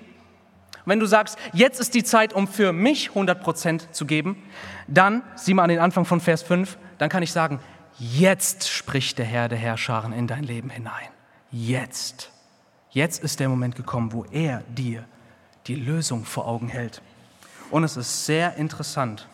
wenn 0.86 1.00
du 1.00 1.06
sagst, 1.06 1.38
jetzt 1.54 1.80
ist 1.80 1.94
die 1.94 2.04
Zeit, 2.04 2.34
um 2.34 2.48
für 2.48 2.74
mich 2.74 3.12
100% 3.12 3.92
zu 3.92 4.06
geben, 4.06 4.42
dann, 4.88 5.24
sieh 5.36 5.54
mal 5.54 5.64
an 5.64 5.70
den 5.70 5.80
Anfang 5.80 6.06
von 6.06 6.20
Vers 6.20 6.44
5, 6.44 6.78
dann 6.98 7.10
kann 7.10 7.24
ich 7.24 7.32
sagen, 7.32 7.60
jetzt 7.98 8.70
spricht 8.70 9.18
der 9.18 9.26
Herr 9.26 9.50
der 9.50 9.58
Herrscharen 9.58 10.14
in 10.14 10.28
dein 10.28 10.44
Leben 10.44 10.70
hinein. 10.70 11.10
Jetzt. 11.52 12.32
Jetzt 12.92 13.24
ist 13.24 13.40
der 13.40 13.50
Moment 13.50 13.76
gekommen, 13.76 14.12
wo 14.12 14.26
er 14.32 14.64
dir 14.70 15.06
die 15.68 15.76
Lösung 15.76 16.26
vor 16.26 16.48
Augen 16.48 16.68
hält. 16.68 17.02
Und 17.70 17.84
es 17.84 17.96
ist 17.96 18.26
sehr 18.26 18.56
interessant, 18.58 19.28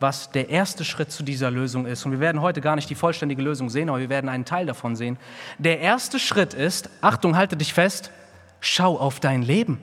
was 0.00 0.30
der 0.30 0.48
erste 0.48 0.84
Schritt 0.84 1.10
zu 1.10 1.22
dieser 1.22 1.50
Lösung 1.50 1.86
ist. 1.86 2.04
Und 2.04 2.12
wir 2.12 2.20
werden 2.20 2.40
heute 2.40 2.60
gar 2.60 2.76
nicht 2.76 2.90
die 2.90 2.94
vollständige 2.94 3.42
Lösung 3.42 3.70
sehen, 3.70 3.88
aber 3.88 3.98
wir 3.98 4.08
werden 4.08 4.28
einen 4.28 4.44
Teil 4.44 4.66
davon 4.66 4.96
sehen. 4.96 5.18
Der 5.58 5.80
erste 5.80 6.18
Schritt 6.18 6.52
ist, 6.52 6.90
Achtung, 7.00 7.36
halte 7.36 7.56
dich 7.56 7.72
fest, 7.72 8.10
schau 8.60 8.98
auf 8.98 9.20
dein 9.20 9.42
Leben. 9.42 9.80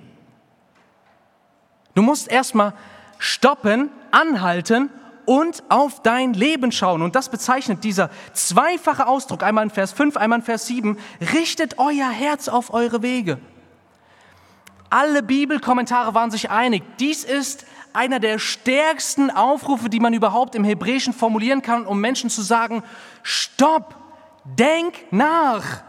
Du 1.95 2.01
musst 2.01 2.29
erstmal 2.29 2.73
stoppen, 3.17 3.89
anhalten 4.11 4.89
und 5.25 5.63
auf 5.69 6.01
dein 6.01 6.33
Leben 6.33 6.71
schauen. 6.71 7.01
Und 7.01 7.15
das 7.15 7.29
bezeichnet 7.29 7.83
dieser 7.83 8.09
zweifache 8.33 9.07
Ausdruck, 9.07 9.43
einmal 9.43 9.65
in 9.65 9.69
Vers 9.69 9.91
5, 9.93 10.17
einmal 10.17 10.39
in 10.39 10.45
Vers 10.45 10.67
7, 10.67 10.97
richtet 11.33 11.77
euer 11.77 12.09
Herz 12.09 12.47
auf 12.47 12.73
eure 12.73 13.01
Wege. 13.01 13.39
Alle 14.89 15.23
Bibelkommentare 15.23 16.13
waren 16.13 16.29
sich 16.29 16.49
einig, 16.49 16.83
dies 16.99 17.23
ist 17.23 17.65
einer 17.93 18.19
der 18.19 18.39
stärksten 18.39 19.31
Aufrufe, 19.31 19.89
die 19.89 19.99
man 19.99 20.13
überhaupt 20.13 20.55
im 20.55 20.63
Hebräischen 20.63 21.13
formulieren 21.13 21.61
kann, 21.61 21.85
um 21.85 21.99
Menschen 22.01 22.29
zu 22.29 22.41
sagen, 22.41 22.83
stopp, 23.21 23.95
denk 24.45 25.11
nach. 25.11 25.83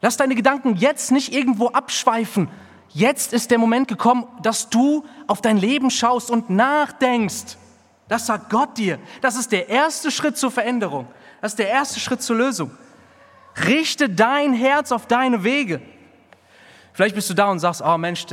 Lass 0.00 0.16
deine 0.16 0.34
Gedanken 0.34 0.76
jetzt 0.76 1.12
nicht 1.12 1.32
irgendwo 1.32 1.68
abschweifen, 1.68 2.48
Jetzt 2.96 3.34
ist 3.34 3.50
der 3.50 3.58
Moment 3.58 3.88
gekommen, 3.88 4.26
dass 4.40 4.70
du 4.70 5.04
auf 5.26 5.42
dein 5.42 5.58
Leben 5.58 5.90
schaust 5.90 6.30
und 6.30 6.48
nachdenkst. 6.48 7.58
Das 8.08 8.24
sagt 8.24 8.48
Gott 8.48 8.78
dir. 8.78 8.98
Das 9.20 9.36
ist 9.36 9.52
der 9.52 9.68
erste 9.68 10.10
Schritt 10.10 10.38
zur 10.38 10.50
Veränderung. 10.50 11.06
Das 11.42 11.52
ist 11.52 11.58
der 11.58 11.68
erste 11.68 12.00
Schritt 12.00 12.22
zur 12.22 12.36
Lösung. 12.36 12.70
Richte 13.66 14.08
dein 14.08 14.54
Herz 14.54 14.92
auf 14.92 15.04
deine 15.04 15.44
Wege. 15.44 15.82
Vielleicht 16.94 17.14
bist 17.14 17.28
du 17.28 17.34
da 17.34 17.50
und 17.50 17.58
sagst, 17.58 17.82
oh 17.84 17.98
Mensch, 17.98 18.24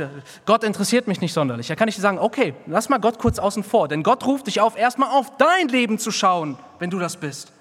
Gott 0.46 0.64
interessiert 0.64 1.08
mich 1.08 1.20
nicht 1.20 1.34
sonderlich. 1.34 1.68
Da 1.68 1.76
kann 1.76 1.88
ich 1.88 1.96
dir 1.96 2.00
sagen, 2.00 2.18
okay, 2.18 2.54
lass 2.66 2.88
mal 2.88 3.00
Gott 3.00 3.18
kurz 3.18 3.38
außen 3.38 3.64
vor, 3.64 3.86
denn 3.88 4.02
Gott 4.02 4.24
ruft 4.24 4.46
dich 4.46 4.62
auf, 4.62 4.78
erstmal 4.78 5.10
auf 5.10 5.36
dein 5.36 5.68
Leben 5.68 5.98
zu 5.98 6.10
schauen, 6.10 6.56
wenn 6.78 6.88
du 6.88 6.98
das 6.98 7.18
bist. 7.18 7.52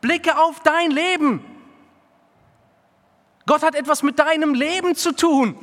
Blicke 0.00 0.36
auf 0.36 0.58
dein 0.64 0.90
Leben. 0.90 1.44
Gott 3.46 3.62
hat 3.62 3.76
etwas 3.76 4.02
mit 4.02 4.18
deinem 4.18 4.54
Leben 4.54 4.96
zu 4.96 5.12
tun. 5.12 5.56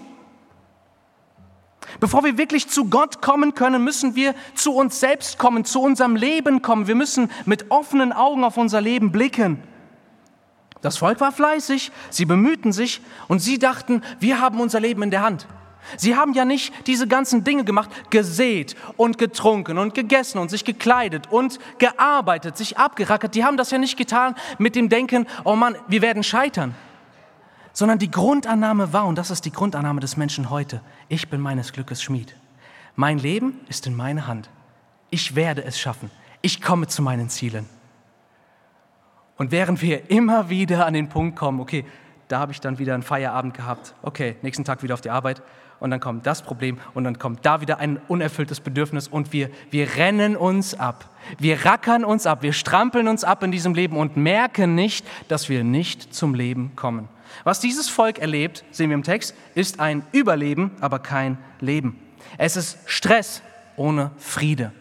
Bevor 2.00 2.24
wir 2.24 2.38
wirklich 2.38 2.70
zu 2.70 2.86
Gott 2.86 3.22
kommen 3.22 3.56
können, 3.56 3.84
müssen 3.84 4.16
wir 4.16 4.36
zu 4.56 4.74
uns 4.74 5.00
selbst 5.00 5.38
kommen, 5.38 5.66
zu 5.66 5.82
unserem 5.82 6.16
Leben 6.16 6.62
kommen. 6.62 6.88
Wir 6.88 6.96
müssen 6.96 7.30
mit 7.46 7.72
offenen 7.72 8.14
Augen 8.14 8.44
auf 8.44 8.58
unser 8.58 8.82
Leben 8.82 9.12
blicken. 9.12 9.62
Das 10.82 10.98
Volk 10.98 11.20
war 11.20 11.32
fleißig, 11.32 11.92
sie 12.10 12.26
bemühten 12.26 12.72
sich 12.72 13.02
und 13.28 13.40
sie 13.40 13.60
dachten, 13.60 14.02
wir 14.20 14.40
haben 14.40 14.62
unser 14.62 14.80
Leben 14.80 15.04
in 15.04 15.12
der 15.12 15.22
Hand. 15.22 15.46
Sie 15.98 16.16
haben 16.16 16.34
ja 16.34 16.46
nicht 16.46 16.74
diese 16.88 17.08
ganzen 17.08 17.44
Dinge 17.44 17.64
gemacht, 17.64 17.90
gesät 18.12 18.76
und 18.96 19.18
getrunken 19.18 19.78
und 19.78 19.94
gegessen 19.94 20.38
und 20.38 20.50
sich 20.50 20.64
gekleidet 20.64 21.32
und 21.32 21.60
gearbeitet, 21.80 22.58
sich 22.58 22.78
abgerackert. 22.78 23.36
Die 23.36 23.44
haben 23.44 23.58
das 23.58 23.72
ja 23.72 23.78
nicht 23.78 23.98
getan 23.98 24.36
mit 24.58 24.76
dem 24.76 24.90
Denken, 24.90 25.26
oh 25.44 25.56
Mann, 25.56 25.76
wir 25.88 26.02
werden 26.02 26.24
scheitern 26.24 26.76
sondern 27.74 28.00
die 28.00 28.12
Grundannahme 28.12 28.94
war, 28.94 29.06
und 29.06 29.18
das 29.18 29.32
ist 29.32 29.46
die 29.46 29.52
Grundannahme 29.52 30.02
des 30.02 30.18
Menschen 30.18 30.50
heute, 30.50 30.82
ich 31.08 31.30
bin 31.30 31.42
meines 31.42 31.74
Glückes 31.74 32.02
Schmied. 32.02 32.36
Mein 32.96 33.18
Leben 33.18 33.60
ist 33.70 33.88
in 33.88 33.96
meiner 33.96 34.28
Hand. 34.28 34.50
Ich 35.10 35.36
werde 35.36 35.64
es 35.64 35.80
schaffen. 35.80 36.12
Ich 36.42 36.62
komme 36.62 36.88
zu 36.88 37.02
meinen 37.02 37.30
Zielen. 37.30 37.66
Und 39.38 39.52
während 39.52 39.82
wir 39.82 40.12
immer 40.12 40.50
wieder 40.50 40.86
an 40.86 40.94
den 40.94 41.08
Punkt 41.10 41.38
kommen, 41.38 41.62
okay, 41.62 41.86
da 42.28 42.40
habe 42.40 42.52
ich 42.52 42.60
dann 42.60 42.78
wieder 42.78 42.94
einen 42.94 43.04
Feierabend 43.04 43.54
gehabt, 43.54 43.96
okay, 44.02 44.36
nächsten 44.42 44.66
Tag 44.66 44.84
wieder 44.84 44.94
auf 44.94 45.02
die 45.02 45.10
Arbeit 45.10 45.42
und 45.80 45.92
dann 45.92 46.00
kommt 46.00 46.28
das 46.28 46.42
Problem 46.42 46.78
und 46.94 47.06
dann 47.06 47.18
kommt 47.18 47.46
da 47.46 47.62
wieder 47.62 47.80
ein 47.80 48.00
unerfülltes 48.08 48.60
Bedürfnis 48.60 49.08
und 49.08 49.34
wir, 49.34 49.50
wir 49.72 49.96
rennen 49.96 50.36
uns 50.36 50.78
ab. 50.78 51.10
Wir 51.38 51.66
rackern 51.66 52.04
uns 52.04 52.28
ab, 52.28 52.44
wir 52.44 52.54
strampeln 52.54 53.08
uns 53.08 53.24
ab 53.24 53.42
in 53.44 53.52
diesem 53.52 53.74
Leben 53.74 53.98
und 53.98 54.18
merken 54.18 54.76
nicht, 54.76 55.06
dass 55.28 55.50
wir 55.50 55.64
nicht 55.64 56.14
zum 56.14 56.36
Leben 56.36 56.76
kommen. 56.76 57.08
Was 57.44 57.60
dieses 57.60 57.90
Volk 57.90 58.20
erlebt, 58.20 58.64
sehen 58.72 58.90
wir 58.90 58.96
im 58.96 59.04
Text, 59.04 59.36
ist 59.56 59.80
ein 59.80 60.06
Überleben, 60.12 60.72
aber 60.82 61.00
kein 61.00 61.38
Leben. 61.60 62.00
Es 62.38 62.56
ist 62.56 62.78
Stress 62.86 63.42
ohne 63.76 64.12
Friede. 64.18 64.72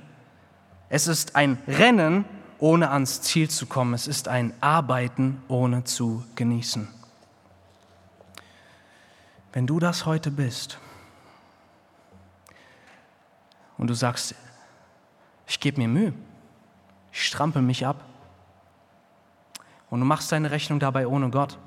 Es 0.89 1.07
ist 1.07 1.37
ein 1.37 1.59
Rennen, 1.67 2.25
ohne 2.59 2.91
ans 2.91 3.23
Ziel 3.23 3.49
zu 3.49 3.67
kommen. 3.67 3.95
Es 3.95 4.09
ist 4.09 4.29
ein 4.29 4.53
Arbeiten, 4.61 5.43
ohne 5.49 5.85
zu 5.85 6.25
genießen. 6.35 6.89
Wenn 9.53 9.67
du 9.67 9.79
das 9.79 10.07
heute 10.07 10.31
bist 10.31 10.79
und 13.77 13.89
du 13.89 13.95
sagst, 13.95 14.35
ich 15.47 15.61
gebe 15.61 15.81
mir 15.81 15.89
Mühe, 15.89 16.13
ich 17.13 17.27
strampel 17.27 17.63
mich 17.63 17.87
ab 17.87 18.05
und 19.91 20.01
du 20.01 20.07
machst 20.07 20.31
deine 20.31 20.51
Rechnung 20.51 20.79
dabei 20.79 21.07
ohne 21.07 21.31
Gott, 21.31 21.59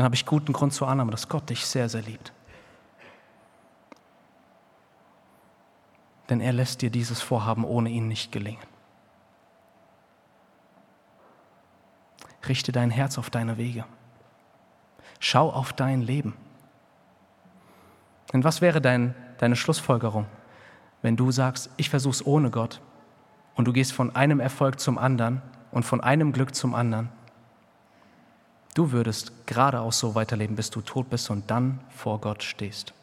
dann 0.00 0.06
habe 0.06 0.14
ich 0.14 0.24
guten 0.24 0.54
Grund 0.54 0.72
zur 0.72 0.88
Annahme, 0.88 1.10
dass 1.10 1.28
Gott 1.28 1.50
dich 1.50 1.66
sehr, 1.66 1.90
sehr 1.90 2.00
liebt. 2.00 2.32
Denn 6.30 6.40
er 6.40 6.54
lässt 6.54 6.80
dir 6.80 6.88
dieses 6.88 7.20
Vorhaben 7.20 7.64
ohne 7.64 7.90
ihn 7.90 8.08
nicht 8.08 8.32
gelingen. 8.32 8.62
Richte 12.48 12.72
dein 12.72 12.90
Herz 12.90 13.18
auf 13.18 13.28
deine 13.28 13.58
Wege. 13.58 13.84
Schau 15.18 15.50
auf 15.52 15.74
dein 15.74 16.00
Leben. 16.00 16.34
Denn 18.32 18.42
was 18.42 18.62
wäre 18.62 18.80
dein, 18.80 19.14
deine 19.36 19.54
Schlussfolgerung, 19.54 20.24
wenn 21.02 21.18
du 21.18 21.30
sagst, 21.30 21.68
ich 21.76 21.90
versuche 21.90 22.12
es 22.12 22.24
ohne 22.24 22.50
Gott 22.50 22.80
und 23.54 23.66
du 23.66 23.74
gehst 23.74 23.92
von 23.92 24.16
einem 24.16 24.40
Erfolg 24.40 24.80
zum 24.80 24.96
anderen 24.96 25.42
und 25.72 25.82
von 25.82 26.00
einem 26.00 26.32
Glück 26.32 26.54
zum 26.54 26.74
anderen 26.74 27.10
Du 28.80 28.92
würdest 28.92 29.46
geradeaus 29.46 29.98
so 29.98 30.14
weiterleben, 30.14 30.56
bis 30.56 30.70
du 30.70 30.80
tot 30.80 31.10
bist 31.10 31.28
und 31.28 31.50
dann 31.50 31.80
vor 31.90 32.18
Gott 32.18 32.42
stehst. 32.42 32.94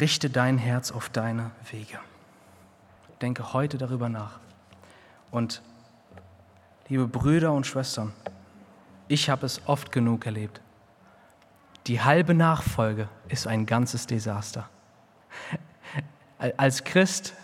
Richte 0.00 0.30
dein 0.30 0.56
Herz 0.56 0.90
auf 0.90 1.10
deine 1.10 1.50
Wege. 1.70 1.98
denke 3.20 3.52
heute 3.52 3.76
darüber 3.76 4.08
nach. 4.08 4.40
Und 5.30 5.60
liebe 6.88 7.06
Brüder 7.06 7.52
und 7.52 7.66
Schwestern, 7.66 8.14
ich 9.08 9.28
habe 9.28 9.44
es 9.44 9.60
oft 9.68 9.92
genug 9.92 10.24
erlebt. 10.24 10.62
Die 11.88 12.00
halbe 12.00 12.32
Nachfolge 12.32 13.10
ist 13.28 13.46
ein 13.46 13.66
ganzes 13.66 14.06
Desaster. 14.06 14.66
Als 16.38 16.84
Christ 16.84 17.34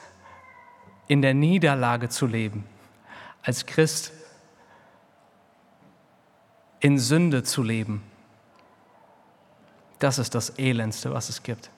in 1.09 1.23
der 1.23 1.35
Niederlage 1.35 2.09
zu 2.09 2.27
leben, 2.27 2.65
als 3.43 3.67
Christ 3.67 4.13
in 6.81 6.99
Sünde 6.99 7.43
zu 7.43 7.63
leben, 7.63 8.03
das 9.99 10.19
ist 10.19 10.35
das 10.35 10.59
Elendste, 10.59 11.13
was 11.13 11.29
es 11.29 11.43
gibt. 11.43 11.71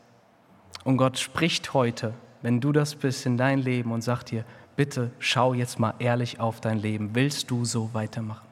Und 0.84 0.96
Gott 0.96 1.18
spricht 1.18 1.74
heute, 1.74 2.14
wenn 2.42 2.60
du 2.60 2.72
das 2.72 2.94
bist 2.94 3.26
in 3.26 3.36
dein 3.36 3.58
Leben 3.58 3.92
und 3.92 4.02
sagt 4.02 4.30
dir, 4.30 4.44
bitte 4.76 5.10
schau 5.18 5.54
jetzt 5.54 5.78
mal 5.78 5.94
ehrlich 5.98 6.40
auf 6.40 6.60
dein 6.60 6.78
Leben. 6.78 7.14
Willst 7.14 7.50
du 7.50 7.64
so 7.64 7.92
weitermachen? 7.92 8.46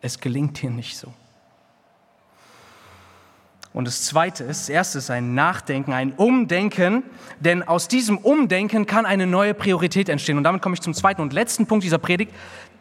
Es 0.00 0.20
gelingt 0.20 0.60
dir 0.60 0.70
nicht 0.70 0.96
so. 0.96 1.12
Und 3.74 3.88
das 3.88 4.02
Zweite 4.02 4.44
ist, 4.44 4.62
das 4.62 4.68
Erste 4.68 4.98
ist 4.98 5.10
ein 5.10 5.34
Nachdenken, 5.34 5.92
ein 5.92 6.12
Umdenken, 6.12 7.02
denn 7.40 7.64
aus 7.64 7.88
diesem 7.88 8.18
Umdenken 8.18 8.86
kann 8.86 9.04
eine 9.04 9.26
neue 9.26 9.52
Priorität 9.52 10.08
entstehen. 10.08 10.38
Und 10.38 10.44
damit 10.44 10.62
komme 10.62 10.74
ich 10.74 10.80
zum 10.80 10.94
zweiten 10.94 11.20
und 11.20 11.32
letzten 11.32 11.66
Punkt 11.66 11.84
dieser 11.84 11.98
Predigt. 11.98 12.32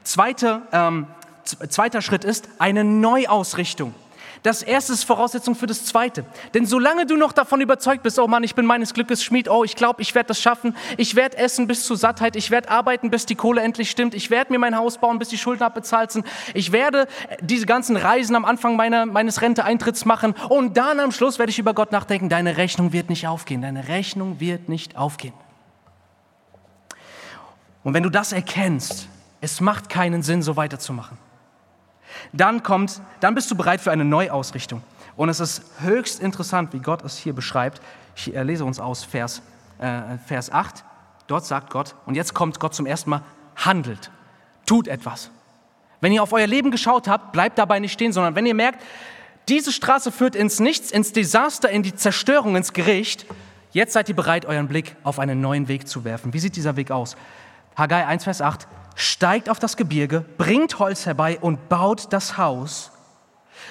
Zweite, 0.04 0.62
ähm, 0.72 1.08
zweiter 1.44 2.04
Schritt 2.04 2.24
ist 2.24 2.48
eine 2.60 2.84
Neuausrichtung. 2.84 3.96
Das 4.44 4.62
erste 4.62 4.92
ist 4.92 5.06
Voraussetzung 5.06 5.56
für 5.56 5.68
das 5.68 5.86
zweite. 5.86 6.26
Denn 6.54 6.66
solange 6.66 7.06
du 7.06 7.16
noch 7.16 7.32
davon 7.32 7.62
überzeugt 7.62 8.04
bist, 8.04 8.20
oh 8.20 8.28
Mann, 8.28 8.44
ich 8.44 8.56
bin 8.56 8.66
meines 8.66 8.94
Glückes 8.94 9.24
Schmied, 9.24 9.48
oh, 9.50 9.64
ich 9.64 9.78
glaube, 9.78 10.02
ich 10.02 10.14
werde 10.16 10.28
das 10.28 10.42
schaffen, 10.42 10.76
ich 10.98 11.16
werde 11.16 11.38
essen 11.38 11.66
bis 11.66 11.86
zur 11.86 11.96
Sattheit, 11.96 12.36
ich 12.36 12.52
werde 12.52 12.70
arbeiten, 12.70 13.10
bis 13.10 13.26
die 13.26 13.36
Kohle 13.36 13.62
endlich 13.62 13.90
stimmt, 13.90 14.14
ich 14.14 14.30
werde 14.30 14.52
mir 14.52 14.60
mein 14.60 14.76
Haus 14.76 14.98
bauen, 14.98 15.18
bis 15.18 15.30
die 15.30 15.38
Schulden 15.38 15.64
abbezahlt 15.64 16.12
sind, 16.12 16.28
ich 16.54 16.74
werde 16.74 17.08
diese 17.40 17.66
ganzen 17.66 17.96
Reisen 17.96 18.36
am 18.36 18.44
Anfang 18.44 18.76
meiner, 18.76 19.06
meines 19.06 19.42
Renteeintritts 19.42 20.04
machen 20.04 20.36
und 20.50 20.76
dann 20.76 21.00
am 21.00 21.14
Schluss 21.14 21.40
werde 21.40 21.50
ich 21.50 21.60
über 21.60 21.74
Gott 21.74 21.94
nachdenken, 21.94 22.28
deine 22.28 22.58
Rechnung 22.58 22.92
wird 22.92 23.10
nicht 23.10 23.28
aufgehen, 23.28 23.62
deine 23.62 23.88
Rechnung 23.88 24.42
wird 24.42 24.68
nicht 24.68 24.98
aufgehen. 24.98 25.34
Und 27.86 27.94
wenn 27.94 28.04
du 28.04 28.10
das 28.10 28.34
erkennst, 28.34 29.08
es 29.40 29.62
macht 29.62 29.88
keinen 29.88 30.22
Sinn, 30.22 30.42
so 30.42 30.58
weiterzumachen 30.58 31.18
dann 32.32 32.64
kommt, 32.64 33.02
dann 33.20 33.36
bist 33.36 33.52
du 33.52 33.56
bereit 33.56 33.82
für 33.82 33.92
eine 33.92 34.06
Neuausrichtung. 34.06 34.82
Und 35.16 35.30
es 35.30 35.40
ist 35.40 35.64
höchst 35.80 36.20
interessant, 36.20 36.74
wie 36.74 36.80
Gott 36.80 37.04
es 37.04 37.18
hier 37.18 37.34
beschreibt. 37.34 37.82
Ich 38.16 38.28
lese 38.28 38.66
uns 38.66 38.80
aus 38.80 39.04
Vers, 39.04 39.42
äh, 39.80 40.18
Vers 40.26 40.52
8. 40.52 40.84
Dort 41.28 41.46
sagt 41.46 41.70
Gott, 41.70 41.96
und 42.06 42.16
jetzt 42.16 42.34
kommt 42.34 42.60
Gott 42.60 42.74
zum 42.74 42.86
ersten 42.86 43.10
Mal, 43.10 43.22
handelt, 43.56 44.12
tut 44.66 44.88
etwas. 44.88 45.30
Wenn 46.02 46.12
ihr 46.12 46.24
auf 46.24 46.34
euer 46.34 46.48
Leben 46.48 46.72
geschaut 46.72 47.08
habt, 47.08 47.32
bleibt 47.32 47.58
dabei 47.58 47.80
nicht 47.80 47.94
stehen, 47.94 48.12
sondern 48.12 48.36
wenn 48.36 48.46
ihr 48.46 48.56
merkt, 48.56 48.84
diese 49.50 49.72
Straße 49.72 50.12
führt 50.12 50.36
ins 50.36 50.60
Nichts, 50.60 50.92
ins 50.92 51.14
Desaster, 51.14 51.70
in 51.70 51.84
die 51.84 51.96
Zerstörung, 51.96 52.56
ins 52.56 52.74
Gericht, 52.74 53.26
jetzt 53.72 53.94
seid 53.94 54.10
ihr 54.10 54.16
bereit, 54.16 54.46
euren 54.46 54.68
Blick 54.68 54.96
auf 55.04 55.20
einen 55.20 55.42
neuen 55.42 55.68
Weg 55.68 55.88
zu 55.88 56.04
werfen. 56.04 56.34
Wie 56.34 56.40
sieht 56.40 56.56
dieser 56.56 56.76
Weg 56.76 56.92
aus? 56.92 57.16
Haggai 57.76 58.06
1, 58.06 58.24
Vers 58.24 58.42
8 58.42 58.68
steigt 58.96 59.50
auf 59.50 59.60
das 59.60 59.78
Gebirge, 59.78 60.22
bringt 60.38 60.80
Holz 60.80 61.06
herbei 61.06 61.40
und 61.40 61.70
baut 61.70 62.12
das 62.12 62.38
Haus, 62.38 62.92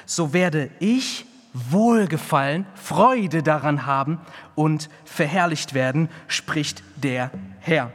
so 0.07 0.33
werde 0.33 0.70
ich 0.81 1.27
Wohlgefallen, 1.55 2.66
Freude 2.75 3.43
daran 3.43 3.85
haben 3.85 4.20
und 4.55 4.89
verherrlicht 5.05 5.75
werden, 5.75 6.09
spricht 6.27 6.83
der 6.97 7.31
Herr. 7.61 7.91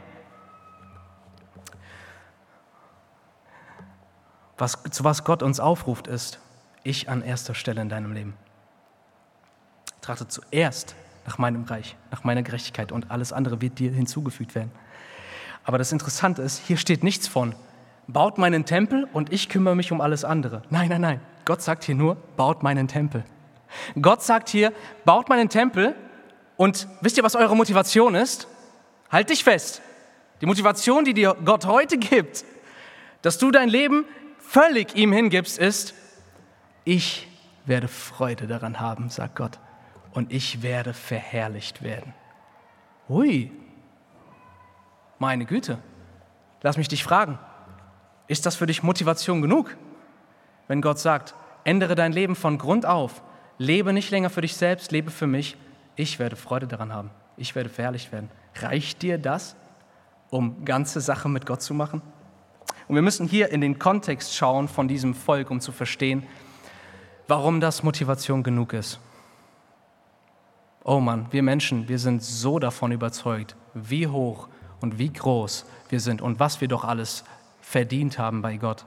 Was, 4.56 4.78
zu 4.90 5.04
was 5.04 5.24
Gott 5.24 5.42
uns 5.42 5.58
aufruft, 5.58 6.06
ist, 6.06 6.38
ich 6.84 7.08
an 7.08 7.22
erster 7.22 7.54
Stelle 7.54 7.80
in 7.80 7.88
deinem 7.88 8.12
Leben. 8.12 8.34
Trachte 10.00 10.28
zuerst 10.28 10.94
nach 11.26 11.38
meinem 11.38 11.64
Reich, 11.64 11.96
nach 12.10 12.24
meiner 12.24 12.42
Gerechtigkeit 12.42 12.92
und 12.92 13.10
alles 13.10 13.32
andere 13.32 13.60
wird 13.60 13.78
dir 13.78 13.92
hinzugefügt 13.92 14.54
werden. 14.54 14.72
Aber 15.68 15.76
das 15.76 15.92
Interessante 15.92 16.40
ist, 16.40 16.62
hier 16.66 16.78
steht 16.78 17.04
nichts 17.04 17.28
von, 17.28 17.54
baut 18.06 18.38
meinen 18.38 18.64
Tempel 18.64 19.06
und 19.12 19.34
ich 19.34 19.50
kümmere 19.50 19.76
mich 19.76 19.92
um 19.92 20.00
alles 20.00 20.24
andere. 20.24 20.62
Nein, 20.70 20.88
nein, 20.88 21.02
nein. 21.02 21.20
Gott 21.44 21.60
sagt 21.60 21.84
hier 21.84 21.94
nur, 21.94 22.14
baut 22.38 22.62
meinen 22.62 22.88
Tempel. 22.88 23.22
Gott 24.00 24.22
sagt 24.22 24.48
hier, 24.48 24.72
baut 25.04 25.28
meinen 25.28 25.50
Tempel 25.50 25.94
und 26.56 26.88
wisst 27.02 27.18
ihr, 27.18 27.22
was 27.22 27.34
eure 27.34 27.54
Motivation 27.54 28.14
ist? 28.14 28.48
Halt 29.12 29.28
dich 29.28 29.44
fest. 29.44 29.82
Die 30.40 30.46
Motivation, 30.46 31.04
die 31.04 31.12
dir 31.12 31.36
Gott 31.44 31.66
heute 31.66 31.98
gibt, 31.98 32.46
dass 33.20 33.36
du 33.36 33.50
dein 33.50 33.68
Leben 33.68 34.06
völlig 34.38 34.96
ihm 34.96 35.12
hingibst, 35.12 35.58
ist, 35.58 35.92
ich 36.84 37.28
werde 37.66 37.88
Freude 37.88 38.46
daran 38.46 38.80
haben, 38.80 39.10
sagt 39.10 39.36
Gott, 39.36 39.58
und 40.14 40.32
ich 40.32 40.62
werde 40.62 40.94
verherrlicht 40.94 41.82
werden. 41.82 42.14
Hui, 43.10 43.52
meine 45.18 45.44
Güte, 45.44 45.78
lass 46.62 46.76
mich 46.76 46.88
dich 46.88 47.04
fragen, 47.04 47.38
ist 48.26 48.46
das 48.46 48.56
für 48.56 48.66
dich 48.66 48.82
Motivation 48.82 49.42
genug? 49.42 49.76
Wenn 50.66 50.82
Gott 50.82 50.98
sagt, 50.98 51.34
ändere 51.64 51.94
dein 51.94 52.12
Leben 52.12 52.36
von 52.36 52.58
Grund 52.58 52.86
auf, 52.86 53.22
lebe 53.56 53.92
nicht 53.92 54.10
länger 54.10 54.30
für 54.30 54.42
dich 54.42 54.56
selbst, 54.56 54.92
lebe 54.92 55.10
für 55.10 55.26
mich, 55.26 55.56
ich 55.96 56.18
werde 56.18 56.36
Freude 56.36 56.66
daran 56.66 56.92
haben, 56.92 57.10
ich 57.36 57.54
werde 57.54 57.70
verherrlicht 57.70 58.12
werden. 58.12 58.30
Reicht 58.56 59.02
dir 59.02 59.18
das, 59.18 59.56
um 60.30 60.64
ganze 60.64 61.00
Sache 61.00 61.28
mit 61.28 61.46
Gott 61.46 61.62
zu 61.62 61.74
machen? 61.74 62.02
Und 62.86 62.94
wir 62.94 63.02
müssen 63.02 63.26
hier 63.26 63.50
in 63.50 63.60
den 63.60 63.78
Kontext 63.78 64.34
schauen 64.34 64.68
von 64.68 64.88
diesem 64.88 65.14
Volk, 65.14 65.50
um 65.50 65.60
zu 65.60 65.72
verstehen, 65.72 66.26
warum 67.26 67.60
das 67.60 67.82
Motivation 67.82 68.42
genug 68.42 68.72
ist. 68.72 68.98
Oh 70.84 71.00
Mann, 71.00 71.26
wir 71.30 71.42
Menschen, 71.42 71.88
wir 71.88 71.98
sind 71.98 72.22
so 72.22 72.58
davon 72.58 72.92
überzeugt, 72.92 73.56
wie 73.74 74.06
hoch 74.06 74.48
und 74.80 74.98
wie 74.98 75.12
groß 75.12 75.64
wir 75.88 76.00
sind 76.00 76.22
und 76.22 76.40
was 76.40 76.60
wir 76.60 76.68
doch 76.68 76.84
alles 76.84 77.24
verdient 77.60 78.18
haben 78.18 78.42
bei 78.42 78.56
Gott. 78.56 78.84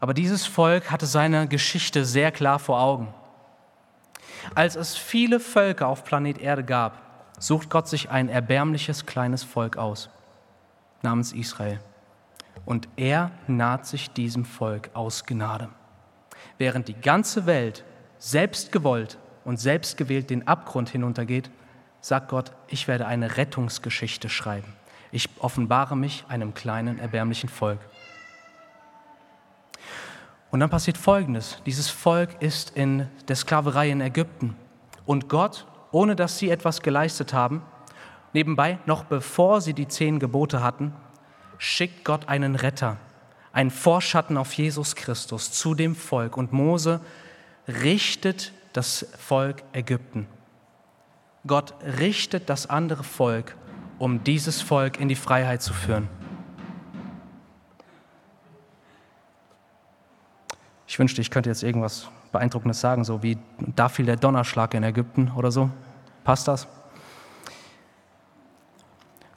Aber 0.00 0.14
dieses 0.14 0.46
Volk 0.46 0.90
hatte 0.90 1.06
seine 1.06 1.48
Geschichte 1.48 2.04
sehr 2.04 2.30
klar 2.30 2.58
vor 2.58 2.80
Augen. 2.80 3.12
Als 4.54 4.76
es 4.76 4.96
viele 4.96 5.40
Völker 5.40 5.88
auf 5.88 6.04
Planet 6.04 6.38
Erde 6.38 6.64
gab, 6.64 7.02
sucht 7.38 7.70
Gott 7.70 7.88
sich 7.88 8.10
ein 8.10 8.28
erbärmliches 8.28 9.06
kleines 9.06 9.42
Volk 9.42 9.76
aus, 9.76 10.10
namens 11.02 11.32
Israel. 11.32 11.80
Und 12.64 12.88
er 12.96 13.30
naht 13.46 13.86
sich 13.86 14.10
diesem 14.10 14.44
Volk 14.44 14.90
aus 14.94 15.24
Gnade. 15.24 15.68
Während 16.58 16.88
die 16.88 17.00
ganze 17.00 17.46
Welt 17.46 17.84
selbst 18.18 18.72
gewollt 18.72 19.18
und 19.44 19.58
selbst 19.58 19.96
gewählt 19.96 20.30
den 20.30 20.46
Abgrund 20.46 20.88
hinuntergeht, 20.90 21.50
sagt 22.08 22.28
Gott, 22.28 22.52
ich 22.68 22.88
werde 22.88 23.06
eine 23.06 23.36
Rettungsgeschichte 23.36 24.30
schreiben. 24.30 24.72
Ich 25.12 25.28
offenbare 25.40 25.94
mich 25.94 26.24
einem 26.28 26.54
kleinen, 26.54 26.98
erbärmlichen 26.98 27.50
Volk. 27.50 27.80
Und 30.50 30.60
dann 30.60 30.70
passiert 30.70 30.96
Folgendes. 30.96 31.60
Dieses 31.66 31.90
Volk 31.90 32.40
ist 32.40 32.70
in 32.76 33.06
der 33.28 33.36
Sklaverei 33.36 33.90
in 33.90 34.00
Ägypten. 34.00 34.56
Und 35.04 35.28
Gott, 35.28 35.66
ohne 35.92 36.16
dass 36.16 36.38
sie 36.38 36.48
etwas 36.48 36.80
geleistet 36.80 37.34
haben, 37.34 37.62
nebenbei, 38.32 38.78
noch 38.86 39.04
bevor 39.04 39.60
sie 39.60 39.74
die 39.74 39.86
zehn 39.88 40.18
Gebote 40.18 40.62
hatten, 40.62 40.94
schickt 41.58 42.06
Gott 42.06 42.26
einen 42.26 42.54
Retter, 42.54 42.96
einen 43.52 43.70
Vorschatten 43.70 44.38
auf 44.38 44.54
Jesus 44.54 44.94
Christus 44.94 45.52
zu 45.52 45.74
dem 45.74 45.94
Volk. 45.94 46.38
Und 46.38 46.54
Mose 46.54 47.02
richtet 47.66 48.54
das 48.72 49.06
Volk 49.18 49.62
Ägypten. 49.74 50.26
Gott 51.48 51.74
richtet 51.98 52.48
das 52.48 52.70
andere 52.70 53.02
Volk, 53.02 53.56
um 53.98 54.22
dieses 54.22 54.62
Volk 54.62 55.00
in 55.00 55.08
die 55.08 55.16
Freiheit 55.16 55.62
zu 55.62 55.72
führen. 55.72 56.08
Ich 60.86 60.98
wünschte, 60.98 61.20
ich 61.20 61.30
könnte 61.30 61.50
jetzt 61.50 61.62
irgendwas 61.62 62.08
Beeindruckendes 62.32 62.80
sagen, 62.80 63.04
so 63.04 63.22
wie 63.22 63.38
da 63.58 63.88
fiel 63.88 64.06
der 64.06 64.16
Donnerschlag 64.16 64.74
in 64.74 64.82
Ägypten 64.82 65.32
oder 65.36 65.50
so. 65.50 65.70
Passt 66.24 66.46
das? 66.46 66.68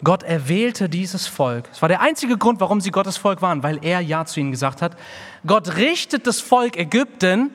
Gott 0.03 0.23
erwählte 0.23 0.89
dieses 0.89 1.27
Volk. 1.27 1.69
Es 1.71 1.81
war 1.81 1.89
der 1.89 2.01
einzige 2.01 2.37
Grund, 2.37 2.59
warum 2.59 2.81
sie 2.81 2.91
Gottes 2.91 3.17
Volk 3.17 3.41
waren, 3.41 3.63
weil 3.63 3.79
er 3.83 4.01
Ja 4.01 4.25
zu 4.25 4.39
ihnen 4.39 4.51
gesagt 4.51 4.81
hat. 4.81 4.97
Gott 5.45 5.77
richtet 5.77 6.25
das 6.25 6.41
Volk 6.41 6.75
Ägypten, 6.75 7.51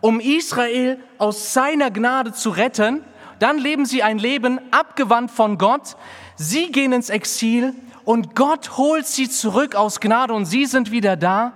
um 0.00 0.18
Israel 0.18 0.98
aus 1.18 1.52
seiner 1.52 1.90
Gnade 1.90 2.32
zu 2.32 2.50
retten 2.50 3.04
dann 3.42 3.58
leben 3.58 3.86
sie 3.86 4.02
ein 4.02 4.18
Leben 4.18 4.60
abgewandt 4.70 5.30
von 5.30 5.58
Gott. 5.58 5.96
Sie 6.36 6.70
gehen 6.70 6.92
ins 6.92 7.10
Exil 7.10 7.74
und 8.04 8.36
Gott 8.36 8.76
holt 8.76 9.06
sie 9.06 9.28
zurück 9.28 9.74
aus 9.74 10.00
Gnade 10.00 10.32
und 10.32 10.44
sie 10.44 10.66
sind 10.66 10.90
wieder 10.90 11.16
da. 11.16 11.52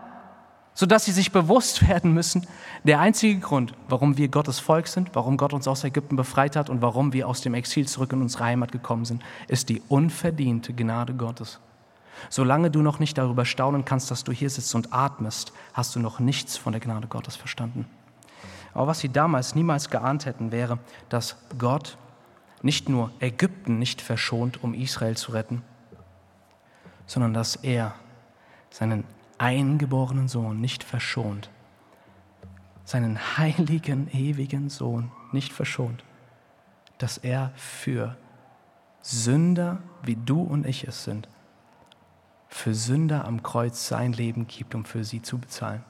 sodass 0.78 1.07
sie 1.07 1.12
sich 1.12 1.32
bewusst 1.32 1.89
werden 1.89 2.12
müssen, 2.12 2.47
der 2.84 3.01
einzige 3.01 3.41
Grund, 3.41 3.72
warum 3.89 4.18
wir 4.18 4.28
Gottes 4.28 4.61
Volk 4.61 4.89
sind, 4.89 5.11
warum 5.14 5.39
Gott 5.39 5.55
uns 5.55 5.66
aus 5.66 5.82
Ägypten 5.84 6.16
befreit 6.16 6.55
hat 6.55 6.68
und 6.68 6.82
warum 6.82 7.14
wir 7.14 7.28
aus 7.28 7.41
dem 7.41 7.55
Exil 7.55 7.89
zurück 7.89 8.12
in 8.12 8.20
unsere 8.20 8.45
Heimat 8.45 8.72
gekommen 8.72 9.07
sind, 9.07 9.22
ist 9.49 9.70
die 9.70 9.82
unverdiente 9.89 10.74
Gnade 10.74 11.14
Gottes. 11.14 11.61
Solange 12.28 12.70
du 12.70 12.82
noch 12.82 12.99
nicht 12.99 13.16
darüber 13.16 13.47
staunen 13.47 13.87
kannst, 13.87 14.11
dass 14.11 14.22
du 14.22 14.32
hier 14.32 14.51
sitzt 14.51 14.74
und 14.74 14.93
atmest, 14.93 15.53
hast 15.72 15.97
du 15.97 15.99
noch 15.99 16.20
nichts 16.20 16.59
von 16.59 16.72
der 16.72 16.80
Gnade 16.80 17.09
Gottes 17.09 17.37
verstanden. 17.37 17.87
Aber 18.77 18.89
was 18.89 19.01
sie 19.01 19.09
damals 19.09 19.55
niemals 19.55 19.89
geahnt 19.89 20.27
hätten, 20.27 20.53
wäre, 20.53 20.79
dass 21.09 21.37
Gott 21.57 21.97
nicht 22.61 22.91
nur 22.91 23.11
Ägypten 23.20 23.79
nicht 23.79 24.03
verschont, 24.03 24.62
um 24.62 24.74
Israel 24.74 25.16
zu 25.16 25.33
retten, 25.33 25.62
sondern 27.07 27.33
dass 27.33 27.57
er 27.57 27.95
seinen 28.68 29.05
eingeborenen 29.39 30.29
Sohn 30.29 30.61
nicht 30.61 30.85
verschont, 30.85 31.49
seinen 32.85 33.39
heiligen, 33.39 34.11
ewigen 34.12 34.68
Sohn 34.68 35.11
nicht 35.33 35.55
verschont, 35.55 36.05
dass 36.99 37.16
er 37.16 37.53
für 37.57 38.18
Sünder, 39.01 39.79
wie 40.03 40.16
du 40.16 40.43
und 40.43 40.66
ich 40.66 40.87
es 40.87 41.03
sind, 41.05 41.31
für 42.49 42.74
Sünder 42.74 43.24
am 43.24 43.43
Kreuz 43.43 43.89
sein 43.89 44.12
Leben 44.12 44.47
gibt, 44.47 44.74
um 44.74 44.85
für 44.85 45.03
sie 45.03 45.22
zu 45.22 45.39
bezahlen. 45.39 45.83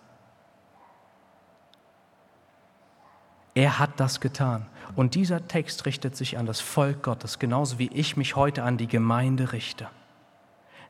Er 3.57 3.78
hat 3.78 3.98
das 3.98 4.20
getan. 4.20 4.66
Und 4.96 5.14
dieser 5.14 5.48
Text 5.48 5.86
richtet 5.86 6.14
sich 6.14 6.36
an 6.36 6.44
das 6.44 6.61
Volk 6.61 7.02
Gottes, 7.02 7.38
genauso 7.38 7.78
wie 7.78 7.88
ich 7.88 8.16
mich 8.18 8.36
heute 8.36 8.62
an 8.62 8.76
die 8.76 8.86
Gemeinde 8.86 9.52
richte. 9.52 9.88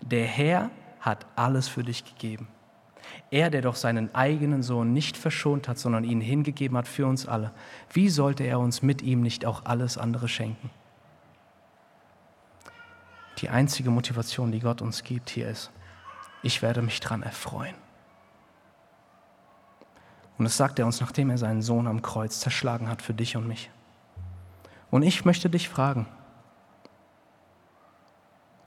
Der 0.02 0.26
Herr 0.26 0.70
hat 0.98 1.26
alles 1.36 1.68
für 1.68 1.84
dich 1.84 2.04
gegeben. 2.04 2.48
Er, 3.30 3.50
der 3.50 3.62
doch 3.62 3.76
seinen 3.76 4.12
eigenen 4.16 4.64
Sohn 4.64 4.92
nicht 4.92 5.16
verschont 5.16 5.68
hat, 5.68 5.78
sondern 5.78 6.02
ihn 6.02 6.20
hingegeben 6.20 6.76
hat 6.76 6.88
für 6.88 7.06
uns 7.06 7.28
alle, 7.28 7.52
wie 7.92 8.08
sollte 8.08 8.42
er 8.42 8.58
uns 8.58 8.82
mit 8.82 9.00
ihm 9.00 9.22
nicht 9.22 9.46
auch 9.46 9.64
alles 9.64 9.96
andere 9.96 10.26
schenken? 10.26 10.70
Die 13.38 13.48
einzige 13.48 13.90
Motivation, 13.90 14.50
die 14.50 14.60
Gott 14.60 14.82
uns 14.82 15.04
gibt, 15.04 15.30
hier 15.30 15.48
ist, 15.48 15.70
ich 16.42 16.62
werde 16.62 16.82
mich 16.82 16.98
daran 16.98 17.22
erfreuen. 17.22 17.86
Und 20.39 20.45
das 20.45 20.57
sagt 20.57 20.78
er 20.78 20.87
uns, 20.87 21.01
nachdem 21.01 21.30
er 21.30 21.39
seinen 21.39 21.62
Sohn 21.62 21.87
am 21.87 22.03
Kreuz 22.03 22.41
zerschlagen 22.41 22.89
hat 22.89 23.03
für 23.03 23.14
dich 23.14 23.37
und 23.37 23.47
mich. 23.47 23.70
Und 24.91 25.03
ich 25.03 25.24
möchte 25.24 25.49
dich 25.49 25.68
fragen, 25.68 26.07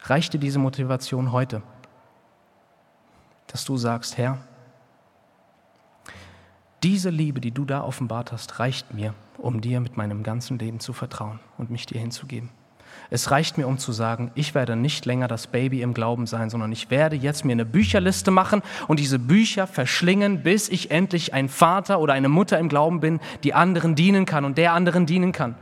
reicht 0.02 0.34
dir 0.34 0.40
diese 0.40 0.60
Motivation 0.60 1.32
heute, 1.32 1.62
dass 3.48 3.66
du 3.66 3.78
sagst, 3.78 4.18
Herr, 4.18 4.40
diese 6.84 7.10
Liebe, 7.10 7.42
die 7.42 7.52
du 7.52 7.66
da 7.66 7.84
offenbart 7.84 8.32
hast, 8.32 8.60
reicht 8.60 8.94
mir, 8.94 9.14
um 9.38 9.62
dir 9.62 9.80
mit 9.80 9.98
meinem 9.98 10.24
ganzen 10.24 10.58
Leben 10.58 10.80
zu 10.80 10.94
vertrauen 10.94 11.40
und 11.58 11.70
mich 11.70 11.86
dir 11.86 12.00
hinzugeben. 12.00 12.50
Es 13.12 13.32
reicht 13.32 13.58
mir, 13.58 13.68
um 13.68 13.80
zu 13.80 13.92
sagen, 13.92 14.32
ich 14.36 14.54
werde 14.54 14.76
nicht 14.76 15.06
länger 15.08 15.28
das 15.28 15.48
Baby 15.48 15.82
im 15.82 15.96
Glauben 15.96 16.28
sein, 16.28 16.52
sondern 16.52 16.72
ich 16.72 16.92
werde 16.92 17.16
jetzt 17.16 17.44
mir 17.44 17.54
eine 17.54 17.66
Bücherliste 17.66 18.30
machen 18.30 18.62
und 18.88 19.00
diese 19.00 19.18
Bücher 19.18 19.66
verschlingen, 19.66 20.44
bis 20.44 20.70
ich 20.70 20.92
endlich 20.92 21.34
ein 21.34 21.50
Vater 21.50 22.00
oder 22.02 22.14
eine 22.14 22.30
Mutter 22.30 22.60
im 22.60 22.70
Glauben 22.70 23.00
bin, 23.00 23.20
die 23.44 23.56
anderen 23.56 23.96
dienen 23.96 24.26
kann 24.26 24.46
und 24.46 24.60
der 24.60 24.74
anderen 24.74 25.08
dienen 25.08 25.32
kann. 25.32 25.56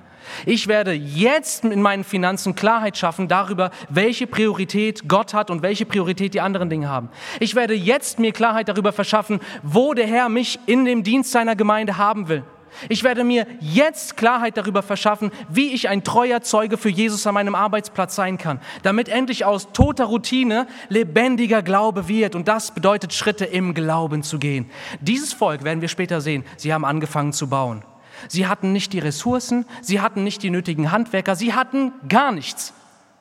Ich 0.46 0.68
werde 0.68 0.92
jetzt 0.92 1.64
in 1.64 1.82
meinen 1.82 2.04
Finanzen 2.04 2.54
Klarheit 2.54 2.98
schaffen 2.98 3.30
darüber, 3.30 3.72
welche 3.88 4.28
Priorität 4.28 5.08
Gott 5.08 5.34
hat 5.34 5.50
und 5.50 5.62
welche 5.62 5.86
Priorität 5.86 6.34
die 6.34 6.42
anderen 6.42 6.70
Dinge 6.70 6.90
haben. 6.90 7.08
Ich 7.40 7.56
werde 7.56 7.74
jetzt 7.74 8.20
mir 8.20 8.34
Klarheit 8.34 8.68
darüber 8.68 8.92
verschaffen, 8.92 9.40
wo 9.64 9.94
der 9.94 10.08
Herr 10.08 10.28
mich 10.28 10.60
in 10.66 10.84
dem 10.84 11.04
Dienst 11.04 11.32
seiner 11.32 11.56
Gemeinde 11.56 11.98
haben 11.98 12.28
will. 12.28 12.44
Ich 12.90 13.04
werde 13.04 13.24
mir 13.24 13.48
jetzt 13.60 14.18
Klarheit 14.18 14.58
darüber 14.58 14.84
verschaffen, 14.84 15.32
wie 15.50 15.74
ich 15.74 15.90
ein 15.90 16.04
treuer 16.04 16.42
Zeuge 16.42 16.78
für 16.78 16.90
Jesus 16.90 17.26
an 17.28 17.34
meinem 17.34 17.56
Arbeitsplatz 17.56 18.16
sein 18.16 18.38
kann, 18.38 18.60
damit 18.84 19.10
endlich 19.10 19.46
aus 19.46 19.72
toter 19.74 20.06
Routine 20.06 20.68
lebendiger 20.90 21.62
Glaube 21.62 22.08
wird. 22.08 22.36
Und 22.36 22.48
das 22.48 22.72
bedeutet, 22.72 23.14
Schritte 23.14 23.46
im 23.46 23.74
Glauben 23.74 24.24
zu 24.24 24.40
gehen. 24.40 24.70
Dieses 25.02 25.34
Volk 25.34 25.64
werden 25.64 25.82
wir 25.82 25.88
später 25.88 26.22
sehen. 26.22 26.44
Sie 26.58 26.74
haben 26.74 26.86
angefangen 26.86 27.34
zu 27.34 27.50
bauen. 27.50 27.84
Sie 28.28 28.48
hatten 28.48 28.74
nicht 28.74 28.94
die 28.94 29.00
Ressourcen, 29.00 29.66
sie 29.82 30.02
hatten 30.02 30.24
nicht 30.24 30.42
die 30.44 30.50
nötigen 30.50 30.92
Handwerker, 30.92 31.36
sie 31.36 31.54
hatten 31.54 31.92
gar 32.10 32.32
nichts. 32.32 32.74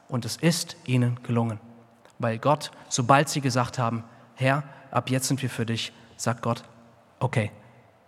Und 0.09 0.25
es 0.25 0.37
ist 0.37 0.77
ihnen 0.87 1.19
gelungen, 1.23 1.61
weil 2.19 2.39
Gott, 2.39 2.71
sobald 2.89 3.29
sie 3.29 3.41
gesagt 3.41 3.79
haben, 3.79 4.05
Herr, 4.37 4.63
ab 4.91 5.11
jetzt 5.11 5.29
sind 5.29 5.43
wir 5.43 5.51
für 5.51 5.67
dich, 5.67 5.93
sagt 6.17 6.43
Gott, 6.43 6.63
okay, 7.19 7.51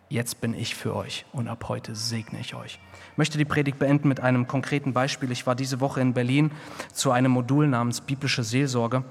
jetzt 0.09 0.40
bin 0.40 0.54
ich 0.54 0.74
für 0.74 0.94
euch 0.94 1.24
und 1.32 1.48
ab 1.48 1.68
heute 1.68 1.94
segne 1.94 2.40
ich 2.40 2.54
euch. 2.54 2.78
Ich 3.12 3.18
möchte 3.18 3.38
die 3.38 3.44
Predigt 3.44 3.78
beenden 3.78 4.09
mit 4.09 4.20
einem 4.20 4.46
konkreten 4.46 4.92
Beispiel. 4.92 5.30
Ich 5.30 5.46
war 5.46 5.54
diese 5.54 5.80
Woche 5.80 6.00
in 6.00 6.14
Berlin 6.14 6.50
zu 6.92 7.11
einem 7.11 7.32
Modul 7.32 7.68
namens 7.68 8.00
Biblische 8.00 8.42
Seelsorge 8.42 9.04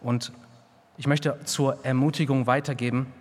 und 0.00 0.32
ich 0.96 1.06
möchte 1.06 1.38
zur 1.44 1.84
Ermutigung 1.84 2.46
weitergeben, 2.46 3.12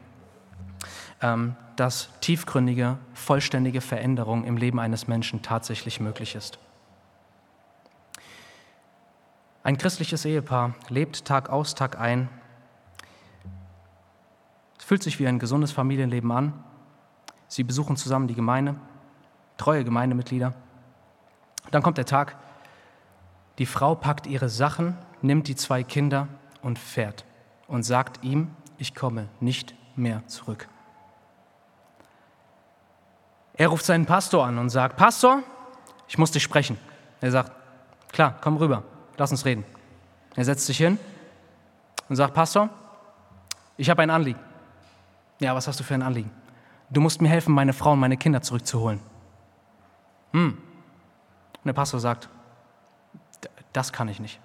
ähm, 1.21 1.55
dass 1.75 2.09
tiefgründige, 2.21 2.97
vollständige 3.13 3.82
Veränderung 3.82 4.45
im 4.45 4.57
Leben 4.57 4.80
eines 4.80 5.07
Menschen 5.07 5.41
tatsächlich 5.41 5.99
möglich 5.99 6.36
ist. 6.36 6.57
Ein 9.63 9.78
christliches 9.78 10.25
Ehepaar 10.25 10.75
lebt 10.89 11.25
Tag 11.25 11.49
aus, 11.49 11.75
Tag 11.75 11.99
ein. 11.99 12.30
Es 14.80 14.86
fühlt 14.86 15.03
sich 15.03 15.19
wie 15.19 15.28
ein 15.28 15.39
gesundes 15.39 15.71
Familienleben 15.71 16.32
an. 16.32 16.53
Sie 17.48 17.64
besuchen 17.64 17.98
zusammen 17.98 18.28
die 18.28 18.36
Gemeinde, 18.36 18.76
treue 19.58 19.84
Gemeindemitglieder. 19.84 20.54
Dann 21.72 21.82
kommt 21.82 21.98
der 21.98 22.06
Tag, 22.06 22.36
die 23.58 23.66
Frau 23.66 23.95
packt 23.95 24.28
ihre 24.28 24.50
Sachen, 24.50 24.98
nimmt 25.22 25.48
die 25.48 25.56
zwei 25.56 25.84
Kinder 25.84 26.28
und 26.62 26.78
fährt 26.78 27.26
und 27.68 27.84
sagt 27.84 28.24
ihm, 28.24 28.52
ich 28.78 28.93
komme 28.93 29.30
nicht 29.39 29.74
mehr 29.95 30.26
zurück. 30.28 30.68
Er 33.54 33.70
ruft 33.70 33.86
seinen 33.86 34.06
Pastor 34.06 34.45
an 34.45 34.60
und 34.60 34.70
sagt, 34.70 34.98
Pastor, 34.98 35.41
ich 36.08 36.18
muss 36.18 36.32
dich 36.32 36.43
sprechen. 36.43 36.78
Er 37.22 37.32
sagt, 37.32 37.52
klar, 38.12 38.36
komm 38.39 38.58
rüber, 38.58 38.84
lass 39.18 39.32
uns 39.32 39.45
reden. 39.45 39.66
Er 40.36 40.45
setzt 40.45 40.68
sich 40.68 40.78
hin 40.78 41.00
und 42.08 42.16
sagt, 42.16 42.36
Pastor, 42.36 42.70
ich 43.76 43.89
habe 43.89 44.04
ein 44.04 44.12
Anliegen. 44.12 44.39
Ja, 45.39 45.56
was 45.56 45.68
hast 45.68 45.80
du 45.80 45.84
für 45.84 45.95
ein 45.95 46.04
Anliegen? 46.04 46.32
Du 46.90 47.02
musst 47.02 47.22
mir 47.22 47.30
helfen, 47.30 47.54
meine 47.54 47.74
Frau 47.74 47.94
und 47.94 48.00
meine 48.00 48.18
Kinder 48.18 48.42
zurückzuholen. 48.42 49.00
Hm. 50.32 50.50
Und 50.54 51.66
der 51.66 51.74
Pastor 51.74 52.00
sagt, 52.00 52.30
das 53.74 53.94
kann 53.94 54.08
ich 54.08 54.20
nicht. 54.20 54.40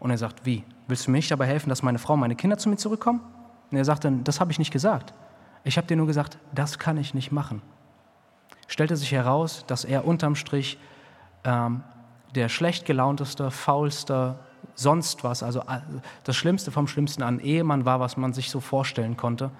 Und 0.00 0.10
er 0.10 0.18
sagt, 0.18 0.44
wie? 0.44 0.64
Willst 0.88 1.06
du 1.06 1.10
mir 1.10 1.18
nicht 1.18 1.30
dabei 1.30 1.46
helfen, 1.46 1.68
dass 1.68 1.82
meine 1.82 1.98
Frau 1.98 2.14
und 2.14 2.20
meine 2.20 2.34
Kinder 2.34 2.58
zu 2.58 2.68
mir 2.68 2.76
zurückkommen? 2.76 3.20
Und 3.70 3.76
er 3.78 3.84
sagt 3.84 4.04
dann, 4.04 4.24
das 4.24 4.40
habe 4.40 4.50
ich 4.50 4.58
nicht 4.58 4.72
gesagt. 4.72 5.14
Ich 5.64 5.76
habe 5.76 5.86
dir 5.86 5.96
nur 5.96 6.06
gesagt, 6.06 6.38
das 6.52 6.78
kann 6.78 6.96
ich 6.96 7.14
nicht 7.14 7.30
machen. 7.30 7.62
Stellte 8.66 8.96
sich 8.96 9.12
heraus, 9.12 9.64
dass 9.66 9.84
er 9.84 10.04
unterm 10.04 10.34
Strich 10.34 10.78
ähm, 11.44 11.82
der 12.34 12.48
schlecht 12.48 12.84
gelaunteste, 12.84 13.50
faulste, 13.50 14.38
sonst 14.74 15.24
was, 15.24 15.42
also 15.42 15.60
äh, 15.60 15.80
das 16.24 16.36
Schlimmste 16.36 16.70
vom 16.70 16.86
Schlimmsten 16.86 17.22
an 17.22 17.38
Ehemann 17.38 17.84
war, 17.84 18.00
was 18.00 18.16
man 18.16 18.32
sich 18.32 18.50
so 18.50 18.60
vorstellen 18.60 19.16
konnte. 19.16 19.50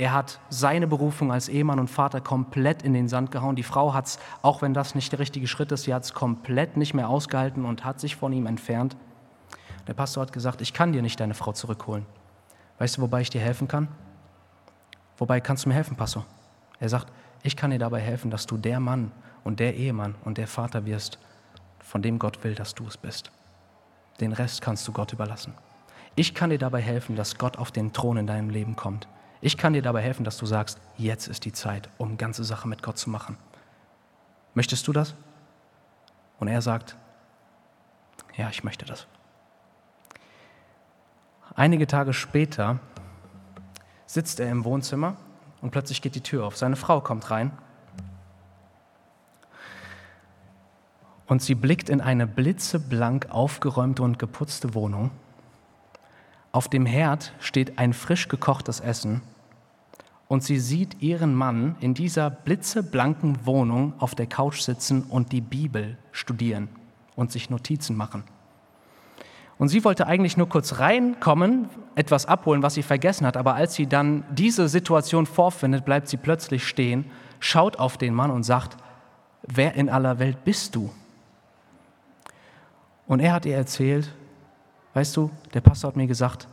Er 0.00 0.14
hat 0.14 0.40
seine 0.48 0.86
Berufung 0.86 1.30
als 1.30 1.50
Ehemann 1.50 1.78
und 1.78 1.88
Vater 1.88 2.22
komplett 2.22 2.82
in 2.82 2.94
den 2.94 3.06
Sand 3.06 3.30
gehauen. 3.30 3.54
Die 3.54 3.62
Frau 3.62 3.92
hat 3.92 4.06
es, 4.06 4.18
auch 4.40 4.62
wenn 4.62 4.72
das 4.72 4.94
nicht 4.94 5.12
der 5.12 5.18
richtige 5.18 5.46
Schritt 5.46 5.70
ist, 5.72 5.82
sie 5.82 5.92
hat 5.92 6.04
es 6.04 6.14
komplett 6.14 6.78
nicht 6.78 6.94
mehr 6.94 7.10
ausgehalten 7.10 7.66
und 7.66 7.84
hat 7.84 8.00
sich 8.00 8.16
von 8.16 8.32
ihm 8.32 8.46
entfernt. 8.46 8.96
Der 9.86 9.92
Pastor 9.92 10.22
hat 10.22 10.32
gesagt, 10.32 10.62
ich 10.62 10.72
kann 10.72 10.94
dir 10.94 11.02
nicht 11.02 11.20
deine 11.20 11.34
Frau 11.34 11.52
zurückholen. 11.52 12.06
Weißt 12.78 12.96
du, 12.96 13.02
wobei 13.02 13.20
ich 13.20 13.28
dir 13.28 13.42
helfen 13.42 13.68
kann? 13.68 13.88
Wobei 15.18 15.38
kannst 15.38 15.66
du 15.66 15.68
mir 15.68 15.74
helfen, 15.74 15.98
Pastor? 15.98 16.24
Er 16.78 16.88
sagt, 16.88 17.12
ich 17.42 17.54
kann 17.54 17.70
dir 17.70 17.78
dabei 17.78 18.00
helfen, 18.00 18.30
dass 18.30 18.46
du 18.46 18.56
der 18.56 18.80
Mann 18.80 19.12
und 19.44 19.60
der 19.60 19.76
Ehemann 19.76 20.14
und 20.24 20.38
der 20.38 20.46
Vater 20.46 20.86
wirst, 20.86 21.18
von 21.78 22.00
dem 22.00 22.18
Gott 22.18 22.42
will, 22.42 22.54
dass 22.54 22.74
du 22.74 22.86
es 22.86 22.96
bist. 22.96 23.32
Den 24.18 24.32
Rest 24.32 24.62
kannst 24.62 24.88
du 24.88 24.92
Gott 24.92 25.12
überlassen. 25.12 25.52
Ich 26.14 26.34
kann 26.34 26.48
dir 26.48 26.58
dabei 26.58 26.80
helfen, 26.80 27.16
dass 27.16 27.36
Gott 27.36 27.58
auf 27.58 27.70
den 27.70 27.92
Thron 27.92 28.16
in 28.16 28.26
deinem 28.26 28.48
Leben 28.48 28.76
kommt. 28.76 29.06
Ich 29.40 29.56
kann 29.56 29.72
dir 29.72 29.82
dabei 29.82 30.02
helfen, 30.02 30.24
dass 30.24 30.36
du 30.36 30.46
sagst, 30.46 30.78
jetzt 30.96 31.28
ist 31.28 31.44
die 31.44 31.52
Zeit, 31.52 31.88
um 31.98 32.18
ganze 32.18 32.44
Sache 32.44 32.68
mit 32.68 32.82
Gott 32.82 32.98
zu 32.98 33.08
machen. 33.08 33.38
Möchtest 34.54 34.86
du 34.86 34.92
das? 34.92 35.14
Und 36.38 36.48
er 36.48 36.60
sagt, 36.60 36.96
ja, 38.36 38.48
ich 38.50 38.64
möchte 38.64 38.84
das. 38.84 39.06
Einige 41.54 41.86
Tage 41.86 42.12
später 42.12 42.78
sitzt 44.06 44.40
er 44.40 44.50
im 44.50 44.64
Wohnzimmer 44.64 45.16
und 45.60 45.70
plötzlich 45.70 46.02
geht 46.02 46.14
die 46.14 46.22
Tür 46.22 46.46
auf. 46.46 46.56
Seine 46.56 46.76
Frau 46.76 47.00
kommt 47.00 47.30
rein 47.30 47.52
und 51.26 51.42
sie 51.42 51.54
blickt 51.54 51.88
in 51.88 52.00
eine 52.00 52.26
blitzeblank 52.26 53.30
aufgeräumte 53.30 54.02
und 54.02 54.18
geputzte 54.18 54.74
Wohnung. 54.74 55.10
Auf 56.52 56.68
dem 56.68 56.86
Herd 56.86 57.32
steht 57.38 57.78
ein 57.78 57.92
frisch 57.92 58.28
gekochtes 58.28 58.80
Essen 58.80 59.22
und 60.26 60.42
sie 60.42 60.58
sieht 60.58 61.00
ihren 61.02 61.34
Mann 61.34 61.76
in 61.80 61.94
dieser 61.94 62.30
blitzeblanken 62.30 63.46
Wohnung 63.46 63.94
auf 63.98 64.14
der 64.14 64.26
Couch 64.26 64.60
sitzen 64.60 65.02
und 65.02 65.32
die 65.32 65.40
Bibel 65.40 65.96
studieren 66.12 66.68
und 67.16 67.30
sich 67.30 67.50
Notizen 67.50 67.96
machen. 67.96 68.24
Und 69.58 69.68
sie 69.68 69.84
wollte 69.84 70.06
eigentlich 70.06 70.36
nur 70.36 70.48
kurz 70.48 70.78
reinkommen, 70.78 71.68
etwas 71.94 72.26
abholen, 72.26 72.62
was 72.62 72.74
sie 72.74 72.82
vergessen 72.82 73.26
hat, 73.26 73.36
aber 73.36 73.54
als 73.54 73.74
sie 73.74 73.86
dann 73.86 74.24
diese 74.30 74.68
Situation 74.68 75.26
vorfindet, 75.26 75.84
bleibt 75.84 76.08
sie 76.08 76.16
plötzlich 76.16 76.66
stehen, 76.66 77.04
schaut 77.40 77.78
auf 77.78 77.98
den 77.98 78.14
Mann 78.14 78.30
und 78.30 78.42
sagt, 78.42 78.76
wer 79.42 79.74
in 79.74 79.88
aller 79.88 80.18
Welt 80.18 80.44
bist 80.44 80.74
du? 80.74 80.90
Und 83.06 83.20
er 83.20 83.34
hat 83.34 83.44
ihr 83.44 83.56
erzählt, 83.56 84.14
weißt 84.94 85.16
du, 85.16 85.30
der 85.54 85.60
Pastor 85.60 85.88
hat 85.88 85.96
mir 85.96 86.06
gesagt, 86.06 86.48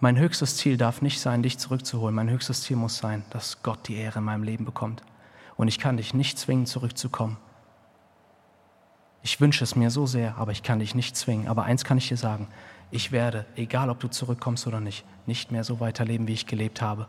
mein 0.00 0.16
höchstes 0.16 0.56
Ziel 0.56 0.76
darf 0.76 1.02
nicht 1.02 1.20
sein, 1.20 1.42
dich 1.42 1.58
zurückzuholen. 1.58 2.14
Mein 2.14 2.30
höchstes 2.30 2.62
Ziel 2.62 2.76
muss 2.76 2.98
sein, 2.98 3.24
dass 3.30 3.62
Gott 3.64 3.88
die 3.88 3.96
Ehre 3.96 4.20
in 4.20 4.24
meinem 4.24 4.44
Leben 4.44 4.64
bekommt. 4.64 5.02
Und 5.56 5.66
ich 5.66 5.80
kann 5.80 5.96
dich 5.96 6.14
nicht 6.14 6.38
zwingen, 6.38 6.66
zurückzukommen. 6.66 7.36
Ich 9.22 9.40
wünsche 9.40 9.64
es 9.64 9.74
mir 9.74 9.90
so 9.90 10.06
sehr, 10.06 10.36
aber 10.38 10.52
ich 10.52 10.62
kann 10.62 10.78
dich 10.78 10.94
nicht 10.94 11.16
zwingen. 11.16 11.48
Aber 11.48 11.64
eins 11.64 11.84
kann 11.84 11.98
ich 11.98 12.06
dir 12.06 12.16
sagen, 12.16 12.46
ich 12.92 13.10
werde, 13.10 13.44
egal 13.56 13.90
ob 13.90 13.98
du 13.98 14.08
zurückkommst 14.08 14.68
oder 14.68 14.80
nicht, 14.80 15.04
nicht 15.26 15.50
mehr 15.50 15.64
so 15.64 15.80
weiterleben, 15.80 16.28
wie 16.28 16.34
ich 16.34 16.46
gelebt 16.46 16.80
habe. 16.80 17.08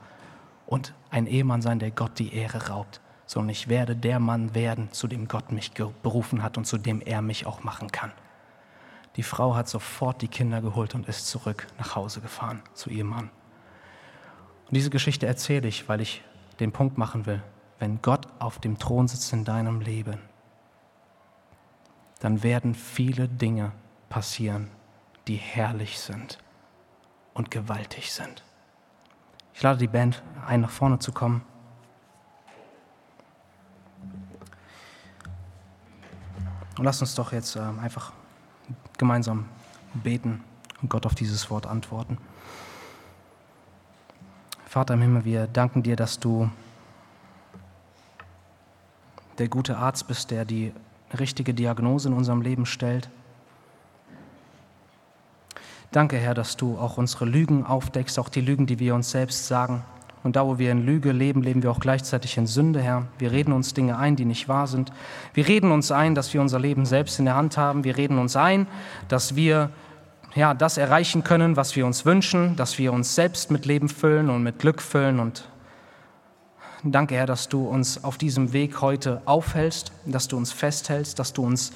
Und 0.66 0.94
ein 1.12 1.28
Ehemann 1.28 1.62
sein, 1.62 1.78
der 1.78 1.92
Gott 1.92 2.18
die 2.18 2.34
Ehre 2.34 2.70
raubt, 2.70 3.02
sondern 3.28 3.50
ich 3.50 3.68
werde 3.68 3.96
der 3.96 4.20
Mann 4.20 4.56
werden, 4.56 4.92
zu 4.92 5.08
dem 5.08 5.28
Gott 5.28 5.52
mich 5.52 5.72
berufen 5.72 6.42
hat 6.42 6.58
und 6.58 6.66
zu 6.66 6.80
dem 6.80 7.02
er 7.02 7.22
mich 7.22 7.46
auch 7.46 7.64
machen 7.64 7.92
kann. 7.92 8.12
Die 9.16 9.24
Frau 9.24 9.56
hat 9.56 9.68
sofort 9.68 10.22
die 10.22 10.28
Kinder 10.28 10.62
geholt 10.62 10.96
und 10.96 11.08
ist 11.08 11.28
zurück 11.28 11.68
nach 11.78 11.96
Hause 11.96 12.22
gefahren 12.22 12.62
zu 12.74 12.90
ihrem 12.90 13.08
Mann. 13.08 13.30
Und 14.68 14.76
diese 14.76 14.90
Geschichte 14.90 15.26
erzähle 15.26 15.68
ich, 15.68 15.90
weil 15.90 16.02
ich 16.02 16.24
den 16.60 16.72
Punkt 16.72 16.98
machen 16.98 17.26
will. 17.26 17.42
Wenn 17.80 18.02
Gott 18.02 18.28
auf 18.40 18.60
dem 18.60 18.78
Thron 18.78 19.08
sitzt 19.08 19.34
in 19.34 19.46
deinem 19.46 19.82
Leben, 19.82 20.20
dann 22.20 22.44
werden 22.44 22.76
viele 22.76 23.28
Dinge 23.28 23.72
passieren, 24.10 24.70
die 25.28 25.36
herrlich 25.36 26.00
sind 26.00 26.38
und 27.34 27.50
gewaltig 27.50 28.12
sind. 28.12 28.44
Ich 29.54 29.64
lade 29.64 29.80
die 29.80 29.88
Band 29.88 30.22
ein, 30.46 30.62
nach 30.62 30.70
vorne 30.70 31.00
zu 31.00 31.12
kommen. 31.12 31.44
Und 36.78 36.86
lass 36.86 37.02
uns 37.02 37.16
doch 37.16 37.34
jetzt 37.34 37.56
äh, 37.56 37.60
einfach 37.60 38.14
gemeinsam 39.00 39.46
beten 39.96 40.44
und 40.84 40.90
Gott 40.90 41.08
auf 41.08 41.16
dieses 41.16 41.50
Wort 41.50 41.66
antworten. 41.66 42.20
Vater 44.68 44.94
im 44.94 45.02
Himmel, 45.02 45.26
wir 45.26 45.48
danken 45.48 45.82
dir, 45.82 45.96
dass 45.96 46.20
du 46.20 46.52
der 49.40 49.48
gute 49.48 49.78
Arzt 49.78 50.08
bist, 50.08 50.30
der 50.30 50.46
die 50.46 50.74
richtige 51.18 51.56
Diagnose 51.56 52.10
in 52.10 52.14
unserem 52.14 52.42
Leben 52.42 52.68
stellt. 52.68 53.10
Danke, 55.92 56.18
Herr, 56.18 56.36
dass 56.36 56.56
du 56.56 56.78
auch 56.78 56.98
unsere 56.98 57.26
Lügen 57.26 57.66
aufdeckst, 57.66 58.20
auch 58.20 58.30
die 58.30 58.42
Lügen, 58.42 58.68
die 58.68 58.78
wir 58.78 58.94
uns 58.94 59.10
selbst 59.10 59.48
sagen. 59.48 59.84
Und 60.24 60.36
da, 60.36 60.46
wo 60.46 60.58
wir 60.58 60.72
in 60.72 60.86
Lüge 60.86 61.12
leben, 61.12 61.42
leben 61.42 61.64
wir 61.64 61.72
auch 61.72 61.80
gleichzeitig 61.80 62.38
in 62.38 62.46
Sünde, 62.46 62.82
Herr. 62.82 63.08
Wir 63.18 63.32
reden 63.32 63.54
uns 63.54 63.74
Dinge 63.74 63.98
ein, 63.98 64.16
die 64.16 64.26
nicht 64.26 64.50
wahr 64.50 64.68
sind. 64.68 64.92
Wir 65.34 65.48
reden 65.48 65.72
uns 65.72 65.92
ein, 65.92 66.14
dass 66.14 66.34
wir 66.34 66.42
unser 66.42 66.60
Leben 66.60 66.86
selbst 66.86 67.20
in 67.20 67.26
der 67.26 67.36
Hand 67.36 67.58
haben. 67.58 67.86
Wir 67.86 67.96
reden 67.96 68.20
uns 68.20 68.36
ein, 68.36 68.68
dass 69.08 69.36
wir 69.36 69.70
ja, 70.36 70.54
das 70.54 70.78
erreichen 70.78 71.24
können, 71.24 71.56
was 71.56 71.76
wir 71.76 71.86
uns 71.86 72.06
wünschen, 72.06 72.56
dass 72.56 72.78
wir 72.78 72.92
uns 72.94 73.16
selbst 73.16 73.50
mit 73.50 73.66
Leben 73.66 73.90
füllen 73.90 74.30
und 74.30 74.44
mit 74.44 74.60
Glück 74.60 74.82
füllen. 74.82 75.20
Und 75.20 75.48
danke, 76.84 77.16
Herr, 77.16 77.26
dass 77.26 77.48
du 77.48 77.66
uns 77.68 78.04
auf 78.04 78.18
diesem 78.18 78.52
Weg 78.52 78.82
heute 78.82 79.22
aufhältst, 79.26 79.94
dass 80.06 80.28
du 80.28 80.38
uns 80.38 80.52
festhältst, 80.52 81.18
dass 81.18 81.34
du 81.34 81.46
uns 81.46 81.72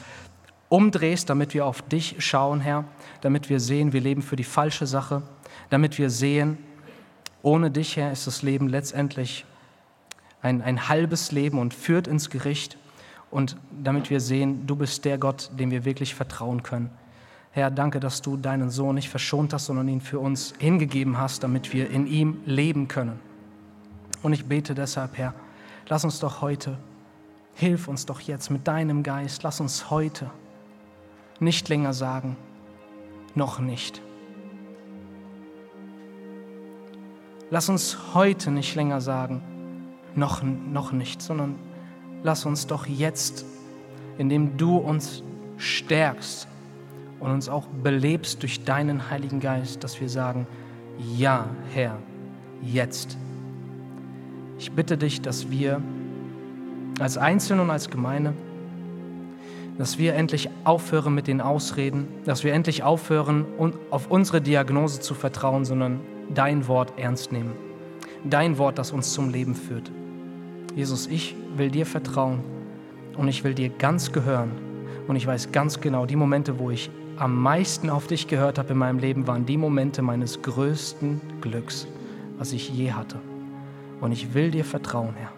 umdrehst, 0.70 1.30
damit 1.30 1.54
wir 1.54 1.66
auf 1.66 1.82
dich 1.82 2.16
schauen, 2.20 2.60
Herr, 2.60 2.84
damit 3.22 3.50
wir 3.50 3.60
sehen, 3.60 3.94
wir 3.94 4.02
leben 4.02 4.22
für 4.22 4.36
die 4.36 4.44
falsche 4.44 4.86
Sache, 4.86 5.22
damit 5.70 5.98
wir 5.98 6.10
sehen, 6.10 6.58
ohne 7.44 7.70
dich, 7.70 7.98
Herr, 7.98 8.12
ist 8.12 8.26
das 8.26 8.42
Leben 8.42 8.70
letztendlich 8.70 9.46
ein, 10.42 10.62
ein 10.62 10.88
halbes 10.90 11.32
Leben 11.32 11.60
und 11.60 11.74
führt 11.74 12.08
ins 12.08 12.30
Gericht. 12.30 12.78
Und 13.30 13.58
damit 13.84 14.10
wir 14.10 14.20
sehen, 14.20 14.66
du 14.66 14.76
bist 14.76 15.06
der 15.06 15.18
Gott, 15.18 15.52
dem 15.60 15.70
wir 15.70 15.86
wirklich 15.86 16.16
vertrauen 16.16 16.64
können. 16.64 16.90
Herr, 17.52 17.70
danke, 17.70 18.00
dass 18.00 18.22
du 18.22 18.38
deinen 18.38 18.70
Sohn 18.70 18.96
nicht 18.96 19.10
verschont 19.10 19.54
hast, 19.54 19.66
sondern 19.66 19.88
ihn 19.88 20.02
für 20.02 20.20
uns 20.20 20.54
hingegeben 20.58 21.18
hast, 21.18 21.44
damit 21.44 21.74
wir 21.74 21.90
in 21.92 22.08
ihm 22.08 22.38
leben 22.46 22.88
können. 22.88 23.20
Und 24.24 24.34
ich 24.34 24.46
bete 24.46 24.74
deshalb, 24.74 25.18
Herr, 25.18 25.34
lass 25.88 26.06
uns 26.06 26.20
doch 26.20 26.42
heute, 26.42 26.78
hilf 27.56 27.88
uns 27.88 28.06
doch 28.06 28.22
jetzt 28.22 28.50
mit 28.50 28.68
deinem 28.68 29.04
Geist, 29.04 29.44
lass 29.44 29.60
uns 29.60 29.90
heute 29.90 30.32
nicht 31.40 31.68
länger 31.68 31.94
sagen, 31.94 32.38
noch 33.36 33.60
nicht 33.60 34.02
Lass 37.54 37.70
uns 37.70 38.16
heute 38.16 38.50
nicht 38.50 38.74
länger 38.74 39.00
sagen, 39.00 39.40
noch, 40.16 40.42
noch 40.42 40.92
nicht, 40.92 41.22
sondern 41.22 41.54
lass 42.24 42.48
uns 42.48 42.66
doch 42.66 42.88
jetzt, 42.88 43.46
indem 44.18 44.58
du 44.58 44.78
uns 44.78 45.22
stärkst 45.58 46.48
und 47.20 47.30
uns 47.30 47.50
auch 47.50 47.68
belebst 47.84 48.42
durch 48.42 48.64
deinen 48.64 49.12
Heiligen 49.12 49.40
Geist, 49.40 49.84
dass 49.84 50.02
wir 50.02 50.10
sagen, 50.10 50.48
ja, 51.16 51.46
Herr, 51.72 52.00
jetzt. 52.64 53.20
Ich 54.58 54.72
bitte 54.72 54.98
dich, 54.98 55.22
dass 55.22 55.52
wir 55.52 55.80
als 57.00 57.20
Einzelne 57.20 57.62
und 57.62 57.70
als 57.70 57.92
Gemeinde, 57.92 58.34
dass 59.78 60.00
wir 60.00 60.16
endlich 60.16 60.50
aufhören 60.64 61.14
mit 61.14 61.28
den 61.28 61.40
Ausreden, 61.40 62.08
dass 62.26 62.44
wir 62.44 62.52
endlich 62.52 62.82
aufhören, 62.82 63.46
auf 63.92 64.10
unsere 64.10 64.42
Diagnose 64.42 65.02
zu 65.02 65.14
vertrauen, 65.14 65.66
sondern 65.66 66.00
dein 66.34 66.68
Wort 66.68 66.94
ernst 66.98 67.32
nehmen. 67.32 67.54
Dein 68.24 68.58
Wort, 68.58 68.78
das 68.78 68.92
uns 68.92 69.14
zum 69.14 69.30
Leben 69.30 69.56
führt. 69.56 69.92
Jesus, 70.76 71.08
ich 71.08 71.36
will 71.56 71.70
dir 71.70 71.86
vertrauen 71.86 72.40
und 73.18 73.28
ich 73.28 73.44
will 73.44 73.54
dir 73.54 73.70
ganz 73.70 74.12
gehören. 74.12 74.52
Und 75.08 75.16
ich 75.16 75.28
weiß 75.28 75.52
ganz 75.52 75.82
genau, 75.82 76.06
die 76.06 76.16
Momente, 76.16 76.58
wo 76.58 76.70
ich 76.72 76.90
am 77.18 77.40
meisten 77.42 77.90
auf 77.90 78.08
dich 78.08 78.28
gehört 78.28 78.58
habe 78.58 78.72
in 78.72 78.78
meinem 78.78 79.00
Leben, 79.00 79.28
waren 79.28 79.46
die 79.46 79.58
Momente 79.58 80.02
meines 80.02 80.42
größten 80.42 81.22
Glücks, 81.42 81.88
was 82.38 82.54
ich 82.54 82.70
je 82.70 82.94
hatte. 82.94 83.20
Und 84.02 84.12
ich 84.12 84.34
will 84.34 84.52
dir 84.52 84.66
vertrauen, 84.66 85.14
Herr. 85.16 85.32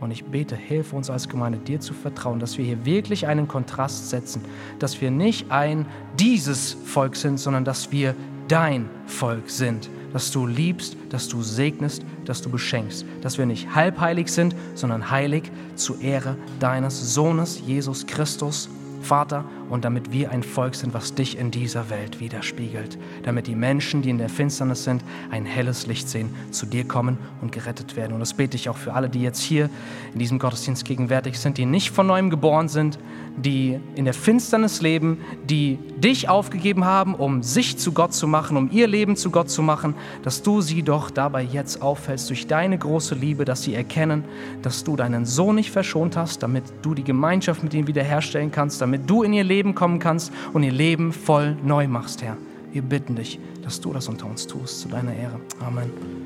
Und 0.00 0.10
ich 0.10 0.24
bete, 0.24 0.56
hilf 0.56 0.92
uns 0.92 1.10
als 1.10 1.28
Gemeinde, 1.28 1.58
dir 1.58 1.78
zu 1.78 1.94
vertrauen, 1.94 2.40
dass 2.40 2.58
wir 2.58 2.64
hier 2.64 2.84
wirklich 2.84 3.28
einen 3.28 3.46
Kontrast 3.46 4.10
setzen, 4.10 4.44
dass 4.80 5.00
wir 5.00 5.12
nicht 5.12 5.52
ein 5.52 5.86
dieses 6.18 6.72
Volk 6.72 7.14
sind, 7.14 7.38
sondern 7.38 7.64
dass 7.64 7.92
wir 7.92 8.16
dein 8.48 8.90
Volk 9.06 9.48
sind 9.48 9.88
dass 10.12 10.30
du 10.30 10.46
liebst, 10.46 10.96
dass 11.10 11.28
du 11.28 11.42
segnest, 11.42 12.02
dass 12.24 12.42
du 12.42 12.50
beschenkst, 12.50 13.04
dass 13.20 13.38
wir 13.38 13.46
nicht 13.46 13.74
halbheilig 13.74 14.28
sind, 14.28 14.54
sondern 14.74 15.10
heilig 15.10 15.44
zur 15.74 16.00
Ehre 16.00 16.36
deines 16.60 17.14
Sohnes 17.14 17.62
Jesus 17.66 18.06
Christus, 18.06 18.68
Vater, 19.02 19.44
und 19.68 19.84
damit 19.84 20.12
wir 20.12 20.30
ein 20.30 20.42
Volk 20.42 20.74
sind, 20.74 20.94
was 20.94 21.14
dich 21.14 21.38
in 21.38 21.50
dieser 21.50 21.90
Welt 21.90 22.20
widerspiegelt, 22.20 22.98
damit 23.24 23.46
die 23.46 23.56
Menschen, 23.56 24.02
die 24.02 24.10
in 24.10 24.18
der 24.18 24.28
Finsternis 24.28 24.84
sind, 24.84 25.02
ein 25.30 25.44
helles 25.44 25.86
Licht 25.86 26.08
sehen, 26.08 26.34
zu 26.50 26.66
dir 26.66 26.86
kommen 26.86 27.18
und 27.40 27.52
gerettet 27.52 27.96
werden. 27.96 28.12
Und 28.12 28.20
das 28.20 28.34
bete 28.34 28.56
ich 28.56 28.68
auch 28.68 28.76
für 28.76 28.94
alle, 28.94 29.08
die 29.08 29.22
jetzt 29.22 29.40
hier 29.40 29.70
in 30.12 30.18
diesem 30.18 30.38
Gottesdienst 30.38 30.84
gegenwärtig 30.84 31.38
sind, 31.38 31.58
die 31.58 31.66
nicht 31.66 31.90
von 31.90 32.06
neuem 32.06 32.30
geboren 32.30 32.68
sind, 32.68 32.98
die 33.36 33.78
in 33.94 34.04
der 34.04 34.14
Finsternis 34.14 34.82
leben, 34.82 35.18
die 35.44 35.78
dich 35.96 36.28
aufgegeben 36.28 36.84
haben, 36.84 37.14
um 37.14 37.42
sich 37.42 37.78
zu 37.78 37.92
Gott 37.92 38.12
zu 38.12 38.26
machen, 38.26 38.56
um 38.56 38.70
ihr 38.70 38.86
Leben 38.86 39.16
zu 39.16 39.30
Gott 39.30 39.50
zu 39.50 39.62
machen, 39.62 39.94
dass 40.22 40.42
du 40.42 40.60
sie 40.60 40.82
doch 40.82 41.10
dabei 41.10 41.42
jetzt 41.42 41.82
auffällst 41.82 42.30
durch 42.30 42.46
deine 42.46 42.78
große 42.78 43.14
Liebe, 43.14 43.44
dass 43.44 43.62
sie 43.62 43.74
erkennen, 43.74 44.24
dass 44.62 44.84
du 44.84 44.96
deinen 44.96 45.24
Sohn 45.24 45.56
nicht 45.56 45.70
verschont 45.70 46.16
hast, 46.16 46.42
damit 46.42 46.64
du 46.82 46.94
die 46.94 47.04
Gemeinschaft 47.04 47.62
mit 47.62 47.74
ihnen 47.74 47.86
wiederherstellen 47.86 48.50
kannst, 48.50 48.80
damit 48.80 49.08
du 49.08 49.22
in 49.22 49.32
ihr 49.32 49.44
Leben 49.44 49.74
kommen 49.74 49.98
kannst 49.98 50.32
und 50.52 50.62
ihr 50.62 50.72
Leben 50.72 51.12
voll 51.12 51.56
neu 51.64 51.88
machst, 51.88 52.22
Herr. 52.22 52.36
Wir 52.72 52.82
bitten 52.82 53.16
dich, 53.16 53.38
dass 53.62 53.80
du 53.80 53.92
das 53.92 54.08
unter 54.08 54.26
uns 54.26 54.46
tust, 54.46 54.80
zu 54.80 54.88
deiner 54.88 55.14
Ehre. 55.14 55.38
Amen. 55.60 56.21